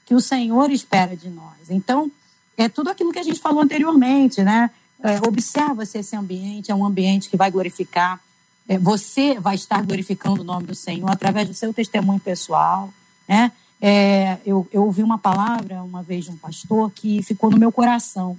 que 0.05 0.15
o 0.15 0.21
Senhor 0.21 0.71
espera 0.71 1.15
de 1.15 1.29
nós. 1.29 1.69
Então, 1.69 2.11
é 2.55 2.69
tudo 2.69 2.89
aquilo 2.89 3.11
que 3.11 3.19
a 3.19 3.23
gente 3.23 3.39
falou 3.39 3.61
anteriormente, 3.61 4.41
né? 4.41 4.69
É, 5.03 5.17
observa 5.27 5.86
se 5.86 5.97
esse 5.99 6.15
ambiente 6.15 6.71
é 6.71 6.75
um 6.75 6.86
ambiente 6.86 7.29
que 7.29 7.38
vai 7.38 7.51
glorificar. 7.51 8.19
É, 8.67 8.77
você 8.77 9.39
vai 9.39 9.55
estar 9.55 9.81
glorificando 9.83 10.41
o 10.41 10.43
nome 10.43 10.65
do 10.65 10.75
Senhor 10.75 11.10
através 11.10 11.47
do 11.47 11.53
seu 11.53 11.73
testemunho 11.73 12.19
pessoal. 12.19 12.91
Né? 13.27 13.51
É, 13.79 14.38
eu, 14.45 14.67
eu 14.71 14.83
ouvi 14.83 15.03
uma 15.03 15.17
palavra 15.17 15.83
uma 15.83 16.01
vez 16.01 16.25
de 16.25 16.31
um 16.31 16.38
pastor 16.38 16.91
que 16.91 17.21
ficou 17.21 17.51
no 17.51 17.57
meu 17.57 17.71
coração. 17.71 18.38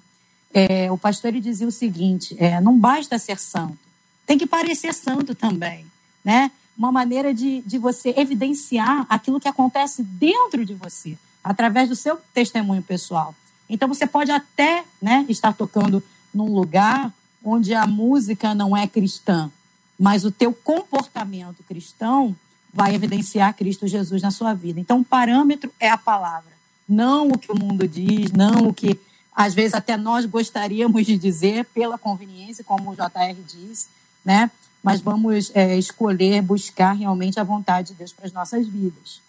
É, 0.52 0.90
o 0.90 0.98
pastor 0.98 1.28
ele 1.28 1.40
dizia 1.40 1.66
o 1.66 1.72
seguinte: 1.72 2.36
é, 2.38 2.60
não 2.60 2.78
basta 2.78 3.18
ser 3.18 3.38
santo, 3.38 3.78
tem 4.26 4.36
que 4.36 4.46
parecer 4.46 4.92
santo 4.92 5.34
também. 5.34 5.86
Né? 6.24 6.50
Uma 6.76 6.90
maneira 6.90 7.32
de, 7.32 7.62
de 7.62 7.78
você 7.78 8.14
evidenciar 8.16 9.06
aquilo 9.08 9.40
que 9.40 9.48
acontece 9.48 10.02
dentro 10.02 10.64
de 10.64 10.74
você, 10.74 11.16
através 11.42 11.88
do 11.88 11.96
seu 11.96 12.18
testemunho 12.34 12.82
pessoal. 12.82 13.34
Então 13.68 13.86
você 13.86 14.06
pode 14.06 14.30
até 14.30 14.84
né, 15.00 15.26
estar 15.28 15.52
tocando 15.52 16.02
num 16.32 16.52
lugar 16.52 17.12
onde 17.44 17.74
a 17.74 17.86
música 17.86 18.54
não 18.54 18.76
é 18.76 18.86
cristã, 18.86 19.50
mas 19.98 20.24
o 20.24 20.30
teu 20.30 20.52
comportamento 20.52 21.62
cristão 21.62 22.36
vai 22.72 22.94
evidenciar 22.94 23.54
Cristo 23.54 23.86
Jesus 23.86 24.22
na 24.22 24.30
sua 24.30 24.54
vida. 24.54 24.78
Então, 24.78 25.00
o 25.00 25.04
parâmetro 25.04 25.72
é 25.80 25.88
a 25.88 25.98
palavra, 25.98 26.52
não 26.88 27.28
o 27.28 27.38
que 27.38 27.50
o 27.50 27.58
mundo 27.58 27.88
diz, 27.88 28.30
não 28.32 28.68
o 28.68 28.74
que 28.74 28.98
às 29.34 29.54
vezes 29.54 29.74
até 29.74 29.96
nós 29.96 30.26
gostaríamos 30.26 31.06
de 31.06 31.16
dizer 31.16 31.64
pela 31.66 31.96
conveniência, 31.96 32.64
como 32.64 32.90
o 32.90 32.94
JR 32.94 33.40
diz, 33.46 33.88
né? 34.24 34.50
mas 34.82 35.00
vamos 35.00 35.50
é, 35.54 35.76
escolher 35.76 36.42
buscar 36.42 36.92
realmente 36.92 37.38
a 37.38 37.44
vontade 37.44 37.88
de 37.88 37.94
Deus 37.94 38.12
para 38.12 38.26
as 38.26 38.32
nossas 38.32 38.66
vidas. 38.66 39.20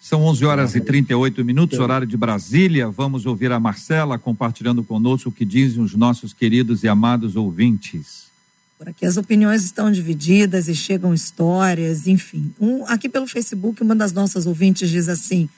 São 0.00 0.22
11 0.22 0.46
horas 0.46 0.74
e 0.74 0.80
38 0.80 1.44
minutos, 1.44 1.78
horário 1.78 2.06
de 2.06 2.16
Brasília. 2.16 2.88
Vamos 2.88 3.26
ouvir 3.26 3.52
a 3.52 3.60
Marcela 3.60 4.18
compartilhando 4.18 4.82
conosco 4.82 5.28
o 5.28 5.32
que 5.32 5.44
dizem 5.44 5.82
os 5.82 5.94
nossos 5.94 6.32
queridos 6.32 6.82
e 6.82 6.88
amados 6.88 7.36
ouvintes. 7.36 8.30
Por 8.78 8.88
aqui 8.88 9.04
as 9.04 9.18
opiniões 9.18 9.62
estão 9.62 9.92
divididas 9.92 10.68
e 10.68 10.74
chegam 10.74 11.12
histórias, 11.12 12.06
enfim. 12.06 12.50
Um, 12.58 12.86
aqui 12.86 13.10
pelo 13.10 13.26
Facebook, 13.26 13.82
uma 13.82 13.94
das 13.94 14.10
nossas 14.10 14.46
ouvintes 14.46 14.88
diz 14.88 15.06
assim: 15.06 15.50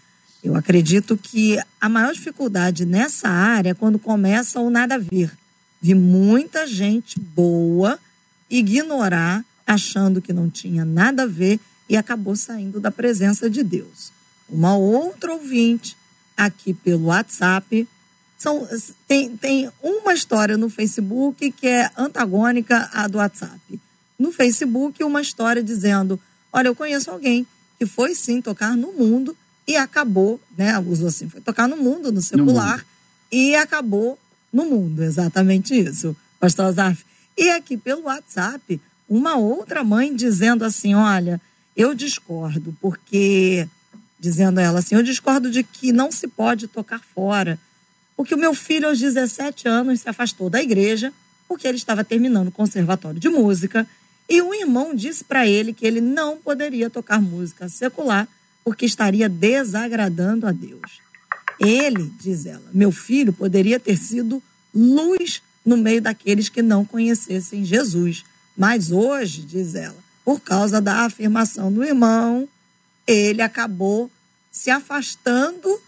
Eu 0.42 0.56
acredito 0.56 1.16
que 1.16 1.56
a 1.80 1.88
maior 1.88 2.12
dificuldade 2.12 2.84
nessa 2.84 3.28
área 3.28 3.70
é 3.70 3.74
quando 3.74 3.96
começa 3.96 4.58
o 4.58 4.70
nada 4.70 4.96
a 4.96 4.98
ver. 4.98 5.30
Vi 5.80 5.94
muita 5.94 6.66
gente 6.66 7.16
boa 7.20 7.96
ignorar, 8.50 9.44
achando 9.64 10.20
que 10.20 10.32
não 10.32 10.50
tinha 10.50 10.84
nada 10.84 11.22
a 11.22 11.26
ver 11.26 11.60
e 11.88 11.96
acabou 11.96 12.34
saindo 12.34 12.80
da 12.80 12.90
presença 12.90 13.48
de 13.48 13.62
Deus 13.62 14.10
uma 14.52 14.76
outra 14.76 15.32
ouvinte 15.32 15.96
aqui 16.36 16.74
pelo 16.74 17.06
WhatsApp. 17.06 17.88
São, 18.38 18.68
tem, 19.08 19.36
tem 19.36 19.70
uma 19.82 20.12
história 20.12 20.56
no 20.56 20.68
Facebook 20.68 21.50
que 21.52 21.66
é 21.66 21.90
antagônica 21.96 22.90
à 22.92 23.08
do 23.08 23.18
WhatsApp. 23.18 23.80
No 24.18 24.30
Facebook, 24.30 25.02
uma 25.02 25.22
história 25.22 25.62
dizendo: 25.62 26.20
Olha, 26.52 26.68
eu 26.68 26.74
conheço 26.74 27.10
alguém 27.10 27.46
que 27.78 27.86
foi 27.86 28.14
sim 28.14 28.40
tocar 28.40 28.76
no 28.76 28.92
mundo 28.92 29.36
e 29.66 29.76
acabou, 29.76 30.40
né? 30.56 30.78
Usou 30.78 31.08
assim, 31.08 31.28
foi 31.28 31.40
tocar 31.40 31.66
no 31.66 31.76
mundo, 31.76 32.12
no 32.12 32.20
secular, 32.20 32.78
no 32.78 32.84
e 33.30 33.56
acabou 33.56 34.18
no 34.52 34.64
mundo. 34.66 35.02
Exatamente 35.02 35.74
isso, 35.74 36.14
Pastor 36.38 36.66
Azaf. 36.66 37.04
E 37.36 37.50
aqui 37.50 37.76
pelo 37.76 38.02
WhatsApp, 38.02 38.80
uma 39.08 39.36
outra 39.36 39.82
mãe 39.82 40.14
dizendo 40.14 40.64
assim: 40.64 40.94
Olha, 40.94 41.40
eu 41.76 41.94
discordo, 41.94 42.76
porque 42.80 43.66
dizendo 44.22 44.60
ela 44.60 44.78
assim: 44.78 44.94
Eu 44.94 45.02
discordo 45.02 45.50
de 45.50 45.64
que 45.64 45.92
não 45.92 46.12
se 46.12 46.28
pode 46.28 46.68
tocar 46.68 47.00
fora, 47.00 47.58
porque 48.16 48.34
o 48.34 48.38
meu 48.38 48.54
filho, 48.54 48.88
aos 48.88 49.00
17 49.00 49.66
anos, 49.66 50.00
se 50.00 50.08
afastou 50.08 50.48
da 50.48 50.62
igreja 50.62 51.12
porque 51.48 51.66
ele 51.66 51.76
estava 51.76 52.04
terminando 52.04 52.48
o 52.48 52.52
conservatório 52.52 53.20
de 53.20 53.28
música 53.28 53.86
e 54.28 54.40
um 54.40 54.54
irmão 54.54 54.94
disse 54.94 55.24
para 55.24 55.46
ele 55.46 55.74
que 55.74 55.84
ele 55.84 56.00
não 56.00 56.38
poderia 56.38 56.88
tocar 56.88 57.20
música 57.20 57.68
secular 57.68 58.28
porque 58.64 58.86
estaria 58.86 59.28
desagradando 59.28 60.46
a 60.46 60.52
Deus. 60.52 61.00
Ele, 61.58 62.10
diz 62.20 62.46
ela, 62.46 62.62
meu 62.72 62.92
filho 62.92 63.32
poderia 63.32 63.78
ter 63.78 63.98
sido 63.98 64.42
luz 64.72 65.42
no 65.66 65.76
meio 65.76 66.00
daqueles 66.00 66.48
que 66.48 66.62
não 66.62 66.84
conhecessem 66.84 67.64
Jesus. 67.64 68.24
Mas 68.56 68.92
hoje, 68.92 69.42
diz 69.42 69.74
ela, 69.74 69.98
por 70.24 70.40
causa 70.40 70.80
da 70.80 71.04
afirmação 71.04 71.72
do 71.72 71.84
irmão, 71.84 72.48
ele 73.06 73.42
acabou 73.42 74.10
se 74.50 74.70
afastando 74.70 75.80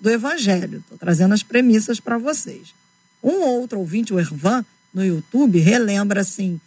do 0.00 0.10
evangelho. 0.10 0.78
Estou 0.78 0.98
trazendo 0.98 1.34
as 1.34 1.42
premissas 1.42 2.00
para 2.00 2.18
vocês. 2.18 2.74
Um 3.22 3.42
outro 3.42 3.78
ouvinte, 3.78 4.12
o 4.12 4.18
Ervan, 4.18 4.64
no 4.92 5.04
YouTube, 5.04 5.58
relembra 5.58 6.20
assim: 6.20 6.60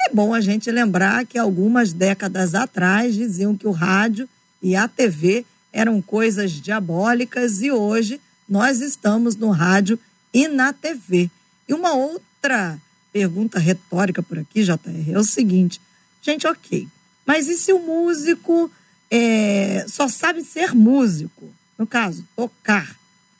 é 0.00 0.12
bom 0.12 0.34
a 0.34 0.40
gente 0.40 0.70
lembrar 0.70 1.24
que 1.26 1.38
algumas 1.38 1.92
décadas 1.92 2.54
atrás 2.54 3.14
diziam 3.14 3.56
que 3.56 3.66
o 3.66 3.70
rádio 3.70 4.28
e 4.62 4.74
a 4.74 4.88
TV 4.88 5.44
eram 5.72 6.02
coisas 6.02 6.52
diabólicas 6.52 7.62
e 7.62 7.70
hoje 7.70 8.20
nós 8.48 8.80
estamos 8.80 9.36
no 9.36 9.50
rádio 9.50 9.98
e 10.34 10.48
na 10.48 10.72
TV. 10.72 11.30
E 11.68 11.74
uma 11.74 11.92
outra 11.92 12.80
pergunta 13.12 13.58
retórica 13.58 14.22
por 14.22 14.38
aqui, 14.38 14.64
JR, 14.64 15.12
é 15.12 15.18
o 15.18 15.24
seguinte: 15.24 15.80
gente, 16.20 16.46
ok, 16.46 16.88
mas 17.24 17.48
e 17.48 17.56
se 17.56 17.72
o 17.72 17.78
músico 17.78 18.70
é, 19.10 19.84
só 19.88 20.06
sabe 20.06 20.44
ser 20.44 20.74
músico, 20.74 21.52
no 21.76 21.86
caso, 21.86 22.24
tocar, 22.36 22.96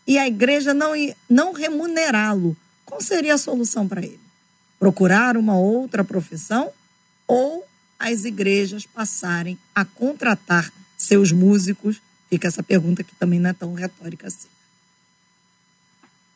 e 0.06 0.18
a 0.18 0.26
igreja 0.26 0.74
não, 0.74 0.92
não 1.28 1.52
remunerá-lo, 1.52 2.56
qual 2.84 3.00
seria 3.00 3.34
a 3.34 3.38
solução 3.38 3.86
para 3.86 4.02
ele? 4.02 4.18
Procurar 4.78 5.36
uma 5.36 5.56
outra 5.56 6.02
profissão 6.02 6.70
ou 7.28 7.64
as 7.98 8.24
igrejas 8.24 8.84
passarem 8.84 9.56
a 9.72 9.84
contratar 9.84 10.72
seus 10.98 11.30
músicos? 11.30 12.00
Fica 12.28 12.48
essa 12.48 12.62
pergunta 12.62 13.04
que 13.04 13.14
também 13.14 13.38
não 13.38 13.50
é 13.50 13.52
tão 13.52 13.72
retórica 13.74 14.26
assim. 14.26 14.48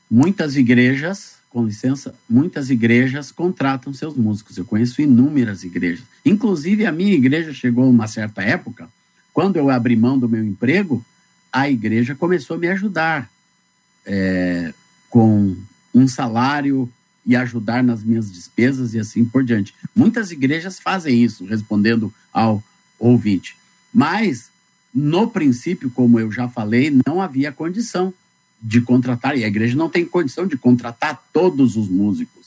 Muitas 0.08 0.54
igrejas, 0.54 1.36
com 1.50 1.66
licença, 1.66 2.14
muitas 2.30 2.70
igrejas 2.70 3.32
contratam 3.32 3.92
seus 3.92 4.14
músicos. 4.14 4.56
Eu 4.56 4.64
conheço 4.64 5.02
inúmeras 5.02 5.64
igrejas. 5.64 6.04
Inclusive, 6.24 6.86
a 6.86 6.92
minha 6.92 7.14
igreja 7.14 7.52
chegou 7.52 7.90
uma 7.90 8.06
certa 8.06 8.42
época 8.42 8.88
quando 9.34 9.56
eu 9.56 9.68
abri 9.68 9.96
mão 9.96 10.16
do 10.16 10.28
meu 10.28 10.44
emprego, 10.44 11.04
a 11.52 11.68
igreja 11.68 12.14
começou 12.14 12.56
a 12.56 12.58
me 12.58 12.68
ajudar 12.68 13.28
é, 14.06 14.72
com 15.10 15.56
um 15.92 16.06
salário 16.06 16.88
e 17.26 17.34
ajudar 17.34 17.82
nas 17.82 18.04
minhas 18.04 18.30
despesas 18.30 18.94
e 18.94 19.00
assim 19.00 19.24
por 19.24 19.42
diante. 19.42 19.74
Muitas 19.94 20.30
igrejas 20.30 20.78
fazem 20.78 21.22
isso, 21.22 21.44
respondendo 21.44 22.14
ao 22.32 22.62
ouvinte. 22.98 23.56
Mas, 23.92 24.50
no 24.94 25.28
princípio, 25.28 25.90
como 25.90 26.20
eu 26.20 26.30
já 26.30 26.48
falei, 26.48 26.96
não 27.04 27.20
havia 27.20 27.50
condição 27.50 28.14
de 28.62 28.80
contratar, 28.80 29.36
e 29.36 29.44
a 29.44 29.48
igreja 29.48 29.76
não 29.76 29.90
tem 29.90 30.04
condição 30.04 30.46
de 30.46 30.56
contratar 30.56 31.22
todos 31.32 31.76
os 31.76 31.88
músicos. 31.88 32.46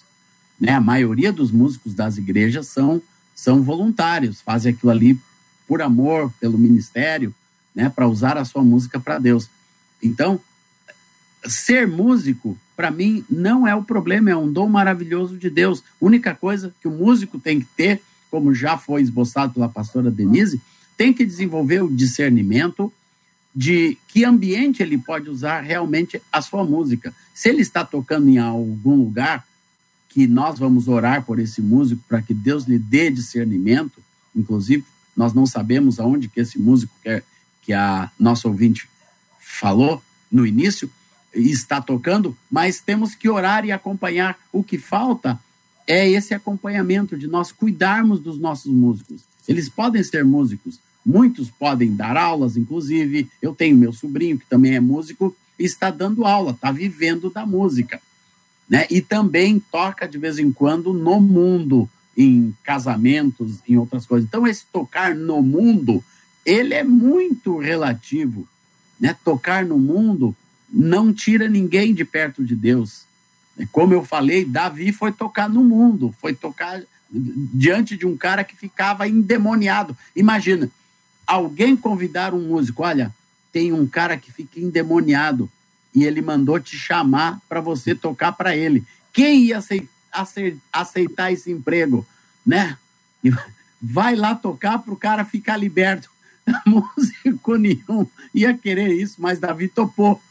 Né? 0.59 0.71
A 0.71 0.81
maioria 0.81 1.33
dos 1.33 1.51
músicos 1.51 1.93
das 1.93 2.17
igrejas 2.17 2.67
são, 2.67 3.01
são 3.35 3.61
voluntários, 3.61 4.41
fazem 4.41 4.73
aquilo 4.73 4.91
ali 4.91 5.19
por 5.67 5.81
amor 5.81 6.31
pelo 6.39 6.57
ministério, 6.57 7.33
né, 7.75 7.89
para 7.89 8.07
usar 8.07 8.37
a 8.37 8.45
sua 8.45 8.63
música 8.63 8.99
para 8.99 9.19
Deus. 9.19 9.49
Então, 10.01 10.39
ser 11.45 11.87
músico, 11.87 12.57
para 12.75 12.89
mim, 12.89 13.23
não 13.29 13.67
é 13.67 13.75
o 13.75 13.83
problema, 13.83 14.29
é 14.29 14.35
um 14.35 14.51
dom 14.51 14.67
maravilhoso 14.69 15.37
de 15.37 15.49
Deus. 15.49 15.83
Única 15.99 16.33
coisa 16.33 16.73
que 16.81 16.87
o 16.87 16.91
músico 16.91 17.39
tem 17.39 17.59
que 17.59 17.67
ter, 17.75 18.01
como 18.31 18.53
já 18.53 18.77
foi 18.77 19.01
esboçado 19.01 19.53
pela 19.53 19.69
pastora 19.69 20.09
Denise, 20.09 20.61
tem 20.95 21.13
que 21.13 21.25
desenvolver 21.25 21.83
o 21.83 21.95
discernimento 21.95 22.91
de 23.53 23.97
que 24.07 24.23
ambiente 24.23 24.83
ele 24.83 24.97
pode 24.97 25.29
usar 25.29 25.61
realmente 25.61 26.21
a 26.31 26.41
sua 26.41 26.63
música. 26.63 27.13
Se 27.33 27.49
ele 27.49 27.61
está 27.61 27.83
tocando 27.83 28.29
em 28.29 28.37
algum 28.37 28.95
lugar, 28.95 29.45
que 30.09 30.25
nós 30.25 30.57
vamos 30.57 30.87
orar 30.87 31.23
por 31.23 31.37
esse 31.37 31.61
músico 31.61 32.01
para 32.07 32.23
que 32.23 32.33
Deus 32.33 32.63
lhe 32.65 32.79
dê 32.79 33.11
discernimento, 33.11 34.01
inclusive 34.35 34.83
nós 35.17 35.33
não 35.33 35.47
sabemos 35.47 35.99
aonde 35.99 36.29
que 36.29 36.39
esse 36.39 36.59
músico 36.59 36.93
que, 37.01 37.09
é, 37.09 37.23
que 37.63 37.73
a 37.73 38.11
nossa 38.19 38.47
ouvinte 38.47 38.87
falou 39.39 40.01
no 40.31 40.45
início 40.45 40.89
está 41.33 41.81
tocando, 41.81 42.37
mas 42.49 42.79
temos 42.79 43.15
que 43.15 43.27
orar 43.27 43.65
e 43.65 43.71
acompanhar. 43.71 44.37
O 44.51 44.63
que 44.63 44.77
falta 44.77 45.39
é 45.87 46.07
esse 46.07 46.33
acompanhamento 46.33 47.17
de 47.17 47.27
nós 47.27 47.51
cuidarmos 47.51 48.19
dos 48.19 48.39
nossos 48.39 48.71
músicos. 48.71 49.23
Eles 49.47 49.69
podem 49.69 50.03
ser 50.03 50.23
músicos, 50.23 50.79
muitos 51.05 51.49
podem 51.49 51.95
dar 51.95 52.15
aulas, 52.15 52.57
inclusive. 52.57 53.29
Eu 53.41 53.55
tenho 53.55 53.75
meu 53.77 53.93
sobrinho 53.93 54.37
que 54.37 54.45
também 54.45 54.75
é 54.75 54.79
músico 54.79 55.35
e 55.57 55.63
está 55.63 55.89
dando 55.89 56.25
aula, 56.25 56.51
está 56.51 56.71
vivendo 56.71 57.29
da 57.29 57.45
música. 57.45 57.99
Né? 58.69 58.85
E 58.89 59.01
também 59.01 59.59
toca 59.71 60.07
de 60.07 60.17
vez 60.17 60.37
em 60.37 60.51
quando 60.51 60.93
no 60.93 61.21
mundo 61.21 61.89
em 62.17 62.55
casamentos, 62.63 63.59
em 63.67 63.77
outras 63.77 64.05
coisas. 64.07 64.27
Então, 64.27 64.47
esse 64.47 64.65
tocar 64.73 65.13
no 65.13 65.41
mundo, 65.41 66.03
ele 66.43 66.73
é 66.73 66.83
muito 66.83 67.57
relativo. 67.59 68.47
Né? 68.99 69.15
Tocar 69.23 69.63
no 69.63 69.77
mundo 69.77 70.35
não 70.67 71.13
tira 71.13 71.47
ninguém 71.47 71.93
de 71.93 72.03
perto 72.03 72.43
de 72.43 72.55
Deus. 72.55 73.05
Como 73.71 73.93
eu 73.93 74.03
falei, 74.03 74.43
Davi 74.43 74.91
foi 74.91 75.11
tocar 75.11 75.47
no 75.47 75.63
mundo, 75.63 76.13
foi 76.19 76.33
tocar 76.33 76.81
diante 77.09 77.95
de 77.95 78.05
um 78.05 78.17
cara 78.17 78.43
que 78.43 78.55
ficava 78.55 79.07
endemoniado. 79.07 79.95
Imagina, 80.15 80.69
alguém 81.25 81.75
convidar 81.75 82.33
um 82.33 82.47
músico, 82.47 82.83
olha, 82.83 83.13
tem 83.51 83.71
um 83.71 83.87
cara 83.87 84.17
que 84.17 84.31
fica 84.31 84.59
endemoniado 84.59 85.49
e 85.93 86.03
ele 86.03 86.21
mandou 86.21 86.59
te 86.59 86.77
chamar 86.77 87.39
para 87.47 87.61
você 87.61 87.95
tocar 87.95 88.31
para 88.31 88.55
ele. 88.55 88.83
Quem 89.13 89.45
ia 89.45 89.59
aceitar? 89.59 89.96
Aceitar 90.71 91.31
esse 91.31 91.51
emprego, 91.51 92.05
né? 92.45 92.77
Vai 93.81 94.15
lá 94.15 94.35
tocar 94.35 94.79
para 94.79 94.93
o 94.93 94.97
cara 94.97 95.25
ficar 95.25 95.57
liberto. 95.57 96.09
Músico 96.65 97.55
nenhum 97.55 98.07
ia 98.33 98.53
querer 98.57 98.93
isso, 98.93 99.15
mas 99.19 99.39
Davi 99.39 99.67
topou. 99.67 100.21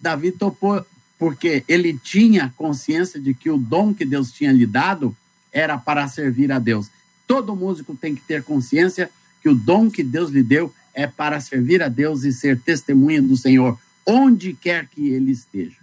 Davi 0.00 0.32
topou 0.32 0.84
porque 1.18 1.62
ele 1.68 1.98
tinha 1.98 2.52
consciência 2.56 3.20
de 3.20 3.34
que 3.34 3.50
o 3.50 3.58
dom 3.58 3.92
que 3.92 4.06
Deus 4.06 4.32
tinha 4.32 4.52
lhe 4.52 4.66
dado 4.66 5.14
era 5.52 5.76
para 5.76 6.08
servir 6.08 6.50
a 6.50 6.58
Deus. 6.58 6.90
Todo 7.26 7.54
músico 7.54 7.94
tem 7.94 8.14
que 8.14 8.22
ter 8.22 8.42
consciência 8.42 9.10
que 9.42 9.48
o 9.48 9.54
dom 9.54 9.90
que 9.90 10.02
Deus 10.02 10.30
lhe 10.30 10.42
deu 10.42 10.72
é 10.94 11.06
para 11.06 11.40
servir 11.40 11.82
a 11.82 11.88
Deus 11.88 12.24
e 12.24 12.32
ser 12.32 12.58
testemunha 12.58 13.22
do 13.22 13.36
Senhor, 13.36 13.78
onde 14.06 14.54
quer 14.54 14.86
que 14.86 15.08
ele 15.10 15.30
esteja. 15.30 15.79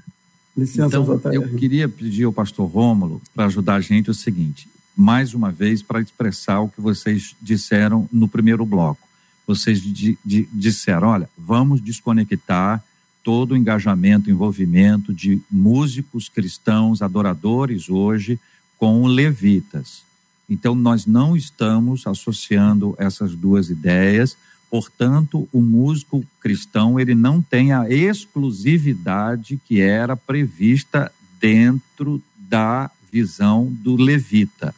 Licença, 0.57 0.97
então, 0.97 1.31
eu 1.31 1.55
queria 1.55 1.87
pedir 1.87 2.23
ao 2.23 2.33
pastor 2.33 2.67
Rômulo 2.67 3.21
para 3.35 3.45
ajudar 3.45 3.75
a 3.75 3.81
gente 3.81 4.09
o 4.09 4.13
seguinte: 4.13 4.67
mais 4.95 5.35
uma 5.35 5.51
vez 5.51 5.83
para 5.83 6.01
expressar 6.01 6.61
o 6.61 6.69
que 6.69 6.81
vocês 6.81 7.35
disseram 7.39 8.09
no 8.11 8.27
primeiro 8.27 8.65
bloco. 8.65 9.07
Vocês 9.45 9.79
di, 9.79 10.17
di, 10.25 10.49
disseram: 10.51 11.09
olha, 11.09 11.29
vamos 11.37 11.79
desconectar 11.79 12.83
todo 13.23 13.51
o 13.51 13.57
engajamento, 13.57 14.31
envolvimento 14.31 15.13
de 15.13 15.39
músicos 15.51 16.27
cristãos, 16.27 17.03
adoradores 17.03 17.87
hoje, 17.87 18.39
com 18.79 19.05
levitas. 19.05 20.01
Então, 20.49 20.73
nós 20.73 21.05
não 21.05 21.35
estamos 21.35 22.07
associando 22.07 22.95
essas 22.97 23.35
duas 23.35 23.69
ideias. 23.69 24.35
Portanto, 24.69 25.47
o 25.51 25.61
músico 25.61 26.25
cristão 26.41 26.99
ele 26.99 27.15
não 27.15 27.41
tem 27.41 27.71
a 27.71 27.89
exclusividade 27.89 29.59
que 29.65 29.79
era 29.79 30.15
prevista 30.15 31.11
dentro 31.39 32.21
da 32.37 32.91
visão 33.11 33.65
do 33.65 33.95
levita, 33.95 34.75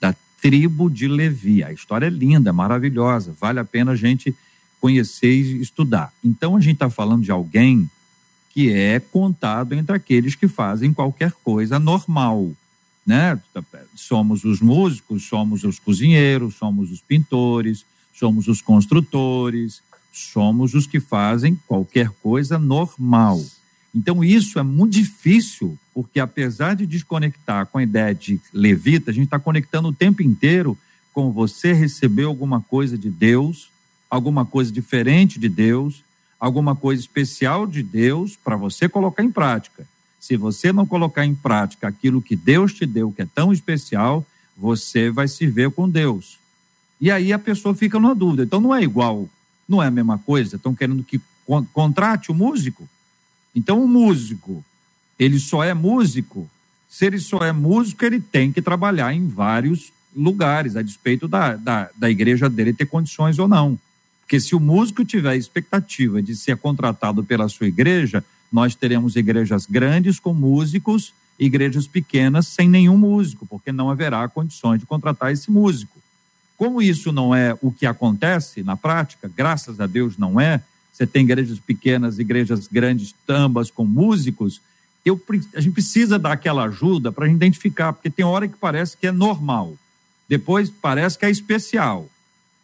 da 0.00 0.14
tribo 0.40 0.88
de 0.88 1.08
Levi. 1.08 1.64
A 1.64 1.72
história 1.72 2.06
é 2.06 2.10
linda, 2.10 2.52
maravilhosa, 2.52 3.34
vale 3.40 3.58
a 3.58 3.64
pena 3.64 3.92
a 3.92 3.96
gente 3.96 4.34
conhecer 4.80 5.32
e 5.32 5.60
estudar. 5.60 6.12
Então, 6.22 6.56
a 6.56 6.60
gente 6.60 6.74
está 6.74 6.90
falando 6.90 7.24
de 7.24 7.32
alguém 7.32 7.90
que 8.50 8.72
é 8.72 9.00
contado 9.00 9.72
entre 9.74 9.96
aqueles 9.96 10.36
que 10.36 10.46
fazem 10.46 10.92
qualquer 10.92 11.32
coisa 11.42 11.78
normal 11.78 12.52
né? 13.06 13.38
Somos 13.94 14.44
os 14.44 14.60
músicos, 14.60 15.24
somos 15.24 15.62
os 15.64 15.78
cozinheiros, 15.78 16.54
somos 16.54 16.90
os 16.90 17.00
pintores, 17.02 17.84
somos 18.14 18.48
os 18.48 18.62
construtores, 18.62 19.82
somos 20.12 20.74
os 20.74 20.86
que 20.86 21.00
fazem 21.00 21.58
qualquer 21.66 22.08
coisa 22.22 22.58
normal. 22.58 23.40
Então, 23.94 24.24
isso 24.24 24.58
é 24.58 24.62
muito 24.62 24.94
difícil, 24.94 25.78
porque 25.92 26.18
apesar 26.18 26.74
de 26.74 26.86
desconectar 26.86 27.66
com 27.66 27.78
a 27.78 27.82
ideia 27.82 28.14
de 28.14 28.40
levita, 28.52 29.10
a 29.10 29.14
gente 29.14 29.24
está 29.24 29.38
conectando 29.38 29.88
o 29.88 29.92
tempo 29.92 30.22
inteiro 30.22 30.76
com 31.12 31.30
você 31.30 31.72
receber 31.72 32.24
alguma 32.24 32.60
coisa 32.60 32.98
de 32.98 33.08
Deus, 33.10 33.68
alguma 34.10 34.44
coisa 34.44 34.72
diferente 34.72 35.38
de 35.38 35.48
Deus, 35.48 36.02
alguma 36.40 36.74
coisa 36.74 37.00
especial 37.00 37.66
de 37.66 37.82
Deus 37.82 38.36
para 38.36 38.56
você 38.56 38.88
colocar 38.88 39.22
em 39.22 39.30
prática. 39.30 39.86
Se 40.18 40.36
você 40.36 40.72
não 40.72 40.86
colocar 40.86 41.24
em 41.24 41.34
prática 41.34 41.86
aquilo 41.86 42.22
que 42.22 42.34
Deus 42.34 42.72
te 42.72 42.86
deu, 42.86 43.12
que 43.12 43.22
é 43.22 43.26
tão 43.26 43.52
especial, 43.52 44.26
você 44.56 45.10
vai 45.10 45.28
se 45.28 45.46
ver 45.46 45.70
com 45.70 45.88
Deus. 45.88 46.38
E 47.04 47.10
aí 47.10 47.34
a 47.34 47.38
pessoa 47.38 47.74
fica 47.74 48.00
numa 48.00 48.14
dúvida. 48.14 48.44
Então 48.44 48.62
não 48.62 48.74
é 48.74 48.82
igual, 48.82 49.28
não 49.68 49.82
é 49.82 49.88
a 49.88 49.90
mesma 49.90 50.16
coisa. 50.16 50.56
Estão 50.56 50.74
querendo 50.74 51.04
que 51.04 51.20
contrate 51.74 52.30
o 52.30 52.34
músico? 52.34 52.88
Então 53.54 53.84
o 53.84 53.86
músico, 53.86 54.64
ele 55.18 55.38
só 55.38 55.62
é 55.62 55.74
músico. 55.74 56.48
Se 56.88 57.04
ele 57.04 57.18
só 57.18 57.40
é 57.40 57.52
músico, 57.52 58.06
ele 58.06 58.22
tem 58.22 58.50
que 58.50 58.62
trabalhar 58.62 59.12
em 59.12 59.28
vários 59.28 59.92
lugares, 60.16 60.76
a 60.76 60.80
despeito 60.80 61.28
da, 61.28 61.56
da, 61.56 61.90
da 61.94 62.10
igreja 62.10 62.48
dele 62.48 62.72
ter 62.72 62.86
condições 62.86 63.38
ou 63.38 63.46
não. 63.46 63.78
Porque 64.22 64.40
se 64.40 64.54
o 64.54 64.60
músico 64.60 65.04
tiver 65.04 65.36
expectativa 65.36 66.22
de 66.22 66.34
ser 66.34 66.56
contratado 66.56 67.22
pela 67.22 67.50
sua 67.50 67.66
igreja, 67.66 68.24
nós 68.50 68.74
teremos 68.74 69.14
igrejas 69.14 69.66
grandes 69.66 70.18
com 70.18 70.32
músicos, 70.32 71.12
igrejas 71.38 71.86
pequenas 71.86 72.46
sem 72.46 72.66
nenhum 72.66 72.96
músico, 72.96 73.44
porque 73.44 73.70
não 73.72 73.90
haverá 73.90 74.26
condições 74.26 74.80
de 74.80 74.86
contratar 74.86 75.30
esse 75.34 75.50
músico. 75.50 76.02
Como 76.56 76.80
isso 76.80 77.12
não 77.12 77.34
é 77.34 77.56
o 77.60 77.72
que 77.72 77.86
acontece 77.86 78.62
na 78.62 78.76
prática, 78.76 79.30
graças 79.34 79.80
a 79.80 79.86
Deus 79.86 80.16
não 80.16 80.40
é, 80.40 80.62
você 80.92 81.06
tem 81.06 81.24
igrejas 81.24 81.58
pequenas, 81.58 82.18
igrejas 82.18 82.68
grandes, 82.68 83.14
ambas 83.28 83.70
com 83.70 83.84
músicos, 83.84 84.60
eu, 85.04 85.20
a 85.54 85.60
gente 85.60 85.74
precisa 85.74 86.18
dar 86.18 86.32
aquela 86.32 86.64
ajuda 86.64 87.12
para 87.12 87.28
identificar, 87.28 87.92
porque 87.92 88.08
tem 88.08 88.24
hora 88.24 88.48
que 88.48 88.56
parece 88.56 88.96
que 88.96 89.06
é 89.06 89.12
normal, 89.12 89.74
depois 90.28 90.70
parece 90.70 91.18
que 91.18 91.26
é 91.26 91.30
especial, 91.30 92.08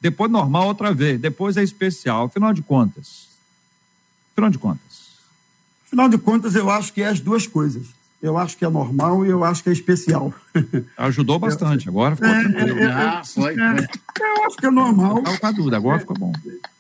depois 0.01 0.30
normal 0.30 0.68
outra 0.68 0.95
vez, 0.95 1.20
depois 1.20 1.57
é 1.57 1.62
especial, 1.62 2.26
afinal 2.26 2.55
de 2.55 2.62
contas. 2.62 3.28
Afinal 4.32 4.51
de 4.51 4.59
contas 4.59 4.91
Afinal 5.91 6.09
de 6.09 6.18
contas, 6.18 6.55
eu 6.55 6.70
acho 6.70 6.93
que 6.93 7.03
é 7.03 7.09
as 7.09 7.18
duas 7.18 7.49
coisas. 7.49 7.88
Eu 8.22 8.36
acho 8.36 8.56
que 8.56 8.64
é 8.64 8.68
normal 8.68 9.24
e 9.24 9.30
eu 9.30 9.42
acho 9.42 9.62
que 9.62 9.70
é 9.70 9.72
especial. 9.72 10.32
Ajudou 10.96 11.38
bastante, 11.38 11.88
agora 11.88 12.16
ficou 12.16 12.28
é, 12.28 12.42
tranquilo. 12.42 12.78
É, 12.80 12.86
ah, 12.86 13.22
foi, 13.24 13.54
foi. 13.54 13.86
eu 14.20 14.44
acho 14.44 14.56
que 14.56 14.66
é 14.66 14.70
normal. 14.70 15.18
Estava 15.18 15.38
com 15.38 15.46
a 15.46 15.52
dúvida, 15.52 15.76
agora 15.76 16.00
ficou 16.00 16.18
bom. 16.18 16.32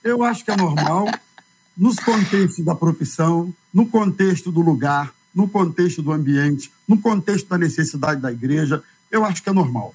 Eu 0.04 0.22
acho 0.22 0.44
que 0.44 0.50
é 0.50 0.56
normal 0.56 1.06
nos 1.76 1.96
contextos 1.96 2.62
da 2.62 2.74
profissão, 2.74 3.54
no 3.72 3.86
contexto 3.86 4.52
do 4.52 4.60
lugar, 4.60 5.14
no 5.34 5.48
contexto 5.48 6.02
do 6.02 6.12
ambiente, 6.12 6.70
no 6.86 6.98
contexto 6.98 7.48
da 7.48 7.56
necessidade 7.56 8.20
da 8.20 8.30
igreja, 8.30 8.82
eu 9.10 9.24
acho 9.24 9.42
que 9.42 9.48
é 9.48 9.52
normal. 9.52 9.94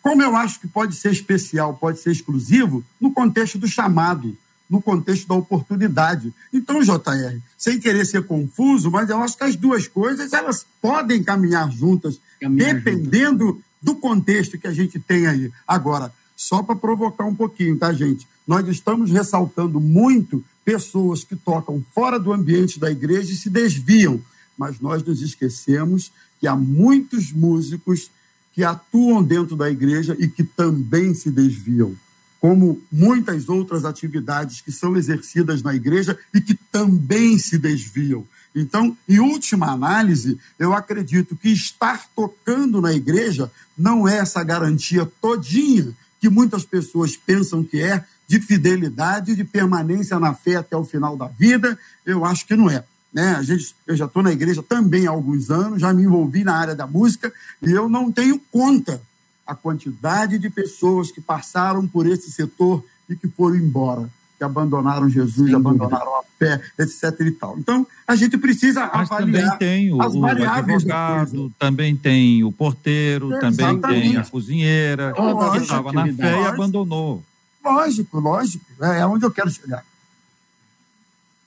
Como 0.00 0.22
eu 0.22 0.34
acho 0.34 0.58
que 0.58 0.66
pode 0.66 0.94
ser 0.94 1.12
especial, 1.12 1.74
pode 1.74 1.98
ser 1.98 2.12
exclusivo, 2.12 2.82
no 2.98 3.12
contexto 3.12 3.58
do 3.58 3.68
chamado, 3.68 4.36
no 4.68 4.82
contexto 4.82 5.26
da 5.26 5.34
oportunidade. 5.34 6.32
Então, 6.52 6.82
JR, 6.82 7.38
sem 7.56 7.78
querer 7.78 8.04
ser 8.04 8.24
confuso, 8.24 8.90
mas 8.90 9.08
eu 9.08 9.18
acho 9.22 9.36
que 9.36 9.44
as 9.44 9.56
duas 9.56 9.88
coisas 9.88 10.32
elas 10.32 10.66
podem 10.80 11.22
caminhar 11.22 11.70
juntas, 11.70 12.20
caminhar 12.40 12.74
dependendo 12.74 13.60
do 13.80 13.94
contexto 13.94 14.58
que 14.58 14.66
a 14.66 14.72
gente 14.72 14.98
tem 14.98 15.26
aí. 15.26 15.50
Agora, 15.66 16.12
só 16.36 16.62
para 16.62 16.76
provocar 16.76 17.24
um 17.24 17.34
pouquinho, 17.34 17.78
tá, 17.78 17.92
gente? 17.92 18.26
Nós 18.46 18.66
estamos 18.68 19.10
ressaltando 19.10 19.80
muito 19.80 20.44
pessoas 20.64 21.24
que 21.24 21.34
tocam 21.34 21.82
fora 21.94 22.18
do 22.18 22.32
ambiente 22.32 22.78
da 22.78 22.90
igreja 22.90 23.32
e 23.32 23.36
se 23.36 23.48
desviam, 23.48 24.20
mas 24.56 24.80
nós 24.80 25.02
nos 25.02 25.22
esquecemos 25.22 26.12
que 26.38 26.46
há 26.46 26.54
muitos 26.54 27.32
músicos 27.32 28.10
que 28.54 28.62
atuam 28.62 29.22
dentro 29.22 29.56
da 29.56 29.70
igreja 29.70 30.16
e 30.18 30.28
que 30.28 30.44
também 30.44 31.14
se 31.14 31.30
desviam 31.30 31.96
como 32.40 32.80
muitas 32.90 33.48
outras 33.48 33.84
atividades 33.84 34.60
que 34.60 34.70
são 34.70 34.96
exercidas 34.96 35.62
na 35.62 35.74
igreja 35.74 36.18
e 36.32 36.40
que 36.40 36.54
também 36.54 37.38
se 37.38 37.58
desviam. 37.58 38.24
Então, 38.54 38.96
em 39.08 39.18
última 39.20 39.70
análise, 39.70 40.38
eu 40.58 40.72
acredito 40.72 41.36
que 41.36 41.48
estar 41.48 42.06
tocando 42.14 42.80
na 42.80 42.92
igreja 42.92 43.50
não 43.76 44.08
é 44.08 44.18
essa 44.18 44.42
garantia 44.42 45.10
todinha 45.20 45.92
que 46.20 46.28
muitas 46.28 46.64
pessoas 46.64 47.16
pensam 47.16 47.62
que 47.62 47.80
é 47.80 48.04
de 48.26 48.40
fidelidade, 48.40 49.36
de 49.36 49.44
permanência 49.44 50.18
na 50.18 50.34
fé 50.34 50.56
até 50.56 50.76
o 50.76 50.84
final 50.84 51.16
da 51.16 51.26
vida. 51.26 51.78
Eu 52.04 52.24
acho 52.24 52.46
que 52.46 52.56
não 52.56 52.68
é. 52.68 52.84
Né? 53.12 53.34
A 53.36 53.42
gente, 53.42 53.74
eu 53.86 53.96
já 53.96 54.04
estou 54.04 54.22
na 54.22 54.32
igreja 54.32 54.62
também 54.62 55.06
há 55.06 55.10
alguns 55.10 55.50
anos, 55.50 55.80
já 55.80 55.92
me 55.94 56.02
envolvi 56.02 56.44
na 56.44 56.54
área 56.54 56.74
da 56.74 56.86
música 56.86 57.32
e 57.62 57.70
eu 57.70 57.88
não 57.88 58.12
tenho 58.12 58.40
conta 58.50 59.00
a 59.48 59.54
quantidade 59.54 60.38
de 60.38 60.50
pessoas 60.50 61.10
que 61.10 61.22
passaram 61.22 61.88
por 61.88 62.06
esse 62.06 62.30
setor 62.30 62.84
e 63.08 63.16
que 63.16 63.26
foram 63.28 63.56
embora, 63.56 64.06
que 64.36 64.44
abandonaram 64.44 65.08
Jesus, 65.08 65.46
Sem 65.46 65.54
abandonaram 65.54 66.04
dúvida. 66.04 66.20
a 66.20 66.58
fé, 66.58 66.62
etc. 66.78 67.20
e 67.20 67.30
tal. 67.30 67.58
Então, 67.58 67.86
a 68.06 68.14
gente 68.14 68.36
precisa 68.36 68.90
Mas 68.92 69.10
avaliar 69.10 69.52
também 69.52 69.58
tem 69.58 69.92
o, 69.94 70.02
as 70.02 70.14
variáveis. 70.14 70.84
O 70.84 70.86
advogado, 70.86 71.52
também 71.58 71.96
tem 71.96 72.44
o 72.44 72.52
porteiro, 72.52 73.32
Exatamente. 73.32 73.80
também 73.80 74.00
tem 74.02 74.16
a 74.18 74.24
cozinheira, 74.26 75.14
que 75.14 75.58
estava 75.62 75.92
na 75.94 76.04
fé 76.04 76.30
lógico. 76.30 76.42
e 76.42 76.46
abandonou. 76.46 77.24
Lógico, 77.64 78.20
lógico. 78.20 78.64
É, 78.82 79.00
é 79.00 79.06
onde 79.06 79.24
eu 79.24 79.30
quero 79.30 79.50
chegar. 79.50 79.82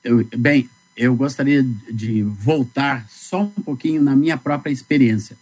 Eu, 0.03 0.27
bem, 0.35 0.67
eu 0.97 1.15
gostaria 1.15 1.63
de 1.93 2.23
voltar 2.23 3.05
só 3.09 3.43
um 3.43 3.61
pouquinho 3.63 4.01
na 4.01 4.15
minha 4.15 4.37
própria 4.37 4.71
experiência 4.71 5.37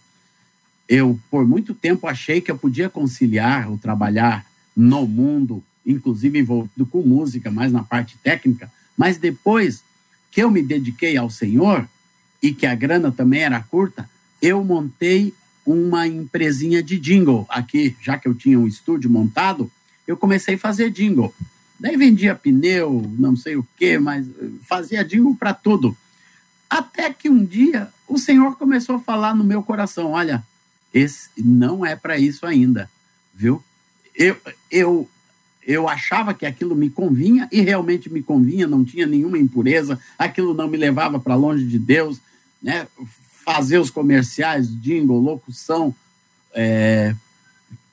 eu, 0.90 1.20
por 1.30 1.46
muito 1.46 1.72
tempo, 1.72 2.08
achei 2.08 2.40
que 2.40 2.50
eu 2.50 2.58
podia 2.58 2.90
conciliar 2.90 3.70
o 3.70 3.78
trabalhar 3.78 4.44
no 4.76 5.06
mundo, 5.06 5.62
inclusive 5.86 6.40
envolvido 6.40 6.84
com 6.84 7.00
música, 7.00 7.48
mais 7.48 7.70
na 7.70 7.84
parte 7.84 8.18
técnica, 8.18 8.68
mas 8.98 9.16
depois 9.16 9.84
que 10.32 10.42
eu 10.42 10.50
me 10.50 10.60
dediquei 10.60 11.16
ao 11.16 11.30
Senhor 11.30 11.88
e 12.42 12.52
que 12.52 12.66
a 12.66 12.74
grana 12.74 13.12
também 13.12 13.42
era 13.42 13.62
curta, 13.62 14.10
eu 14.42 14.64
montei 14.64 15.32
uma 15.64 16.08
empresinha 16.08 16.82
de 16.82 16.98
jingle 16.98 17.46
aqui, 17.48 17.96
já 18.02 18.18
que 18.18 18.26
eu 18.26 18.34
tinha 18.34 18.58
um 18.58 18.66
estúdio 18.66 19.08
montado, 19.08 19.70
eu 20.08 20.16
comecei 20.16 20.56
a 20.56 20.58
fazer 20.58 20.90
jingle. 20.90 21.32
Daí 21.78 21.96
vendia 21.96 22.34
pneu, 22.34 23.08
não 23.16 23.36
sei 23.36 23.54
o 23.54 23.64
quê, 23.76 23.96
mas 23.96 24.26
fazia 24.68 25.04
jingle 25.04 25.36
para 25.36 25.54
tudo. 25.54 25.96
Até 26.68 27.12
que 27.12 27.30
um 27.30 27.44
dia 27.44 27.88
o 28.08 28.18
Senhor 28.18 28.56
começou 28.56 28.96
a 28.96 29.00
falar 29.00 29.36
no 29.36 29.44
meu 29.44 29.62
coração: 29.62 30.10
olha, 30.10 30.44
esse 30.92 31.30
não 31.36 31.84
é 31.84 31.94
para 31.94 32.18
isso 32.18 32.46
ainda, 32.46 32.90
viu? 33.34 33.62
Eu, 34.14 34.36
eu, 34.70 35.08
eu 35.62 35.88
achava 35.88 36.34
que 36.34 36.44
aquilo 36.44 36.74
me 36.74 36.90
convinha 36.90 37.48
e 37.50 37.60
realmente 37.60 38.10
me 38.10 38.22
convinha, 38.22 38.66
não 38.66 38.84
tinha 38.84 39.06
nenhuma 39.06 39.38
impureza, 39.38 39.98
aquilo 40.18 40.52
não 40.52 40.68
me 40.68 40.76
levava 40.76 41.18
para 41.18 41.34
longe 41.34 41.64
de 41.66 41.78
Deus, 41.78 42.18
né? 42.62 42.86
Fazer 43.44 43.78
os 43.78 43.90
comerciais, 43.90 44.68
jingle, 44.80 45.18
locução, 45.18 45.94
é, 46.52 47.14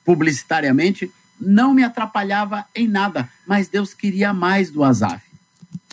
publicitariamente, 0.04 1.10
não 1.40 1.72
me 1.72 1.84
atrapalhava 1.84 2.66
em 2.74 2.88
nada, 2.88 3.28
mas 3.46 3.68
Deus 3.68 3.94
queria 3.94 4.32
mais 4.32 4.70
do 4.70 4.82
Azaf. 4.82 5.22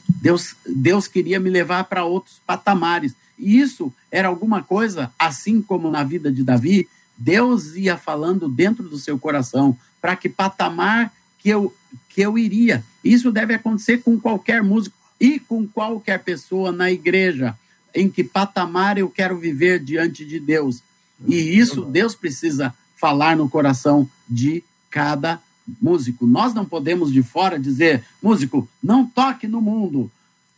Deus, 0.07 0.55
Deus 0.65 1.07
queria 1.07 1.39
me 1.39 1.49
levar 1.49 1.83
para 1.83 2.03
outros 2.03 2.41
patamares. 2.45 3.13
E 3.37 3.59
isso 3.59 3.93
era 4.11 4.27
alguma 4.27 4.63
coisa, 4.63 5.11
assim 5.19 5.61
como 5.61 5.91
na 5.91 6.03
vida 6.03 6.31
de 6.31 6.43
Davi, 6.43 6.87
Deus 7.17 7.75
ia 7.75 7.97
falando 7.97 8.47
dentro 8.49 8.87
do 8.87 8.97
seu 8.97 9.17
coração 9.17 9.77
para 10.01 10.15
que 10.15 10.29
patamar 10.29 11.13
que 11.39 11.49
eu, 11.49 11.73
que 12.09 12.21
eu 12.21 12.37
iria. 12.37 12.83
Isso 13.03 13.31
deve 13.31 13.53
acontecer 13.53 13.99
com 13.99 14.19
qualquer 14.19 14.63
músico 14.63 14.95
e 15.19 15.39
com 15.39 15.67
qualquer 15.67 16.23
pessoa 16.23 16.71
na 16.71 16.91
igreja. 16.91 17.57
Em 17.93 18.09
que 18.09 18.23
patamar 18.23 18.97
eu 18.97 19.09
quero 19.09 19.37
viver 19.37 19.79
diante 19.79 20.25
de 20.25 20.39
Deus. 20.39 20.81
E 21.25 21.35
isso 21.35 21.81
Deus 21.85 22.13
precisa 22.13 22.73
falar 22.95 23.37
no 23.37 23.49
coração 23.49 24.09
de 24.27 24.63
cada 24.89 25.41
músico. 25.81 26.27
Nós 26.27 26.53
não 26.53 26.65
podemos 26.65 27.11
de 27.11 27.23
fora 27.23 27.59
dizer, 27.59 28.03
músico, 28.21 28.67
não 28.83 29.05
toque 29.05 29.47
no 29.47 29.61
mundo. 29.61 30.11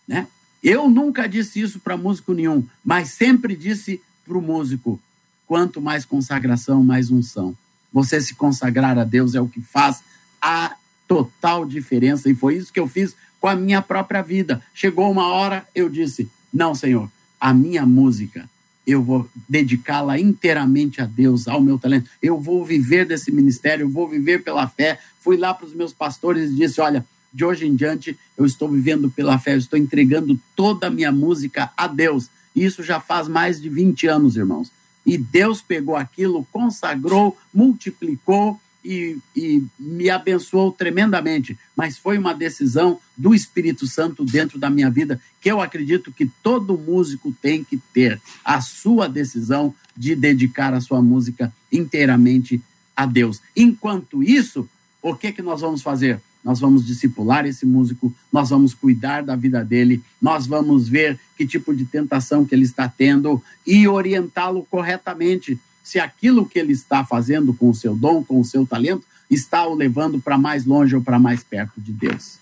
Né? 0.08 0.28
Eu 0.64 0.89
nunca 0.89 1.28
disse 1.28 1.62
isso 1.62 1.80
para 1.80 1.97
músico 1.97 2.34
nenhum, 2.34 2.66
mas 2.84 3.10
sempre 3.10 3.55
disse 3.55 4.01
para 4.26 4.38
o 4.38 4.41
músico: 4.41 4.99
quanto 5.48 5.82
mais 5.82 6.06
consagração, 6.06 6.84
mais 6.84 7.10
unção. 7.10 7.56
Você 7.91 8.20
se 8.22 8.36
consagrar 8.36 9.00
a 9.00 9.04
Deus 9.04 9.34
é 9.34 9.41
o 9.41 9.48
que 9.48 9.62
faz 9.62 10.04
a 10.41 10.76
total 11.08 11.66
diferença. 11.66 12.30
E 12.30 12.36
foi 12.36 12.58
isso 12.58 12.72
que 12.72 12.80
eu 12.80 12.88
fiz 12.88 13.16
com 13.39 13.48
a 13.48 13.56
minha 13.56 13.82
própria 13.82 14.22
vida. 14.22 14.62
Chegou 14.74 15.10
uma 15.10 15.28
hora, 15.28 15.66
eu 15.74 15.89
disse: 15.89 16.30
Não, 16.54 16.76
Senhor, 16.76 17.10
a 17.39 17.54
minha 17.54 17.86
música, 17.86 18.48
eu 18.86 19.02
vou 19.02 19.28
dedicá-la 19.48 20.20
inteiramente 20.20 21.02
a 21.02 21.06
Deus, 21.06 21.48
ao 21.48 21.62
meu 21.62 21.80
talento. 21.80 22.10
Eu 22.22 22.39
vou 22.39 22.64
viver 22.64 23.06
desse 23.06 23.32
ministério, 23.32 23.86
eu 23.86 23.89
vou 23.89 24.08
viver 24.08 24.43
pela 24.43 24.68
fé. 24.68 25.00
Fui 25.22 25.38
lá 25.38 25.54
para 25.54 25.66
os 25.66 25.74
meus 25.74 25.93
pastores 25.93 26.52
e 26.52 26.56
disse: 26.56 26.82
Olha, 26.82 27.06
de 27.34 27.45
hoje 27.45 27.66
em 27.66 27.76
diante, 27.76 28.18
eu 28.38 28.45
estou 28.45 28.70
vivendo 28.70 29.10
pela 29.10 29.39
fé, 29.39 29.54
eu 29.54 29.60
estou 29.60 29.80
entregando 29.80 30.39
toda 30.56 30.88
a 30.88 30.91
minha 30.91 31.12
música 31.12 31.72
a 31.76 31.88
Deus. 31.88 32.30
Isso 32.56 32.82
já 32.82 33.00
faz 33.00 33.28
mais 33.28 33.62
de 33.62 33.70
20 33.70 34.08
anos, 34.08 34.36
irmãos. 34.36 34.72
E 35.08 35.18
Deus 35.18 35.62
pegou 35.62 35.95
aquilo, 35.95 36.45
consagrou, 36.51 37.38
multiplicou 37.53 38.60
e, 38.84 39.18
e, 39.34 39.64
me 39.80 40.10
abençoou 40.10 40.70
tremendamente. 40.70 41.58
Mas 41.74 41.97
foi 41.97 42.18
uma 42.18 42.34
decisão 42.34 42.99
do 43.16 43.34
Espírito 43.34 43.88
Santo 43.88 44.26
dentro 44.26 44.60
da 44.60 44.70
minha 44.70 44.91
vida, 44.91 45.20
que 45.39 45.49
eu 45.49 45.62
acredito 45.62 46.12
que 46.12 46.30
todo 46.43 46.78
músico 46.78 47.34
tem 47.41 47.64
que 47.64 47.78
ter 47.93 48.22
a 48.43 48.60
sua 48.60 49.08
decisão 49.08 49.74
de 49.95 50.14
dedicar 50.14 50.74
a 50.74 50.82
sua 50.82 51.01
música 51.01 51.53
inteiramente 51.72 52.62
a 52.93 53.05
Deus. 53.05 53.41
Enquanto 53.55 54.22
isso, 54.22 54.70
o 55.01 55.16
que, 55.16 55.32
que 55.32 55.41
nós 55.41 55.62
vamos 55.62 55.82
fazer? 55.82 56.22
Nós 56.48 56.62
vamos 56.62 56.86
discipular 56.86 57.45
esse 57.45 57.66
músico, 57.66 58.16
nós 58.32 58.52
vamos 58.52 58.74
cuidar 58.74 59.22
da 59.22 59.36
vida 59.36 59.66
dele, 59.66 60.02
nós 60.22 60.48
vamos 60.48 60.88
ver 60.88 61.20
que 61.36 61.45
tipo 61.45 61.76
de 61.76 61.84
tentação 61.84 62.45
que 62.45 62.56
ele 62.56 62.64
está 62.64 62.88
tendo 62.88 63.43
e 63.66 63.86
orientá-lo 63.86 64.66
corretamente 64.72 65.60
se 65.84 66.00
aquilo 66.00 66.48
que 66.48 66.58
ele 66.58 66.72
está 66.72 67.04
fazendo 67.04 67.54
com 67.54 67.70
o 67.70 67.76
seu 67.76 67.98
dom, 67.98 68.24
com 68.24 68.39
o 68.39 68.45
seu 68.45 68.66
talento, 68.66 69.04
está 69.30 69.68
o 69.68 69.76
levando 69.76 70.22
para 70.22 70.38
mais 70.38 70.66
longe 70.66 70.95
ou 70.95 71.02
para 71.02 71.20
mais 71.20 71.43
perto 71.43 71.82
de 71.82 71.91
Deus. 71.91 72.38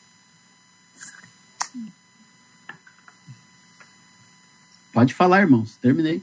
Pode 4.93 5.15
falar, 5.15 5.41
irmãos. 5.41 5.77
Terminei. 5.81 6.21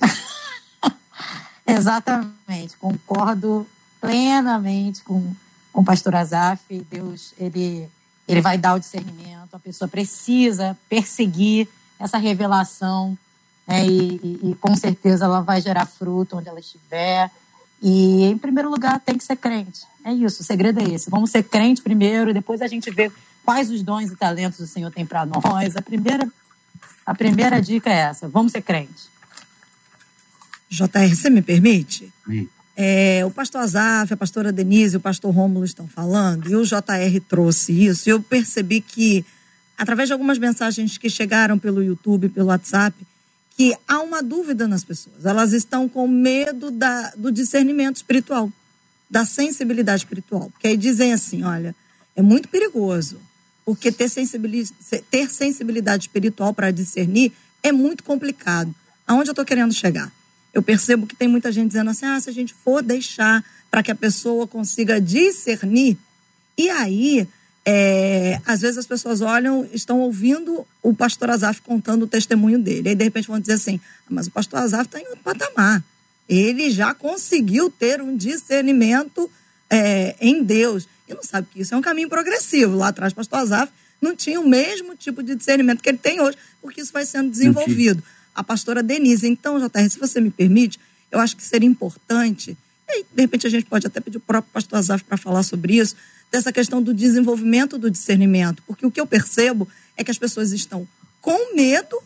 Exatamente. 1.66 2.76
Concordo 2.78 3.66
plenamente 4.00 5.02
com 5.02 5.34
com 5.78 5.82
o 5.82 5.84
pastor 5.84 6.16
Azaf, 6.16 6.84
Deus 6.90 7.32
ele, 7.38 7.88
ele 8.26 8.40
vai 8.40 8.58
dar 8.58 8.74
o 8.74 8.80
discernimento, 8.80 9.54
a 9.54 9.60
pessoa 9.60 9.86
precisa 9.86 10.76
perseguir 10.88 11.68
essa 12.00 12.18
revelação, 12.18 13.16
né, 13.64 13.86
e, 13.86 14.20
e, 14.20 14.40
e, 14.50 14.54
com 14.56 14.74
certeza 14.74 15.26
ela 15.26 15.40
vai 15.40 15.60
gerar 15.60 15.86
fruto 15.86 16.36
onde 16.36 16.48
ela 16.48 16.58
estiver. 16.58 17.30
E, 17.80 18.24
em 18.24 18.36
primeiro 18.36 18.68
lugar, 18.68 18.98
tem 18.98 19.16
que 19.16 19.22
ser 19.22 19.36
crente. 19.36 19.82
É 20.04 20.12
isso, 20.12 20.42
o 20.42 20.44
segredo 20.44 20.80
é 20.80 20.94
esse. 20.94 21.08
Vamos 21.10 21.30
ser 21.30 21.44
crente 21.44 21.80
primeiro, 21.80 22.34
depois 22.34 22.60
a 22.60 22.66
gente 22.66 22.90
vê 22.90 23.12
quais 23.44 23.70
os 23.70 23.80
dons 23.80 24.10
e 24.10 24.16
talentos 24.16 24.58
o 24.58 24.66
Senhor 24.66 24.90
tem 24.90 25.06
para 25.06 25.24
nós. 25.24 25.76
A 25.76 25.82
primeira, 25.82 26.28
a 27.06 27.14
primeira 27.14 27.62
dica 27.62 27.88
é 27.88 27.98
essa: 27.98 28.26
vamos 28.26 28.50
ser 28.50 28.62
crente. 28.62 29.08
JR, 30.68 31.14
você 31.14 31.30
me 31.30 31.40
permite? 31.40 32.12
Sim. 32.26 32.48
É, 32.80 33.24
o 33.26 33.30
pastor 33.32 33.62
Azaf, 33.62 34.14
a 34.14 34.16
pastora 34.16 34.52
Denise, 34.52 34.96
o 34.96 35.00
pastor 35.00 35.34
Rômulo 35.34 35.64
estão 35.64 35.88
falando, 35.88 36.48
e 36.48 36.54
o 36.54 36.62
JR 36.62 37.20
trouxe 37.28 37.72
isso, 37.72 38.08
e 38.08 38.12
eu 38.12 38.22
percebi 38.22 38.80
que, 38.80 39.26
através 39.76 40.08
de 40.08 40.12
algumas 40.12 40.38
mensagens 40.38 40.96
que 40.96 41.10
chegaram 41.10 41.58
pelo 41.58 41.82
YouTube, 41.82 42.28
pelo 42.28 42.46
WhatsApp, 42.46 42.96
que 43.56 43.76
há 43.88 44.00
uma 44.00 44.22
dúvida 44.22 44.68
nas 44.68 44.84
pessoas. 44.84 45.26
Elas 45.26 45.52
estão 45.52 45.88
com 45.88 46.06
medo 46.06 46.70
da, 46.70 47.10
do 47.16 47.32
discernimento 47.32 47.96
espiritual, 47.96 48.52
da 49.10 49.24
sensibilidade 49.24 50.04
espiritual. 50.04 50.48
Porque 50.50 50.68
aí 50.68 50.76
dizem 50.76 51.12
assim: 51.12 51.42
olha, 51.42 51.74
é 52.14 52.22
muito 52.22 52.48
perigoso, 52.48 53.18
porque 53.64 53.90
ter 53.90 54.08
ter 55.10 55.28
sensibilidade 55.28 56.04
espiritual 56.04 56.54
para 56.54 56.70
discernir 56.70 57.32
é 57.60 57.72
muito 57.72 58.04
complicado. 58.04 58.72
Aonde 59.04 59.30
eu 59.30 59.32
estou 59.32 59.44
querendo 59.44 59.74
chegar? 59.74 60.12
Eu 60.52 60.62
percebo 60.62 61.06
que 61.06 61.16
tem 61.16 61.28
muita 61.28 61.52
gente 61.52 61.68
dizendo 61.68 61.90
assim: 61.90 62.06
ah, 62.06 62.20
se 62.20 62.30
a 62.30 62.32
gente 62.32 62.54
for 62.54 62.82
deixar 62.82 63.44
para 63.70 63.82
que 63.82 63.90
a 63.90 63.94
pessoa 63.94 64.46
consiga 64.46 65.00
discernir, 65.00 65.96
e 66.56 66.70
aí, 66.70 67.28
é, 67.64 68.40
às 68.46 68.62
vezes 68.62 68.78
as 68.78 68.86
pessoas 68.86 69.20
olham, 69.20 69.68
estão 69.72 70.00
ouvindo 70.00 70.66
o 70.82 70.94
pastor 70.94 71.30
Azaf 71.30 71.60
contando 71.62 72.02
o 72.02 72.08
testemunho 72.08 72.58
dele. 72.58 72.90
Aí, 72.90 72.94
de 72.94 73.04
repente, 73.04 73.28
vão 73.28 73.38
dizer 73.38 73.54
assim: 73.54 73.80
ah, 73.84 74.10
mas 74.10 74.26
o 74.26 74.30
pastor 74.30 74.60
Azaf 74.60 74.86
está 74.86 74.98
em 74.98 75.06
outro 75.06 75.22
patamar. 75.22 75.82
Ele 76.28 76.70
já 76.70 76.94
conseguiu 76.94 77.70
ter 77.70 78.02
um 78.02 78.16
discernimento 78.16 79.30
é, 79.70 80.14
em 80.20 80.42
Deus. 80.42 80.88
E 81.08 81.14
não 81.14 81.22
sabe 81.22 81.48
que 81.50 81.60
isso 81.60 81.74
é 81.74 81.76
um 81.76 81.82
caminho 81.82 82.08
progressivo. 82.08 82.76
Lá 82.76 82.88
atrás, 82.88 83.12
o 83.12 83.16
pastor 83.16 83.38
Azaf 83.38 83.72
não 84.00 84.14
tinha 84.14 84.40
o 84.40 84.46
mesmo 84.46 84.94
tipo 84.94 85.22
de 85.22 85.34
discernimento 85.34 85.82
que 85.82 85.88
ele 85.88 85.98
tem 85.98 86.20
hoje, 86.20 86.36
porque 86.60 86.80
isso 86.80 86.92
vai 86.92 87.04
sendo 87.04 87.30
desenvolvido 87.30 88.02
a 88.38 88.44
pastora 88.44 88.84
Denise. 88.84 89.26
Então, 89.26 89.58
JR, 89.58 89.90
se 89.90 89.98
você 89.98 90.20
me 90.20 90.30
permite, 90.30 90.78
eu 91.10 91.18
acho 91.18 91.36
que 91.36 91.42
seria 91.42 91.68
importante, 91.68 92.56
e 92.88 93.02
de 93.02 93.22
repente 93.22 93.48
a 93.48 93.50
gente 93.50 93.66
pode 93.66 93.84
até 93.84 94.00
pedir 94.00 94.18
o 94.18 94.20
próprio 94.20 94.52
pastor 94.52 94.78
Azaf 94.78 95.02
para 95.02 95.16
falar 95.16 95.42
sobre 95.42 95.76
isso, 95.76 95.96
dessa 96.30 96.52
questão 96.52 96.80
do 96.80 96.94
desenvolvimento 96.94 97.76
do 97.76 97.90
discernimento. 97.90 98.62
Porque 98.64 98.86
o 98.86 98.92
que 98.92 99.00
eu 99.00 99.06
percebo 99.06 99.66
é 99.96 100.04
que 100.04 100.10
as 100.12 100.18
pessoas 100.18 100.52
estão 100.52 100.86
com 101.20 101.56
medo 101.56 102.00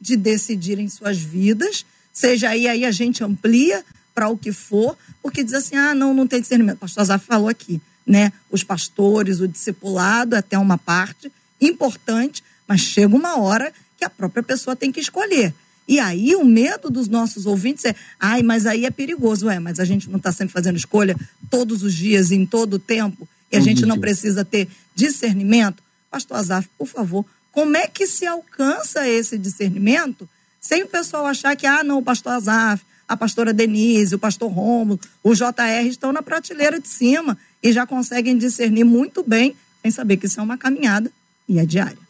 de 0.00 0.16
decidirem 0.16 0.88
suas 0.88 1.18
vidas, 1.18 1.86
seja 2.12 2.48
aí, 2.48 2.66
aí 2.66 2.84
a 2.84 2.90
gente 2.90 3.22
amplia 3.22 3.84
para 4.12 4.28
o 4.28 4.36
que 4.36 4.50
for, 4.50 4.98
porque 5.22 5.44
diz 5.44 5.54
assim, 5.54 5.76
ah, 5.76 5.94
não, 5.94 6.12
não 6.12 6.26
tem 6.26 6.40
discernimento. 6.40 6.78
O 6.78 6.80
pastor 6.80 7.02
Azaf 7.02 7.24
falou 7.24 7.48
aqui, 7.48 7.80
né? 8.04 8.32
Os 8.50 8.64
pastores, 8.64 9.38
o 9.38 9.46
discipulado, 9.46 10.34
até 10.34 10.58
uma 10.58 10.76
parte 10.76 11.30
importante, 11.60 12.42
mas 12.66 12.80
chega 12.80 13.14
uma 13.14 13.38
hora 13.38 13.72
que 13.96 14.04
a 14.04 14.10
própria 14.10 14.42
pessoa 14.42 14.74
tem 14.74 14.90
que 14.90 14.98
escolher. 14.98 15.54
E 15.88 15.98
aí 15.98 16.36
o 16.36 16.44
medo 16.44 16.90
dos 16.90 17.08
nossos 17.08 17.46
ouvintes 17.46 17.86
é, 17.86 17.94
ai, 18.20 18.42
mas 18.42 18.66
aí 18.66 18.84
é 18.84 18.90
perigoso. 18.90 19.48
É, 19.48 19.58
mas 19.58 19.80
a 19.80 19.84
gente 19.86 20.10
não 20.10 20.18
está 20.18 20.30
sempre 20.30 20.52
fazendo 20.52 20.76
escolha 20.76 21.16
todos 21.50 21.82
os 21.82 21.94
dias, 21.94 22.30
em 22.30 22.44
todo 22.44 22.74
o 22.74 22.78
tempo, 22.78 23.26
e 23.50 23.56
a 23.56 23.60
gente 23.60 23.86
não 23.86 23.98
precisa 23.98 24.44
ter 24.44 24.68
discernimento. 24.94 25.82
Pastor 26.10 26.36
Azaf, 26.36 26.68
por 26.76 26.86
favor, 26.86 27.24
como 27.50 27.74
é 27.74 27.86
que 27.86 28.06
se 28.06 28.26
alcança 28.26 29.08
esse 29.08 29.38
discernimento 29.38 30.28
sem 30.60 30.82
o 30.82 30.88
pessoal 30.88 31.24
achar 31.24 31.56
que, 31.56 31.66
ah, 31.66 31.82
não, 31.82 31.98
o 31.98 32.02
pastor 32.02 32.32
Azaf, 32.32 32.84
a 33.06 33.16
pastora 33.16 33.54
Denise, 33.54 34.14
o 34.14 34.18
pastor 34.18 34.50
Romulo, 34.50 35.00
o 35.22 35.34
JR 35.34 35.86
estão 35.88 36.12
na 36.12 36.20
prateleira 36.20 36.78
de 36.78 36.88
cima 36.88 37.38
e 37.62 37.72
já 37.72 37.86
conseguem 37.86 38.36
discernir 38.36 38.84
muito 38.84 39.22
bem, 39.22 39.56
sem 39.80 39.90
saber 39.90 40.18
que 40.18 40.26
isso 40.26 40.38
é 40.38 40.42
uma 40.42 40.58
caminhada 40.58 41.10
e 41.48 41.58
é 41.58 41.64
diária 41.64 42.07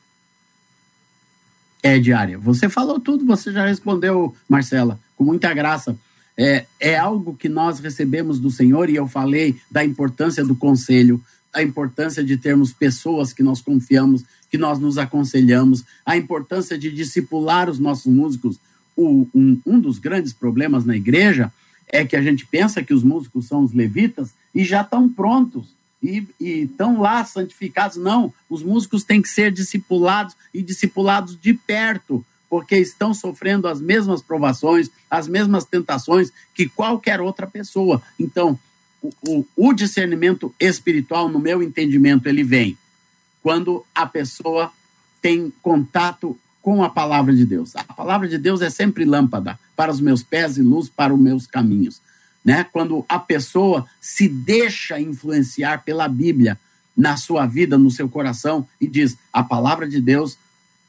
é 1.89 1.99
diária. 1.99 2.39
Você 2.39 2.68
falou 2.68 3.01
tudo, 3.01 3.24
você 3.24 3.53
já 3.53 3.66
respondeu, 3.66 4.34
Marcela, 4.49 4.99
com 5.16 5.24
muita 5.24 5.53
graça. 5.55 5.97
É, 6.36 6.66
é 6.78 6.97
algo 6.97 7.34
que 7.34 7.49
nós 7.49 7.80
recebemos 7.80 8.39
do 8.39 8.51
Senhor 8.51 8.89
e 8.89 8.97
eu 8.97 9.09
falei 9.09 9.57
da 9.70 9.84
importância 9.84 10.45
do 10.45 10.55
conselho, 10.55 11.20
a 11.53 11.62
importância 11.62 12.22
de 12.22 12.36
termos 12.36 12.72
pessoas 12.72 13.32
que 13.32 13.43
nós 13.43 13.61
confiamos, 13.61 14.24
que 14.51 14.59
nós 14.59 14.78
nos 14.78 14.99
aconselhamos, 14.99 15.84
a 16.07 16.16
importância 16.16 16.78
de 16.78 16.91
discipular 16.93 17.68
os 17.68 17.78
nossos 17.78 18.12
músicos. 18.12 18.59
O, 18.97 19.26
um, 19.34 19.61
um 19.66 19.80
dos 19.80 19.99
grandes 19.99 20.32
problemas 20.32 20.84
na 20.84 20.97
igreja 20.97 21.53
é 21.89 22.05
que 22.05 22.14
a 22.14 22.22
gente 22.22 22.47
pensa 22.47 22.82
que 22.82 22.95
os 22.95 23.03
músicos 23.03 23.47
são 23.47 23.64
os 23.64 23.72
levitas 23.72 24.30
e 24.55 24.64
já 24.64 24.82
estão 24.82 25.09
prontos 25.09 25.77
e 26.03 26.26
estão 26.40 27.01
lá 27.01 27.24
santificados. 27.24 27.96
Não, 27.96 28.32
os 28.49 28.62
músicos 28.62 29.05
têm 29.05 29.20
que 29.20 29.28
ser 29.28 29.53
discipulados 29.53 30.36
e 30.55 30.62
discipulados 30.62 31.38
de 31.40 31.55
perto, 31.55 32.24
porque 32.49 32.76
estão 32.76 33.12
sofrendo 33.12 33.68
as 33.68 33.80
mesmas 33.80 34.22
provações, 34.22 34.90
as 35.11 35.28
mesmas 35.28 35.64
tentações 35.64 36.32
que 36.55 36.68
qualquer 36.68 37.20
outra 37.20 37.46
pessoa. 37.46 38.01
Então, 38.18 38.59
o, 39.03 39.12
o, 39.26 39.46
o 39.57 39.72
discernimento 39.72 40.55
espiritual, 40.59 41.28
no 41.28 41.38
meu 41.38 41.62
entendimento, 41.62 42.28
ele 42.28 42.42
vem 42.42 42.76
quando 43.42 43.84
a 43.94 44.07
pessoa 44.07 44.72
tem 45.20 45.53
contato 45.62 46.38
com 46.61 46.82
a 46.82 46.90
palavra 46.90 47.34
de 47.34 47.44
Deus. 47.44 47.74
A 47.76 47.84
palavra 47.84 48.28
de 48.28 48.36
Deus 48.38 48.61
é 48.61 48.70
sempre 48.70 49.05
lâmpada 49.05 49.59
para 49.74 49.90
os 49.90 50.01
meus 50.01 50.22
pés 50.22 50.59
e 50.59 50.62
luz 50.62 50.88
para 50.88 51.14
os 51.14 51.20
meus 51.20 51.46
caminhos. 51.46 52.01
Né? 52.45 52.64
Quando 52.72 53.05
a 53.09 53.18
pessoa 53.18 53.86
se 54.01 54.28
deixa 54.28 55.01
influenciar 55.01 55.84
pela 55.84 56.09
Bíblia 56.09 56.59
na 56.97 57.16
sua 57.16 57.47
vida, 57.47 57.78
no 57.78 57.91
seu 57.91 58.09
coração 58.09 58.66
e 58.80 58.86
diz: 58.86 59.16
a 59.32 59.43
palavra 59.43 59.89
de 59.89 60.01
Deus, 60.01 60.36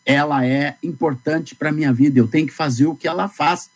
ela 0.05 0.45
é 0.45 0.75
importante 0.81 1.53
para 1.55 1.71
minha 1.71 1.93
vida, 1.93 2.19
eu 2.19 2.27
tenho 2.27 2.47
que 2.47 2.53
fazer 2.53 2.87
o 2.87 2.95
que 2.95 3.07
ela 3.07 3.27
faz. 3.27 3.69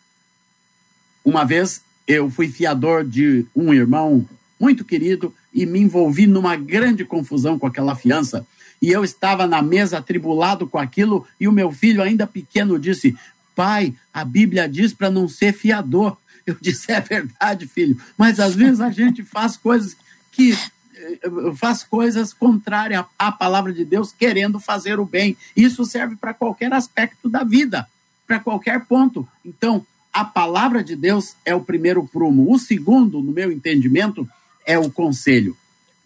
Uma 1.24 1.44
vez 1.44 1.82
eu 2.06 2.28
fui 2.28 2.48
fiador 2.48 3.04
de 3.04 3.46
um 3.54 3.72
irmão 3.72 4.28
muito 4.58 4.84
querido 4.84 5.32
e 5.52 5.64
me 5.64 5.80
envolvi 5.80 6.26
numa 6.26 6.56
grande 6.56 7.04
confusão 7.04 7.58
com 7.58 7.66
aquela 7.66 7.94
fiança. 7.94 8.46
E 8.82 8.90
eu 8.90 9.04
estava 9.04 9.46
na 9.46 9.62
mesa 9.62 9.98
atribulado 9.98 10.66
com 10.66 10.76
aquilo 10.76 11.26
e 11.38 11.46
o 11.46 11.52
meu 11.52 11.70
filho 11.70 12.02
ainda 12.02 12.26
pequeno 12.26 12.78
disse: 12.78 13.16
"Pai, 13.54 13.94
a 14.12 14.24
Bíblia 14.24 14.68
diz 14.68 14.92
para 14.92 15.10
não 15.10 15.28
ser 15.28 15.52
fiador". 15.52 16.16
Eu 16.46 16.56
disse: 16.60 16.92
"É 16.92 17.00
verdade, 17.00 17.66
filho, 17.66 18.00
mas 18.16 18.38
às 18.38 18.54
vezes 18.54 18.80
a 18.80 18.90
gente 18.90 19.24
faz 19.24 19.56
coisas 19.56 19.96
que 20.32 20.52
eh, 20.96 21.20
faz 21.56 21.82
coisas 21.82 22.32
contrárias 22.32 23.04
à 23.18 23.32
palavra 23.32 23.72
de 23.72 23.84
Deus, 23.84 24.12
querendo 24.12 24.60
fazer 24.60 24.98
o 24.98 25.04
bem. 25.04 25.36
Isso 25.56 25.84
serve 25.84 26.16
para 26.16 26.34
qualquer 26.34 26.72
aspecto 26.72 27.28
da 27.28 27.42
vida, 27.42 27.88
para 28.26 28.38
qualquer 28.38 28.84
ponto. 28.84 29.26
Então, 29.44 29.84
a 30.12 30.24
palavra 30.24 30.82
de 30.82 30.94
Deus 30.94 31.34
é 31.44 31.54
o 31.54 31.60
primeiro 31.60 32.06
prumo. 32.06 32.52
O 32.52 32.58
segundo, 32.58 33.20
no 33.20 33.32
meu 33.32 33.50
entendimento, 33.50 34.28
é 34.64 34.78
o 34.78 34.90
conselho. 34.90 35.56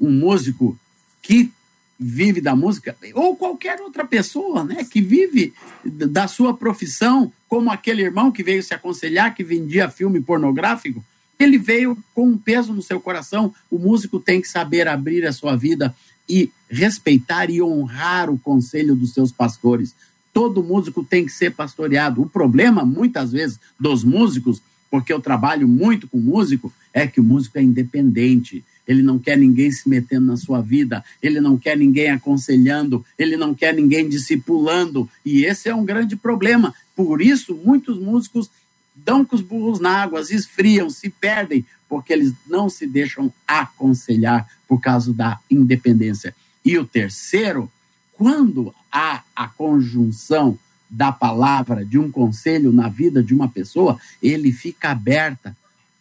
Um 0.01 0.11
músico 0.11 0.79
que 1.21 1.53
vive 1.99 2.41
da 2.41 2.55
música, 2.55 2.97
ou 3.13 3.37
qualquer 3.37 3.81
outra 3.81 4.07
pessoa 4.07 4.63
né, 4.65 4.85
que 4.85 5.01
vive 5.01 5.53
da 5.85 6.29
sua 6.29 6.57
profissão, 6.57 7.33
como 7.49 7.71
aquele 7.71 8.03
irmão 8.03 8.31
que 8.31 8.43
veio 8.43 8.63
se 8.63 8.75
aconselhar, 8.75 9.35
que 9.35 9.43
vendia 9.43 9.89
filme 9.89 10.21
pornográfico, 10.21 11.05
ele 11.39 11.57
veio 11.57 11.97
com 12.15 12.29
um 12.29 12.39
peso 12.39 12.73
no 12.73 12.83
seu 12.83 13.01
coração. 13.01 13.55
O 13.71 13.79
músico 13.79 14.21
tem 14.21 14.41
que 14.41 14.49
saber 14.49 14.89
abrir 14.89 15.27
a 15.27 15.33
sua 15.33 15.57
vida 15.57 15.95
e 16.29 16.51
respeitar 16.69 17.49
e 17.49 17.63
honrar 17.63 18.29
o 18.29 18.39
conselho 18.39 18.95
dos 18.95 19.15
seus 19.15 19.33
pastores 19.33 19.95
todo 20.39 20.63
músico 20.63 21.03
tem 21.03 21.25
que 21.25 21.33
ser 21.33 21.51
pastoreado. 21.51 22.23
O 22.23 22.29
problema, 22.29 22.85
muitas 22.85 23.33
vezes, 23.33 23.59
dos 23.79 24.05
músicos, 24.05 24.63
porque 24.89 25.13
eu 25.13 25.21
trabalho 25.21 25.67
muito 25.67 26.07
com 26.07 26.17
músico, 26.17 26.73
é 26.95 27.09
que 27.09 27.19
o 27.19 27.25
músico 27.25 27.59
é 27.59 27.63
independente. 27.63 28.65
Ele 28.89 29.03
não 29.03 29.19
quer 29.19 29.37
ninguém 29.37 29.71
se 29.71 29.89
metendo 29.89 30.27
na 30.27 30.37
sua 30.37 30.63
vida, 30.63 31.05
ele 31.23 31.41
não 31.41 31.59
quer 31.59 31.77
ninguém 31.77 32.11
aconselhando, 32.11 33.05
ele 33.19 33.37
não 33.37 33.55
quer 33.55 33.75
ninguém 33.75 34.09
discipulando. 34.09 35.09
E 35.25 35.45
esse 35.45 35.69
é 35.69 35.75
um 35.75 35.85
grande 35.85 36.17
problema. 36.17 36.75
Por 36.97 37.21
isso, 37.21 37.55
muitos 37.55 38.01
músicos 38.01 38.51
dão 38.97 39.25
com 39.25 39.37
os 39.37 39.43
burros 39.43 39.79
na 39.79 40.03
água, 40.03 40.21
esfriam, 40.23 40.89
se 40.89 41.11
perdem, 41.11 41.65
porque 41.89 42.13
eles 42.13 42.33
não 42.49 42.69
se 42.69 42.87
deixam 42.87 43.33
aconselhar 43.47 44.49
por 44.67 44.81
causa 44.81 45.13
da 45.13 45.39
independência. 45.51 46.35
E 46.65 46.79
o 46.79 46.87
terceiro 46.87 47.71
quando 48.19 48.75
há 48.91 49.23
a 49.35 49.47
conjunção 49.47 50.59
da 50.91 51.13
palavra, 51.13 51.85
de 51.85 51.99
um 51.99 52.11
conselho 52.11 52.73
na 52.73 52.89
vida 52.89 53.23
de 53.23 53.33
uma 53.33 53.49
pessoa, 53.49 53.97
ele 54.21 54.51
fica 54.51 54.91
aberta 54.91 55.57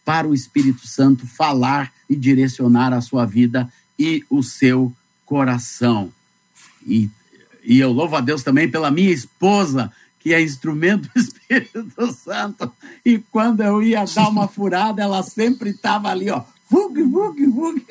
para 0.08 0.26
o 0.26 0.32
Espírito 0.32 0.86
Santo 0.86 1.26
falar 1.26 1.92
e 2.08 2.16
direcionar 2.16 2.94
a 2.94 3.00
sua 3.02 3.26
vida 3.26 3.70
e 3.98 4.24
o 4.30 4.42
seu 4.42 4.90
coração. 5.26 6.10
E, 6.86 7.10
e 7.62 7.78
eu 7.78 7.92
louvo 7.92 8.16
a 8.16 8.22
Deus 8.22 8.42
também 8.42 8.70
pela 8.70 8.90
minha 8.90 9.10
esposa, 9.10 9.92
que 10.18 10.32
é 10.32 10.40
instrumento 10.40 11.10
do 11.14 11.20
Espírito 11.20 12.10
Santo. 12.14 12.72
E 13.04 13.18
quando 13.18 13.62
eu 13.62 13.82
ia 13.82 14.06
dar 14.06 14.30
uma 14.30 14.48
furada, 14.48 15.02
ela 15.02 15.22
sempre 15.22 15.68
estava 15.68 16.08
ali, 16.08 16.30
ó, 16.30 16.42
vug, 16.70 17.02
vug, 17.02 17.46
vug, 17.46 17.84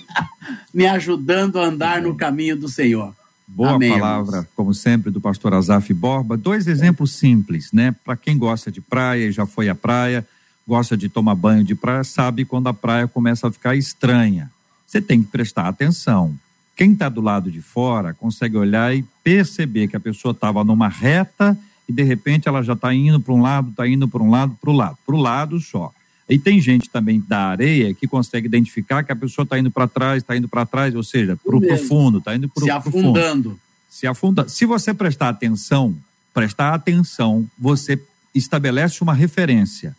me 0.72 0.86
ajudando 0.86 1.60
a 1.60 1.66
andar 1.66 2.00
no 2.00 2.16
caminho 2.16 2.56
do 2.56 2.66
Senhor. 2.66 3.14
Boa 3.46 3.72
Amém, 3.72 3.92
palavra, 3.92 4.36
irmãos. 4.36 4.48
como 4.56 4.72
sempre, 4.72 5.10
do 5.10 5.20
pastor 5.20 5.52
Azaf 5.52 5.92
Borba. 5.92 6.34
Dois 6.34 6.66
exemplos 6.66 7.12
simples, 7.12 7.70
né? 7.72 7.94
Para 8.02 8.16
quem 8.16 8.38
gosta 8.38 8.72
de 8.72 8.80
praia 8.80 9.26
e 9.26 9.32
já 9.32 9.44
foi 9.44 9.68
à 9.68 9.74
praia, 9.74 10.26
gosta 10.66 10.96
de 10.96 11.08
tomar 11.08 11.34
banho 11.34 11.64
de 11.64 11.74
praia, 11.74 12.04
sabe 12.04 12.44
quando 12.44 12.68
a 12.68 12.74
praia 12.74 13.08
começa 13.08 13.48
a 13.48 13.52
ficar 13.52 13.76
estranha. 13.76 14.50
Você 14.86 15.00
tem 15.00 15.22
que 15.22 15.28
prestar 15.28 15.68
atenção. 15.68 16.34
Quem 16.76 16.92
está 16.92 17.08
do 17.08 17.20
lado 17.20 17.50
de 17.50 17.60
fora 17.60 18.14
consegue 18.14 18.56
olhar 18.56 18.94
e 18.94 19.04
perceber 19.22 19.88
que 19.88 19.96
a 19.96 20.00
pessoa 20.00 20.32
estava 20.32 20.64
numa 20.64 20.88
reta 20.88 21.58
e 21.88 21.92
de 21.92 22.02
repente 22.02 22.48
ela 22.48 22.62
já 22.62 22.72
está 22.72 22.94
indo 22.94 23.20
para 23.20 23.34
um 23.34 23.42
lado, 23.42 23.70
está 23.70 23.86
indo 23.86 24.08
para 24.08 24.22
um 24.22 24.30
lado, 24.30 24.56
para 24.60 24.70
o 24.70 24.72
lado, 24.72 24.98
para 25.04 25.14
o 25.14 25.18
lado 25.18 25.60
só. 25.60 25.92
E 26.28 26.38
tem 26.38 26.60
gente 26.60 26.88
também 26.88 27.22
da 27.26 27.48
areia 27.48 27.92
que 27.92 28.06
consegue 28.06 28.46
identificar 28.46 29.02
que 29.02 29.12
a 29.12 29.16
pessoa 29.16 29.44
está 29.44 29.58
indo 29.58 29.70
para 29.70 29.86
trás, 29.86 30.22
está 30.22 30.36
indo 30.36 30.48
para 30.48 30.64
trás, 30.64 30.94
ou 30.94 31.02
seja, 31.02 31.36
para 31.36 31.56
o 31.56 31.78
fundo, 31.78 32.18
está 32.18 32.34
indo 32.34 32.48
para 32.48 32.62
o 32.62 32.64
Se 32.64 32.70
afundando. 32.70 33.60
Se 33.90 34.06
afunda. 34.06 34.48
Se 34.48 34.64
você 34.64 34.94
prestar 34.94 35.28
atenção, 35.28 35.94
prestar 36.32 36.72
atenção, 36.72 37.46
você 37.58 38.00
estabelece 38.34 39.02
uma 39.02 39.12
referência. 39.12 39.94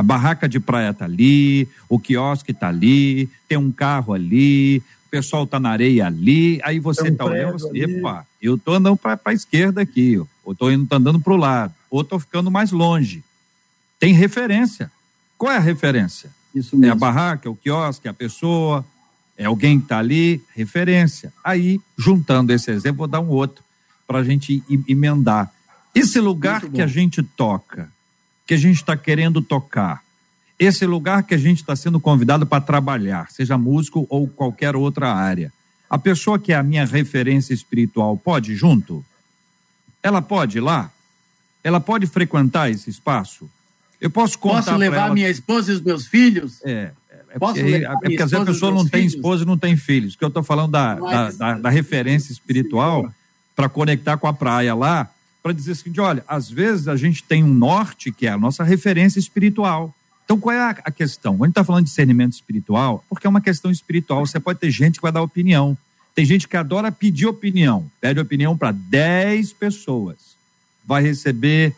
A 0.00 0.02
barraca 0.02 0.48
de 0.48 0.58
praia 0.58 0.92
está 0.92 1.04
ali, 1.04 1.68
o 1.86 1.98
quiosque 1.98 2.52
está 2.52 2.68
ali, 2.68 3.28
tem 3.46 3.58
um 3.58 3.70
carro 3.70 4.14
ali, 4.14 4.78
o 4.78 5.10
pessoal 5.10 5.44
está 5.44 5.60
na 5.60 5.68
areia 5.68 6.06
ali, 6.06 6.58
aí 6.64 6.80
você 6.80 7.08
está 7.08 7.26
um 7.26 7.28
olhando, 7.28 7.58
você, 7.58 7.84
epa, 7.84 8.26
eu 8.40 8.54
estou 8.54 8.76
andando 8.76 8.96
para 8.96 9.20
a 9.22 9.32
esquerda 9.34 9.82
aqui, 9.82 10.16
ou 10.42 10.52
estou 10.52 10.70
andando 10.70 11.20
para 11.20 11.34
o 11.34 11.36
lado, 11.36 11.74
ou 11.90 12.00
estou 12.00 12.18
ficando 12.18 12.50
mais 12.50 12.72
longe. 12.72 13.22
Tem 13.98 14.14
referência. 14.14 14.90
Qual 15.36 15.52
é 15.52 15.58
a 15.58 15.60
referência? 15.60 16.30
Isso 16.54 16.78
mesmo. 16.78 16.86
É 16.86 16.96
a 16.96 16.98
barraca, 16.98 17.46
é 17.46 17.52
o 17.52 17.54
quiosque, 17.54 18.08
é 18.08 18.10
a 18.10 18.14
pessoa, 18.14 18.82
é 19.36 19.44
alguém 19.44 19.78
que 19.78 19.84
está 19.84 19.98
ali, 19.98 20.42
referência. 20.56 21.30
Aí, 21.44 21.78
juntando 21.98 22.54
esse 22.54 22.70
exemplo, 22.70 23.00
vou 23.00 23.06
dar 23.06 23.20
um 23.20 23.28
outro 23.28 23.62
para 24.06 24.20
a 24.20 24.24
gente 24.24 24.64
emendar. 24.88 25.52
Esse 25.94 26.18
lugar 26.20 26.62
que 26.62 26.80
a 26.80 26.86
gente 26.86 27.22
toca, 27.22 27.92
que 28.50 28.54
a 28.54 28.58
gente 28.58 28.78
está 28.78 28.96
querendo 28.96 29.40
tocar, 29.40 30.02
esse 30.58 30.84
lugar 30.84 31.22
que 31.22 31.34
a 31.34 31.38
gente 31.38 31.58
está 31.60 31.76
sendo 31.76 32.00
convidado 32.00 32.44
para 32.44 32.60
trabalhar, 32.60 33.30
seja 33.30 33.56
músico 33.56 34.08
ou 34.10 34.26
qualquer 34.26 34.74
outra 34.74 35.14
área, 35.14 35.52
a 35.88 35.96
pessoa 35.96 36.36
que 36.36 36.52
é 36.52 36.56
a 36.56 36.62
minha 36.64 36.84
referência 36.84 37.54
espiritual 37.54 38.16
pode 38.16 38.50
ir 38.50 38.56
junto? 38.56 39.04
Ela 40.02 40.20
pode 40.20 40.58
ir 40.58 40.62
lá? 40.62 40.90
Ela 41.62 41.78
pode 41.78 42.08
frequentar 42.08 42.68
esse 42.68 42.90
espaço? 42.90 43.48
Eu 44.00 44.10
posso 44.10 44.36
contar. 44.36 44.64
Posso 44.64 44.76
levar 44.76 45.04
ela... 45.04 45.14
minha 45.14 45.30
esposa 45.30 45.70
e 45.70 45.76
os 45.76 45.80
meus 45.80 46.08
filhos? 46.08 46.60
É. 46.64 46.90
É 47.28 47.38
porque, 47.38 47.60
é 47.60 47.88
porque 47.88 48.20
às 48.20 48.32
vezes 48.32 48.48
a 48.48 48.52
pessoa 48.52 48.72
não 48.72 48.82
tem 48.84 49.02
filhos? 49.02 49.14
esposa 49.14 49.44
e 49.44 49.46
não 49.46 49.56
tem 49.56 49.76
filhos. 49.76 50.16
Que 50.16 50.24
eu 50.24 50.28
estou 50.28 50.42
falando 50.42 50.72
da, 50.72 50.96
da, 50.96 51.30
da, 51.30 51.54
da, 51.54 51.70
referência 51.70 52.32
espiritual 52.32 53.14
para 53.54 53.68
conectar 53.68 54.16
com 54.16 54.26
a 54.26 54.32
praia 54.32 54.74
lá, 54.74 55.08
para 55.42 55.52
dizer 55.52 55.72
o 55.72 55.76
seguinte: 55.76 56.00
olha, 56.00 56.24
às 56.26 56.50
vezes 56.50 56.88
a 56.88 56.96
gente 56.96 57.22
tem 57.22 57.42
um 57.42 57.52
norte 57.52 58.12
que 58.12 58.26
é 58.26 58.30
a 58.30 58.38
nossa 58.38 58.64
referência 58.64 59.18
espiritual. 59.18 59.94
Então, 60.24 60.38
qual 60.38 60.54
é 60.54 60.60
a, 60.60 60.90
questão? 60.92 61.32
Quando 61.32 61.42
a 61.42 61.46
gente 61.46 61.52
está 61.52 61.64
falando 61.64 61.84
de 61.84 61.90
discernimento 61.90 62.34
espiritual, 62.34 63.04
porque 63.08 63.26
é 63.26 63.30
uma 63.30 63.40
questão 63.40 63.70
espiritual. 63.70 64.24
Você 64.24 64.38
pode 64.38 64.60
ter 64.60 64.70
gente 64.70 64.96
que 64.96 65.02
vai 65.02 65.10
dar 65.10 65.22
opinião. 65.22 65.76
Tem 66.14 66.24
gente 66.24 66.46
que 66.46 66.56
adora 66.56 66.92
pedir 66.92 67.26
opinião. 67.26 67.90
Pede 68.00 68.20
opinião 68.20 68.56
para 68.56 68.70
10 68.70 69.52
pessoas. 69.54 70.36
Vai 70.86 71.02
receber 71.02 71.74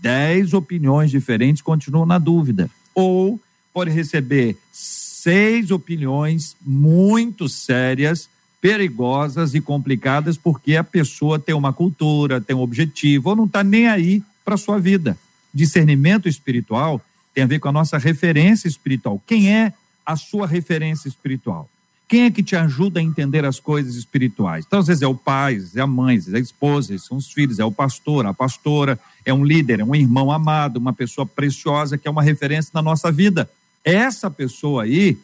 dez 0.00 0.52
opiniões 0.52 1.12
diferentes, 1.12 1.62
continuam 1.62 2.04
na 2.04 2.18
dúvida. 2.18 2.68
Ou 2.92 3.40
pode 3.72 3.90
receber 3.90 4.56
seis 4.72 5.70
opiniões 5.70 6.56
muito 6.60 7.48
sérias, 7.48 8.28
perigosas 8.62 9.54
e 9.54 9.60
complicadas, 9.60 10.38
porque 10.38 10.76
a 10.76 10.84
pessoa 10.84 11.36
tem 11.36 11.52
uma 11.52 11.72
cultura, 11.72 12.40
tem 12.40 12.54
um 12.54 12.60
objetivo, 12.60 13.30
ou 13.30 13.36
não 13.36 13.44
está 13.44 13.64
nem 13.64 13.88
aí 13.88 14.22
para 14.44 14.54
a 14.54 14.58
sua 14.58 14.78
vida. 14.78 15.18
Discernimento 15.52 16.28
espiritual 16.28 17.02
tem 17.34 17.42
a 17.42 17.46
ver 17.46 17.58
com 17.58 17.68
a 17.68 17.72
nossa 17.72 17.98
referência 17.98 18.68
espiritual. 18.68 19.20
Quem 19.26 19.52
é 19.52 19.72
a 20.06 20.14
sua 20.14 20.46
referência 20.46 21.08
espiritual? 21.08 21.68
Quem 22.06 22.22
é 22.22 22.30
que 22.30 22.42
te 22.42 22.54
ajuda 22.54 23.00
a 23.00 23.02
entender 23.02 23.44
as 23.44 23.58
coisas 23.58 23.96
espirituais? 23.96 24.64
Então, 24.64 24.78
às 24.78 24.86
vezes 24.86 25.02
é 25.02 25.08
o 25.08 25.14
pai, 25.14 25.60
é 25.74 25.80
a 25.80 25.86
mãe, 25.86 26.20
é 26.32 26.36
a 26.36 26.38
esposa, 26.38 26.96
são 26.98 27.16
os 27.16 27.32
filhos, 27.32 27.58
é 27.58 27.64
o 27.64 27.72
pastor, 27.72 28.26
a 28.26 28.34
pastora, 28.34 28.96
é 29.24 29.34
um 29.34 29.44
líder, 29.44 29.80
é 29.80 29.84
um 29.84 29.94
irmão 29.94 30.30
amado, 30.30 30.76
uma 30.76 30.92
pessoa 30.92 31.26
preciosa 31.26 31.98
que 31.98 32.06
é 32.06 32.10
uma 32.10 32.22
referência 32.22 32.70
na 32.72 32.82
nossa 32.82 33.10
vida. 33.10 33.50
Essa 33.82 34.30
pessoa 34.30 34.84
aí 34.84 35.18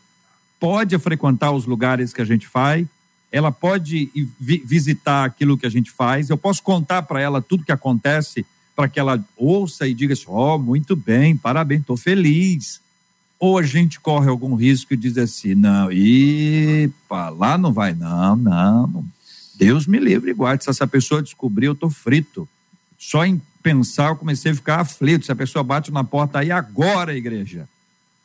pode 0.59 0.99
frequentar 0.99 1.53
os 1.53 1.67
lugares 1.67 2.13
que 2.13 2.21
a 2.21 2.25
gente 2.25 2.49
faz, 2.49 2.85
ela 3.31 3.53
pode 3.53 4.11
visitar 4.41 5.25
aquilo 5.25 5.59
que 5.59 5.67
a 5.67 5.71
gente 5.71 5.91
faz, 5.91 6.31
eu 6.31 6.37
posso 6.37 6.63
contar 6.63 7.03
para 7.03 7.21
ela 7.21 7.43
tudo 7.43 7.65
que 7.65 7.73
acontece 7.73 8.47
para 8.75 8.89
que 8.89 9.01
ela 9.01 9.23
ouça 9.37 9.89
e 9.89 9.95
diga 9.95 10.15
assim: 10.15 10.27
ó, 10.29 10.55
oh, 10.55 10.59
muito 10.59 10.95
bem, 10.95 11.37
parabéns, 11.37 11.81
estou 11.81 11.97
feliz. 11.97 12.81
Ou 13.41 13.59
a 13.59 13.63
gente 13.63 14.01
corre 14.01 14.29
algum 14.29 14.55
risco 14.55 14.95
e 14.95 14.97
diz 14.97 15.17
assim, 15.17 15.55
não, 15.55 15.93
e 15.93 16.91
lá 17.37 17.57
não 17.57 17.73
vai, 17.73 17.95
não, 17.95 18.35
não, 18.35 19.05
Deus 19.55 19.87
me 19.87 19.99
livre 19.99 20.31
e 20.31 20.35
guarde, 20.35 20.65
se 20.65 20.71
essa 20.71 20.87
pessoa 20.87 21.23
descobrir, 21.23 21.67
eu 21.67 21.73
estou 21.73 21.91
frito. 21.91 22.49
Só 22.99 23.25
em 23.25 23.41
pensar, 23.63 24.09
eu 24.09 24.17
comecei 24.17 24.53
a 24.53 24.55
ficar 24.55 24.81
aflito, 24.81 25.25
se 25.25 25.33
a 25.33 25.37
pessoa 25.37 25.63
bate 25.63 25.93
na 25.93 26.03
porta 26.03 26.41
aí 26.41 26.51
agora, 26.51 27.17
igreja. 27.17 27.69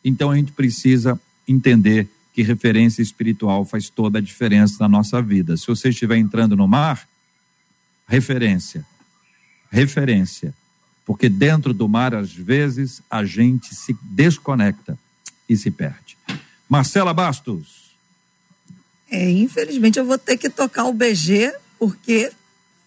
Então 0.03 0.31
a 0.31 0.35
gente 0.35 0.51
precisa 0.51 1.19
entender 1.47 2.07
que 2.33 2.41
referência 2.41 3.01
espiritual 3.01 3.63
faz 3.63 3.89
toda 3.89 4.17
a 4.17 4.21
diferença 4.21 4.77
na 4.79 4.89
nossa 4.89 5.21
vida. 5.21 5.55
Se 5.55 5.67
você 5.67 5.89
estiver 5.89 6.17
entrando 6.17 6.55
no 6.55 6.67
mar, 6.67 7.07
referência. 8.07 8.83
Referência. 9.69 10.53
Porque 11.05 11.29
dentro 11.29 11.73
do 11.73 11.87
mar, 11.87 12.15
às 12.15 12.33
vezes, 12.33 13.01
a 13.09 13.23
gente 13.23 13.75
se 13.75 13.95
desconecta 14.01 14.97
e 15.47 15.55
se 15.55 15.69
perde. 15.69 16.17
Marcela 16.67 17.13
Bastos. 17.13 17.83
É, 19.11 19.29
infelizmente 19.29 19.99
eu 19.99 20.05
vou 20.05 20.17
ter 20.17 20.37
que 20.37 20.49
tocar 20.49 20.85
o 20.85 20.93
BG, 20.93 21.53
porque 21.77 22.31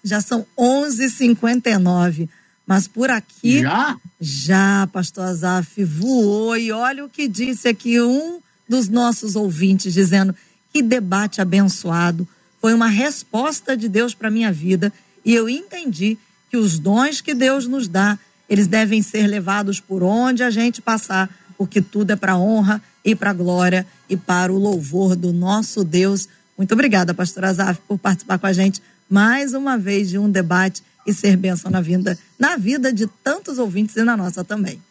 já 0.03 0.21
são 0.21 0.45
11h59. 0.59 2.29
Mas 2.67 2.89
por 2.89 3.11
aqui. 3.11 3.61
Já? 3.61 3.97
Já, 4.21 4.89
pastor 4.93 5.25
Azaf 5.25 5.85
voou. 5.85 6.57
E 6.57 6.73
olha 6.73 7.05
o 7.05 7.09
que 7.09 7.29
disse 7.29 7.69
aqui 7.69 8.01
um 8.01 8.41
dos 8.69 8.89
nossos 8.89 9.37
ouvintes, 9.37 9.93
dizendo 9.93 10.35
que 10.73 10.83
debate 10.83 11.41
abençoado. 11.41 12.27
Foi 12.61 12.75
uma 12.75 12.89
resposta 12.89 13.77
de 13.77 13.89
Deus 13.89 14.14
para 14.14 14.31
minha 14.31 14.53
vida. 14.53 14.93
E 15.25 15.35
eu 15.35 15.49
entendi 15.49 16.19
que 16.51 16.57
os 16.57 16.79
dons 16.79 17.21
que 17.21 17.35
Deus 17.35 17.67
nos 17.67 17.89
dá, 17.89 18.19
eles 18.49 18.67
devem 18.67 19.03
ser 19.03 19.27
levados 19.27 19.81
por 19.81 20.03
onde 20.03 20.43
a 20.43 20.51
gente 20.51 20.81
passar, 20.81 21.31
porque 21.57 21.81
tudo 21.81 22.12
é 22.12 22.17
para 22.17 22.37
honra 22.37 22.83
e 23.05 23.14
para 23.14 23.33
glória 23.33 23.87
e 24.09 24.17
para 24.17 24.53
o 24.53 24.59
louvor 24.59 25.17
do 25.17 25.33
nosso 25.33 25.85
Deus. 25.85 26.29
Muito 26.57 26.73
obrigada, 26.73 27.14
pastor 27.14 27.45
Azaf, 27.45 27.81
por 27.87 27.99
participar 27.99 28.39
com 28.39 28.47
a 28.47 28.53
gente 28.53 28.83
mais 29.09 29.55
uma 29.55 29.79
vez 29.79 30.09
de 30.09 30.19
um 30.19 30.31
debate 30.31 30.83
e 31.07 31.14
ser 31.14 31.37
bênção 31.37 31.71
na 31.71 31.81
vida, 31.81 32.19
na 32.39 32.57
vida 32.57 32.93
de 32.93 33.07
tantos 33.23 33.59
ouvintes 33.59 33.97
e 33.97 34.03
na 34.03 34.17
nossa 34.17 34.45
também. 34.45 34.83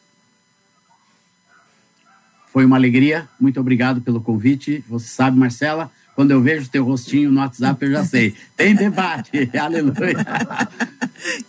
Foi 2.56 2.64
uma 2.64 2.78
alegria, 2.78 3.28
muito 3.38 3.60
obrigado 3.60 3.99
pelo 3.99 4.22
convite. 4.22 4.82
Você 4.88 5.08
sabe, 5.08 5.38
Marcela, 5.38 5.91
quando 6.16 6.32
eu 6.32 6.41
vejo 6.41 6.70
teu 6.70 6.86
rostinho 6.86 7.30
no 7.30 7.41
WhatsApp, 7.41 7.84
eu 7.84 7.91
já 7.91 8.06
sei. 8.06 8.34
Tem 8.56 8.74
debate, 8.74 9.49
aleluia. 9.60 10.26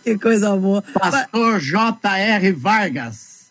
Que 0.03 0.17
coisa 0.17 0.53
boa. 0.57 0.81
Pastor 0.81 1.61
J.R. 1.61 2.51
Vargas, 2.51 3.45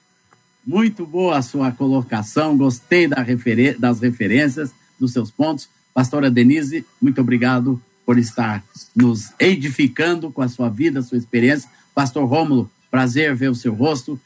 muito 0.67 1.07
boa 1.07 1.39
a 1.39 1.41
sua 1.41 1.73
colocação, 1.73 2.59
gostei 2.59 3.09
da 3.09 3.23
refer 3.23 3.79
das 3.79 4.01
referências, 4.01 4.71
dos 5.01 5.15
seus 5.15 5.31
pontos. 5.31 5.67
Pastora 5.95 6.31
Denise, 6.31 6.85
muito 7.01 7.23
obrigado 7.23 7.81
por 8.05 8.19
estar 8.19 8.63
nos 8.95 9.33
edificando 9.39 10.31
com 10.31 10.43
a 10.43 10.49
sua 10.49 10.69
vida, 10.69 11.01
a 11.01 11.03
sua 11.03 11.17
experiência. 11.17 11.71
Pastor 11.95 12.29
Rômulo, 12.29 12.71
prazer 12.91 13.35
ver 13.35 13.49
o 13.49 13.55
seu 13.55 13.73
rosto, 13.73 14.21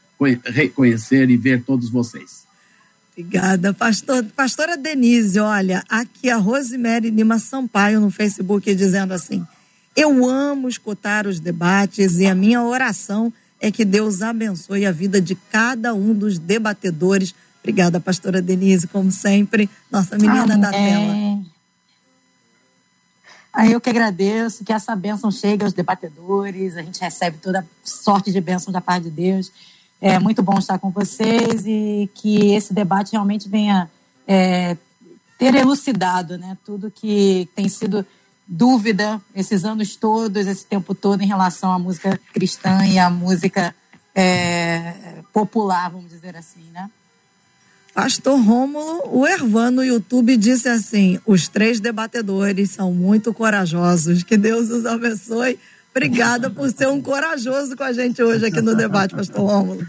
reconhecer 0.46 1.30
e 1.30 1.36
ver 1.36 1.62
todos 1.62 1.88
vocês. 1.88 2.49
Obrigada, 3.20 3.74
pastor, 3.74 4.24
pastora 4.34 4.78
Denise. 4.78 5.38
Olha, 5.38 5.84
aqui 5.90 6.30
a 6.30 6.36
Rosemary 6.36 7.10
Lima 7.10 7.38
Sampaio 7.38 8.00
no 8.00 8.10
Facebook 8.10 8.74
dizendo 8.74 9.12
assim: 9.12 9.46
Eu 9.94 10.26
amo 10.26 10.68
escutar 10.68 11.26
os 11.26 11.38
debates 11.38 12.18
e 12.18 12.26
a 12.26 12.34
minha 12.34 12.62
oração 12.62 13.30
é 13.60 13.70
que 13.70 13.84
Deus 13.84 14.22
abençoe 14.22 14.86
a 14.86 14.92
vida 14.92 15.20
de 15.20 15.34
cada 15.34 15.92
um 15.92 16.14
dos 16.14 16.38
debatedores. 16.38 17.34
Obrigada, 17.60 18.00
pastora 18.00 18.40
Denise, 18.40 18.86
como 18.86 19.12
sempre, 19.12 19.68
nossa 19.90 20.16
menina 20.16 20.56
da 20.56 20.70
tela. 20.70 21.44
Aí 23.52 23.72
eu 23.72 23.80
que 23.80 23.90
agradeço, 23.90 24.64
que 24.64 24.72
essa 24.72 24.96
bênção 24.96 25.30
chegue 25.30 25.62
aos 25.62 25.74
debatedores, 25.74 26.76
a 26.76 26.82
gente 26.82 26.98
recebe 27.00 27.36
toda 27.36 27.66
sorte 27.84 28.32
de 28.32 28.40
bênção 28.40 28.72
da 28.72 28.80
parte 28.80 29.04
de 29.04 29.10
Deus. 29.10 29.52
É 30.00 30.18
muito 30.18 30.42
bom 30.42 30.58
estar 30.58 30.78
com 30.78 30.90
vocês 30.90 31.66
e 31.66 32.08
que 32.14 32.54
esse 32.54 32.72
debate 32.72 33.12
realmente 33.12 33.48
venha 33.48 33.90
é, 34.26 34.76
ter 35.38 35.54
elucidado 35.54 36.38
né, 36.38 36.56
tudo 36.64 36.90
que 36.90 37.48
tem 37.54 37.68
sido 37.68 38.04
dúvida 38.46 39.20
esses 39.34 39.64
anos 39.64 39.96
todos, 39.96 40.46
esse 40.46 40.64
tempo 40.64 40.94
todo 40.94 41.22
em 41.22 41.26
relação 41.26 41.72
à 41.72 41.78
música 41.78 42.18
cristã 42.32 42.84
e 42.86 42.98
à 42.98 43.10
música 43.10 43.74
é, 44.14 45.22
popular, 45.32 45.90
vamos 45.90 46.10
dizer 46.10 46.36
assim, 46.36 46.64
né? 46.72 46.90
Pastor 47.94 48.40
Rômulo, 48.40 49.02
o 49.12 49.26
Ervan 49.26 49.72
no 49.72 49.84
YouTube 49.84 50.36
disse 50.36 50.68
assim: 50.68 51.18
os 51.26 51.48
três 51.48 51.80
debatedores 51.80 52.70
são 52.70 52.92
muito 52.92 53.34
corajosos. 53.34 54.22
Que 54.22 54.36
Deus 54.36 54.70
os 54.70 54.86
abençoe. 54.86 55.58
Obrigada 55.90 56.48
por 56.50 56.70
ser 56.70 56.88
um 56.88 57.00
corajoso 57.00 57.76
com 57.76 57.82
a 57.82 57.92
gente 57.92 58.22
hoje 58.22 58.46
aqui 58.46 58.60
no 58.60 58.74
debate, 58.76 59.14
Pastor 59.14 59.44
Rômulo. 59.44 59.86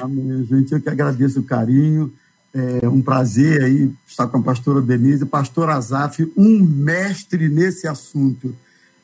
Amém, 0.00 0.44
gente. 0.44 0.72
Eu 0.72 0.80
que 0.80 0.88
agradeço 0.88 1.40
o 1.40 1.44
carinho. 1.44 2.12
É 2.54 2.86
um 2.88 3.00
prazer 3.00 3.62
aí 3.62 3.90
estar 4.06 4.26
com 4.26 4.38
a 4.38 4.42
pastora 4.42 4.82
Denise, 4.82 5.24
pastor 5.24 5.70
Azaf, 5.70 6.30
um 6.36 6.62
mestre 6.62 7.48
nesse 7.48 7.88
assunto. 7.88 8.54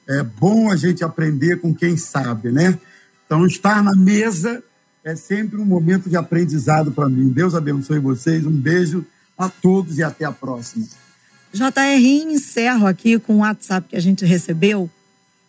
É 0.06 0.22
bom 0.22 0.70
a 0.70 0.76
gente 0.76 1.02
aprender 1.02 1.60
com 1.60 1.74
quem 1.74 1.96
sabe, 1.96 2.50
né? 2.50 2.78
Então, 3.24 3.46
estar 3.46 3.82
na 3.82 3.94
mesa 3.94 4.62
é 5.04 5.16
sempre 5.16 5.58
um 5.58 5.64
momento 5.64 6.10
de 6.10 6.16
aprendizado 6.16 6.92
para 6.92 7.08
mim. 7.08 7.28
Deus 7.28 7.54
abençoe 7.54 7.98
vocês. 7.98 8.44
Um 8.44 8.50
beijo 8.50 9.06
a 9.36 9.48
todos 9.48 9.96
e 9.96 10.02
até 10.02 10.24
a 10.24 10.32
próxima. 10.32 10.84
JR, 11.52 12.02
encerro 12.26 12.86
aqui 12.86 13.18
com 13.18 13.36
o 13.36 13.38
WhatsApp 13.38 13.88
que 13.88 13.96
a 13.96 14.00
gente 14.00 14.24
recebeu. 14.26 14.90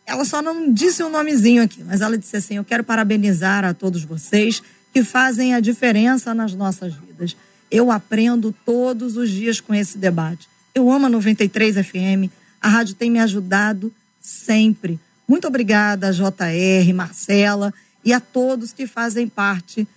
Ela 0.10 0.26
só 0.26 0.41
não 0.41 0.74
disse 0.74 1.03
um 1.03 1.10
nomezinho 1.10 1.62
aqui, 1.62 1.84
mas 1.84 2.01
ela 2.01 2.18
disse 2.18 2.36
assim: 2.36 2.55
Eu 2.55 2.66
quero 2.66 2.84
parabenizar 2.84 3.64
a 3.64 3.76
todos 3.76 4.03
vocês 4.03 4.62
que 4.91 5.03
fazem 5.03 5.53
a 5.53 5.60
diferença 5.60 6.34
nas 6.34 6.53
nossas 6.55 6.95
vidas. 6.95 7.38
Eu 7.70 7.91
aprendo 7.91 8.53
todos 8.66 9.16
os 9.16 9.30
dias 9.30 9.62
com 9.62 9.72
esse 9.72 9.99
debate. 9.99 10.49
Eu 10.74 10.91
amo 10.91 11.05
a 11.05 11.10
93 11.10 11.76
FM, 11.76 12.32
a 12.60 12.68
rádio 12.68 12.95
tem 12.95 13.12
me 13.12 13.20
ajudado 13.20 13.93
sempre. 14.20 14.99
Muito 15.28 15.47
obrigada, 15.47 16.12
JR, 16.12 16.91
Marcela 16.95 17.72
e 18.03 18.12
a 18.12 18.20
todos 18.20 18.74
que 18.74 18.88
fazem 18.88 19.28
parte 19.28 19.88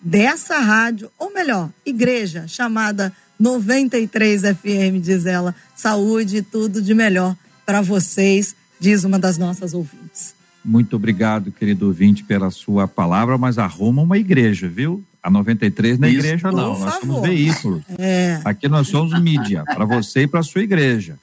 dessa 0.00 0.58
rádio, 0.58 1.12
ou 1.16 1.32
melhor, 1.32 1.70
igreja 1.86 2.48
chamada 2.48 3.12
93 3.38 4.42
FM, 4.42 5.00
diz 5.00 5.26
ela. 5.26 5.54
Saúde 5.76 6.38
e 6.38 6.42
tudo 6.42 6.82
de 6.82 6.92
melhor 6.92 7.36
para 7.64 7.80
vocês, 7.80 8.56
diz 8.80 9.04
uma 9.04 9.18
das 9.18 9.38
nossas 9.38 9.74
ouvintes. 9.74 10.34
Muito 10.64 10.96
obrigado, 10.96 11.52
querido 11.52 11.86
ouvinte, 11.86 12.24
pela 12.24 12.50
sua 12.50 12.88
palavra, 12.88 13.38
mas 13.38 13.58
arruma 13.58 14.02
uma 14.02 14.18
igreja, 14.18 14.68
viu? 14.68 15.04
A 15.22 15.30
93 15.30 15.98
na 15.98 16.08
é 16.08 16.12
igreja 16.12 16.50
não, 16.50 16.78
nós 16.78 16.78
favor. 16.78 17.00
somos 17.00 17.20
veículos. 17.22 17.82
É. 17.98 18.40
Aqui 18.44 18.68
nós 18.68 18.88
somos 18.88 19.18
mídia, 19.20 19.64
para 19.64 19.84
você 19.84 20.22
e 20.22 20.26
para 20.26 20.42
sua 20.42 20.62
igreja. 20.62 21.18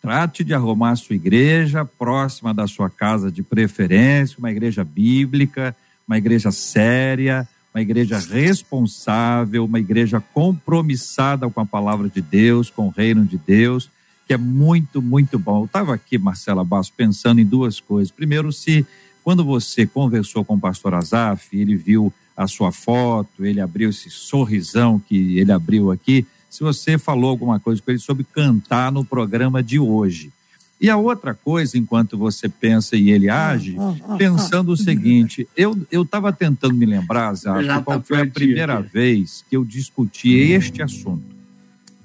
Trate 0.00 0.42
de 0.42 0.54
arrumar 0.54 0.92
a 0.92 0.96
sua 0.96 1.14
igreja 1.14 1.84
próxima 1.84 2.54
da 2.54 2.66
sua 2.66 2.88
casa 2.88 3.30
de 3.30 3.42
preferência, 3.42 4.38
uma 4.38 4.50
igreja 4.50 4.82
bíblica, 4.82 5.76
uma 6.06 6.16
igreja 6.16 6.50
séria, 6.50 7.46
uma 7.74 7.82
igreja 7.82 8.18
responsável, 8.18 9.64
uma 9.64 9.78
igreja 9.78 10.22
compromissada 10.32 11.48
com 11.50 11.60
a 11.60 11.66
palavra 11.66 12.08
de 12.08 12.20
Deus, 12.20 12.70
com 12.70 12.86
o 12.86 12.90
reino 12.90 13.24
de 13.24 13.38
Deus, 13.38 13.90
que 14.30 14.34
é 14.34 14.38
muito, 14.38 15.02
muito 15.02 15.40
bom. 15.40 15.62
Eu 15.62 15.64
estava 15.64 15.92
aqui, 15.92 16.16
Marcela 16.16 16.62
Basso, 16.62 16.92
pensando 16.96 17.40
em 17.40 17.44
duas 17.44 17.80
coisas. 17.80 18.12
Primeiro, 18.12 18.52
se 18.52 18.86
quando 19.24 19.44
você 19.44 19.84
conversou 19.84 20.44
com 20.44 20.54
o 20.54 20.60
pastor 20.60 20.94
Azaf, 20.94 21.48
ele 21.52 21.74
viu 21.74 22.12
a 22.36 22.46
sua 22.46 22.70
foto, 22.70 23.44
ele 23.44 23.60
abriu 23.60 23.90
esse 23.90 24.08
sorrisão 24.08 25.00
que 25.00 25.36
ele 25.36 25.50
abriu 25.50 25.90
aqui, 25.90 26.24
se 26.48 26.62
você 26.62 26.96
falou 26.96 27.28
alguma 27.28 27.58
coisa 27.58 27.82
com 27.82 27.90
ele 27.90 27.98
sobre 27.98 28.22
cantar 28.22 28.92
no 28.92 29.04
programa 29.04 29.64
de 29.64 29.80
hoje. 29.80 30.32
E 30.80 30.88
a 30.88 30.96
outra 30.96 31.34
coisa, 31.34 31.76
enquanto 31.76 32.16
você 32.16 32.48
pensa 32.48 32.94
e 32.94 33.10
ele 33.10 33.28
age, 33.28 33.76
pensando 34.16 34.70
o 34.70 34.76
seguinte: 34.76 35.48
eu 35.56 35.76
estava 35.90 36.32
tentando 36.32 36.76
me 36.76 36.86
lembrar, 36.86 37.34
Zé, 37.34 37.50
tá 37.64 37.82
qual 37.82 38.00
foi 38.00 38.20
a 38.20 38.26
primeira 38.26 38.80
vez 38.80 39.44
que 39.50 39.56
eu 39.56 39.64
discuti 39.64 40.36
este 40.36 40.80
assunto, 40.80 41.34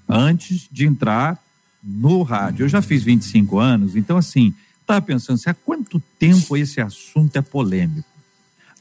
antes 0.10 0.68
de 0.72 0.88
entrar 0.88 1.45
no 1.86 2.24
rádio. 2.24 2.64
Eu 2.64 2.70
já 2.70 2.82
fiz 2.82 3.04
25 3.04 3.60
anos, 3.60 3.96
então, 3.96 4.18
assim, 4.18 4.54
estava 4.82 5.02
pensando 5.02 5.36
assim: 5.36 5.50
há 5.50 5.54
quanto 5.54 6.02
tempo 6.18 6.58
esse 6.58 6.82
assunto 6.82 7.36
é 7.36 7.42
polêmico? 7.42 8.08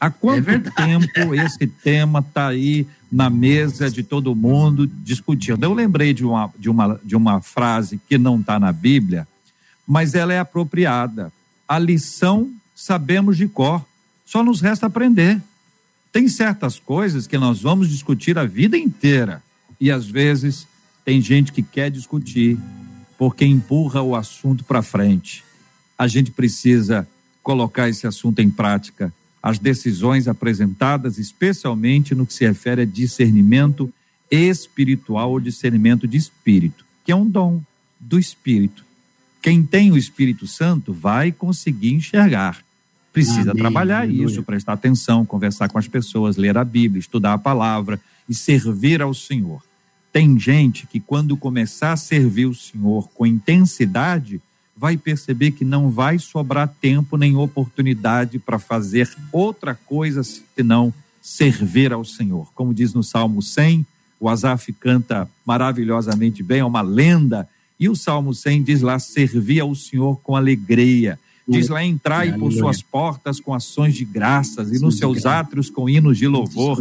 Há 0.01 0.11
quanto 0.11 0.51
é 0.51 0.59
tempo 0.59 1.35
esse 1.35 1.67
tema 1.67 2.19
está 2.19 2.49
aí 2.49 2.87
na 3.11 3.31
mesa 3.31 3.91
de 3.91 4.03
todo 4.03 4.35
mundo 4.35 4.87
discutindo? 4.87 5.63
Eu 5.65 5.73
lembrei 5.73 6.13
de 6.13 6.25
uma, 6.25 6.53
de 6.59 6.69
uma, 6.69 7.01
de 7.03 7.17
uma 7.17 7.41
frase 7.41 8.01
que 8.09 8.19
não 8.19 8.41
está 8.41 8.59
na 8.59 8.73
Bíblia, 8.73 9.27
mas 9.87 10.15
ela 10.15 10.33
é 10.33 10.39
apropriada. 10.39 11.33
A 11.67 11.79
lição 11.79 12.53
sabemos 12.75 13.37
de 13.37 13.47
cor, 13.47 13.85
só 14.27 14.43
nos 14.43 14.61
resta 14.61 14.87
aprender. 14.87 15.41
Tem 16.13 16.29
certas 16.29 16.79
coisas 16.79 17.27
que 17.27 17.39
nós 17.39 17.63
vamos 17.63 17.89
discutir 17.89 18.39
a 18.39 18.45
vida 18.45 18.77
inteira 18.77 19.43
e 19.81 19.91
às 19.91 20.07
vezes 20.07 20.67
tem 21.05 21.21
gente 21.21 21.53
que 21.53 21.63
quer 21.63 21.91
discutir 21.91 22.59
porque 23.19 23.45
empurra 23.45 24.03
o 24.03 24.15
assunto 24.15 24.65
para 24.65 24.83
frente. 24.83 25.45
A 25.99 26.07
gente 26.07 26.31
precisa 26.31 27.07
colocar 27.43 27.89
esse 27.89 28.07
assunto 28.07 28.41
em 28.41 28.51
prática 28.51 29.13
as 29.43 29.59
decisões 29.59 30.27
apresentadas, 30.27 31.19
especialmente 31.19 32.15
no 32.15 32.25
que 32.25 32.33
se 32.33 32.47
refere 32.47 32.81
a 32.81 32.87
discernimento 32.87 33.93
espiritual 34.31 35.33
ou 35.33 35.39
discernimento 35.39 36.09
de 36.09 36.17
espírito, 36.17 36.83
que 37.05 37.13
é 37.13 37.15
um 37.15 37.29
dom 37.29 37.61
do 38.01 38.19
espírito. 38.19 38.83
Quem 39.43 39.63
tem 39.63 39.93
o 39.93 39.99
Espírito 39.99 40.47
Santo 40.47 40.95
vai 40.95 41.31
conseguir 41.31 41.93
enxergar. 41.93 42.65
Precisa 43.13 43.51
Amém. 43.51 43.63
trabalhar 43.63 44.01
Aleluia. 44.01 44.25
isso, 44.25 44.43
prestar 44.43 44.73
atenção, 44.73 45.27
conversar 45.27 45.69
com 45.69 45.77
as 45.77 45.87
pessoas, 45.87 46.39
ler 46.39 46.57
a 46.57 46.65
Bíblia, 46.65 46.99
estudar 46.99 47.35
a 47.35 47.39
palavra 47.39 48.01
e 48.27 48.35
servir 48.35 49.03
ao 49.03 49.13
Senhor. 49.13 49.63
Tem 50.15 50.39
gente 50.39 50.87
que, 50.87 51.01
quando 51.01 51.37
começar 51.37 51.91
a 51.91 51.97
servir 51.97 52.47
o 52.47 52.55
Senhor 52.55 53.09
com 53.17 53.27
intensidade, 53.27 54.41
vai 54.77 54.97
perceber 54.97 55.51
que 55.51 55.65
não 55.65 55.91
vai 55.91 56.21
sobrar 56.21 56.73
tempo 56.81 57.17
nem 57.17 57.35
oportunidade 57.35 58.39
para 58.39 58.61
fazer 58.61 59.11
outra 59.33 59.75
coisa 59.75 60.23
senão 60.23 60.95
servir 61.21 61.93
ao 61.93 62.05
Senhor. 62.05 62.49
Como 62.55 62.73
diz 62.73 62.95
no 62.95 63.03
Salmo 63.03 63.43
100, 63.43 63.85
o 64.21 64.29
Asaf 64.29 64.73
canta 64.75 65.29
maravilhosamente 65.45 66.45
bem, 66.45 66.61
é 66.61 66.65
uma 66.65 66.81
lenda. 66.81 67.49
E 67.81 67.89
o 67.89 67.97
Salmo 67.97 68.33
100 68.33 68.63
diz 68.63 68.83
lá: 68.83 69.01
servir 69.01 69.59
ao 69.59 69.75
Senhor 69.75 70.21
com 70.23 70.37
alegria. 70.37 71.19
Diz 71.49 71.69
lá: 71.69 71.85
entrai 71.85 72.33
por 72.39 72.53
suas 72.53 72.81
portas 72.81 73.41
com 73.41 73.53
ações 73.53 73.97
de 73.97 74.05
graças 74.05 74.71
e 74.71 74.79
nos 74.79 74.97
seus 74.97 75.27
átrios 75.27 75.69
com 75.69 75.89
hinos 75.89 76.19
de 76.19 76.29
louvor. 76.29 76.79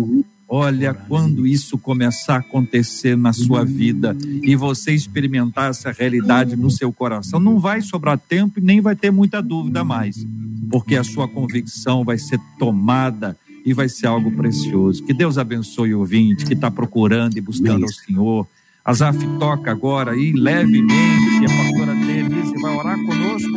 Olha, 0.48 0.94
quando 0.94 1.48
isso 1.48 1.78
começar 1.78 2.36
a 2.36 2.40
acontecer 2.40 3.18
na 3.18 3.34
sua 3.34 3.64
vida 3.64 4.16
e 4.42 4.56
você 4.56 4.94
experimentar 4.94 5.70
essa 5.70 5.92
realidade 5.92 6.56
no 6.56 6.70
seu 6.70 6.92
coração, 6.92 7.40
não 7.40 7.60
vai 7.60 7.82
sobrar 7.82 8.20
tempo 8.20 8.60
e 8.60 8.62
nem 8.62 8.82
vai 8.82 8.96
ter 8.96 9.12
muita 9.12 9.42
dúvida 9.42 9.84
mais, 9.84 10.26
porque 10.70 10.96
a 10.96 11.04
sua 11.04 11.28
convicção 11.28 12.04
vai 12.04 12.18
ser 12.18 12.40
tomada 12.60 13.38
e 13.66 13.74
vai 13.74 13.88
ser 13.88 14.08
algo 14.08 14.32
precioso. 14.32 15.04
Que 15.04 15.14
Deus 15.14 15.38
abençoe 15.38 15.96
o 15.96 16.00
ouvinte 16.00 16.46
que 16.46 16.54
está 16.54 16.70
procurando 16.70 17.38
e 17.38 17.42
buscando 17.42 17.86
Isso. 17.86 18.00
ao 18.00 18.06
Senhor. 18.06 18.48
Azaf 18.86 19.18
toca 19.40 19.72
agora 19.72 20.12
aí 20.12 20.34
levemente, 20.34 21.40
que 21.40 21.46
a 21.46 21.58
pastora 21.58 21.96
Denise 21.96 22.62
vai 22.62 22.76
orar 22.76 22.98
conosco 23.06 23.53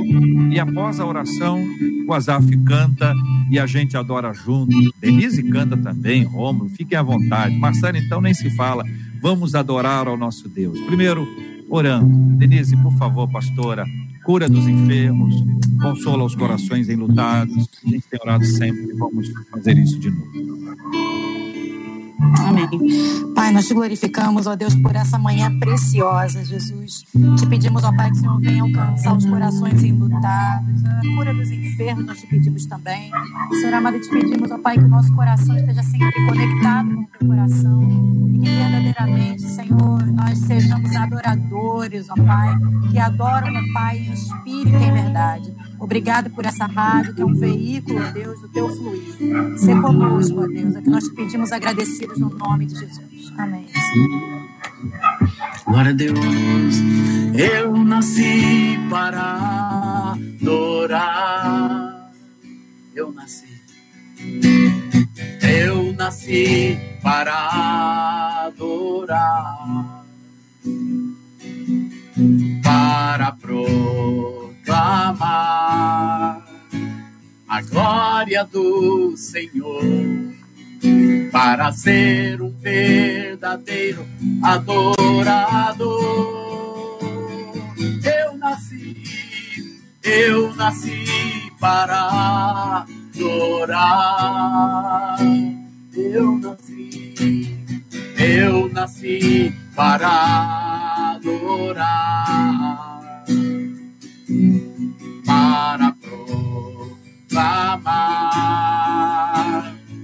e 0.56 0.58
após 0.58 0.98
a 0.98 1.04
oração 1.04 1.62
o 2.08 2.14
Azaf 2.14 2.56
canta 2.64 3.12
e 3.50 3.58
a 3.58 3.66
gente 3.66 3.94
adora 3.94 4.32
junto. 4.32 4.74
Denise 4.98 5.42
canta 5.42 5.76
também, 5.76 6.24
Rômulo, 6.24 6.70
fiquem 6.70 6.96
à 6.96 7.02
vontade. 7.02 7.54
Marcelo 7.58 7.98
então 7.98 8.22
nem 8.22 8.32
se 8.32 8.48
fala. 8.56 8.82
Vamos 9.20 9.54
adorar 9.54 10.08
ao 10.08 10.16
nosso 10.16 10.48
Deus. 10.48 10.80
Primeiro, 10.86 11.28
orando. 11.68 12.08
Denise, 12.38 12.74
por 12.78 12.94
favor, 12.94 13.30
pastora, 13.30 13.84
cura 14.24 14.48
dos 14.48 14.66
enfermos, 14.66 15.34
consola 15.78 16.24
os 16.24 16.34
corações 16.34 16.88
enlutados. 16.88 17.68
A 17.84 17.90
gente 17.90 18.06
tem 18.08 18.18
orado 18.18 18.46
sempre, 18.46 18.94
vamos 18.94 19.30
fazer 19.50 19.76
isso 19.76 19.98
de 20.00 20.10
novo. 20.10 21.35
Amém. 22.46 22.68
Pai, 23.34 23.52
nós 23.52 23.66
te 23.66 23.74
glorificamos, 23.74 24.46
ó 24.46 24.56
Deus, 24.56 24.74
por 24.74 24.94
essa 24.96 25.18
manhã 25.18 25.56
preciosa, 25.58 26.44
Jesus. 26.44 27.04
Te 27.38 27.46
pedimos, 27.46 27.84
ó 27.84 27.92
Pai, 27.92 28.10
que 28.10 28.16
o 28.16 28.20
Senhor 28.20 28.40
venha 28.40 28.62
alcançar 28.62 29.16
os 29.16 29.26
corações 29.26 29.82
enlutados, 29.82 30.84
a 30.84 31.00
cura 31.16 31.34
dos 31.34 31.50
enfermos, 31.50 32.06
nós 32.06 32.20
te 32.20 32.26
pedimos 32.26 32.66
também. 32.66 33.10
Senhor 33.60 33.74
amado, 33.74 34.00
te 34.00 34.08
pedimos, 34.08 34.50
ó 34.50 34.58
Pai, 34.58 34.78
que 34.78 34.84
o 34.84 34.88
nosso 34.88 35.12
coração 35.14 35.56
esteja 35.56 35.82
sempre 35.82 36.26
conectado 36.26 36.94
com 36.94 37.02
o 37.02 37.06
teu 37.18 37.28
coração 37.28 38.28
e 38.34 38.38
que 38.38 38.50
verdadeiramente, 38.50 39.42
Senhor, 39.42 40.06
nós 40.06 40.38
sejamos 40.38 40.94
adoradores, 40.94 42.08
ó 42.10 42.14
Pai, 42.14 42.54
que 42.90 42.98
adoram, 42.98 43.48
ó 43.48 43.72
Pai, 43.74 43.98
em 43.98 44.12
espírito 44.12 44.76
e 44.76 44.84
em 44.84 44.92
verdade. 44.92 45.54
Obrigado 45.78 46.30
por 46.30 46.44
essa 46.44 46.66
rádio, 46.66 47.14
que 47.14 47.22
é 47.22 47.24
um 47.24 47.34
veículo, 47.34 47.98
ó 48.00 48.10
Deus, 48.10 48.40
do 48.40 48.48
teu 48.48 48.68
fluir. 48.68 49.58
Ser 49.58 49.80
conosco, 49.80 50.40
ó 50.40 50.46
Deus, 50.46 50.74
é 50.74 50.82
que 50.82 50.90
nós 50.90 51.04
te 51.04 51.14
pedimos 51.14 51.52
agradecidos 51.52 52.18
no 52.18 52.30
nome 52.30 52.66
de 52.66 52.78
Jesus. 52.78 53.32
Amém. 53.36 53.66
Glória 55.66 55.90
a 55.90 55.94
Deus. 55.94 56.16
Eu 57.34 57.76
nasci 57.84 58.78
para 58.88 60.14
adorar. 60.42 62.12
Eu 62.94 63.12
nasci. 63.12 63.46
Eu 65.42 65.92
nasci 65.92 66.78
para 67.02 68.46
adorar. 68.46 70.04
Para 72.62 73.32
proclamar 75.16 76.44
a 77.48 77.62
glória 77.62 78.44
do 78.44 79.16
Senhor 79.16 79.82
para 81.32 81.72
ser 81.72 82.42
um 82.42 82.50
verdadeiro 82.50 84.06
adorador. 84.42 85.96
Eu 88.04 88.36
nasci, 88.36 89.02
eu 90.02 90.54
nasci 90.54 91.04
para 91.58 92.84
adorar. 93.14 93.96
Eu 95.94 96.38
nasci, 96.38 97.14
eu 98.18 98.68
nasci 98.68 99.54
para 99.74 101.16
adorar, 101.16 103.24
para 105.36 105.92
proclamar 107.28 107.76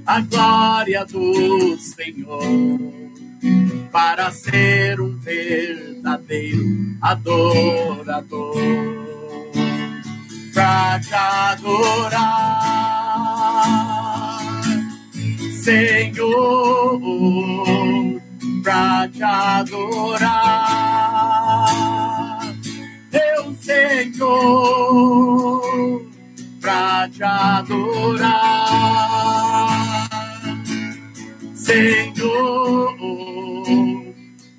a 0.04 0.20
glória 0.20 1.06
do 1.06 1.78
Senhor, 1.78 2.42
para 3.90 4.30
ser 4.30 5.00
um 5.00 5.16
verdadeiro 5.16 6.66
adorador, 7.00 8.52
para 10.52 11.00
te 11.00 11.14
adorar, 11.14 12.52
Senhor, 15.62 17.00
para 18.62 19.08
te 19.08 19.22
adorar, 19.22 20.91
Senhor, 23.62 25.62
para 26.60 27.08
te 27.08 27.22
adorar. 27.22 28.28
Senhor, 31.54 32.96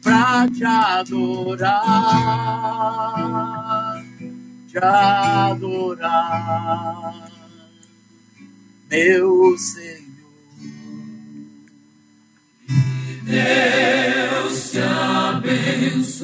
pra 0.02 0.48
te 0.48 0.64
adorar, 0.64 1.84
te 4.72 4.78
adorar, 4.78 6.32
meu 8.90 9.58
Senhor. 9.58 10.02
Deus 13.26 14.72
te 14.72 14.80
abençoe. 14.80 16.24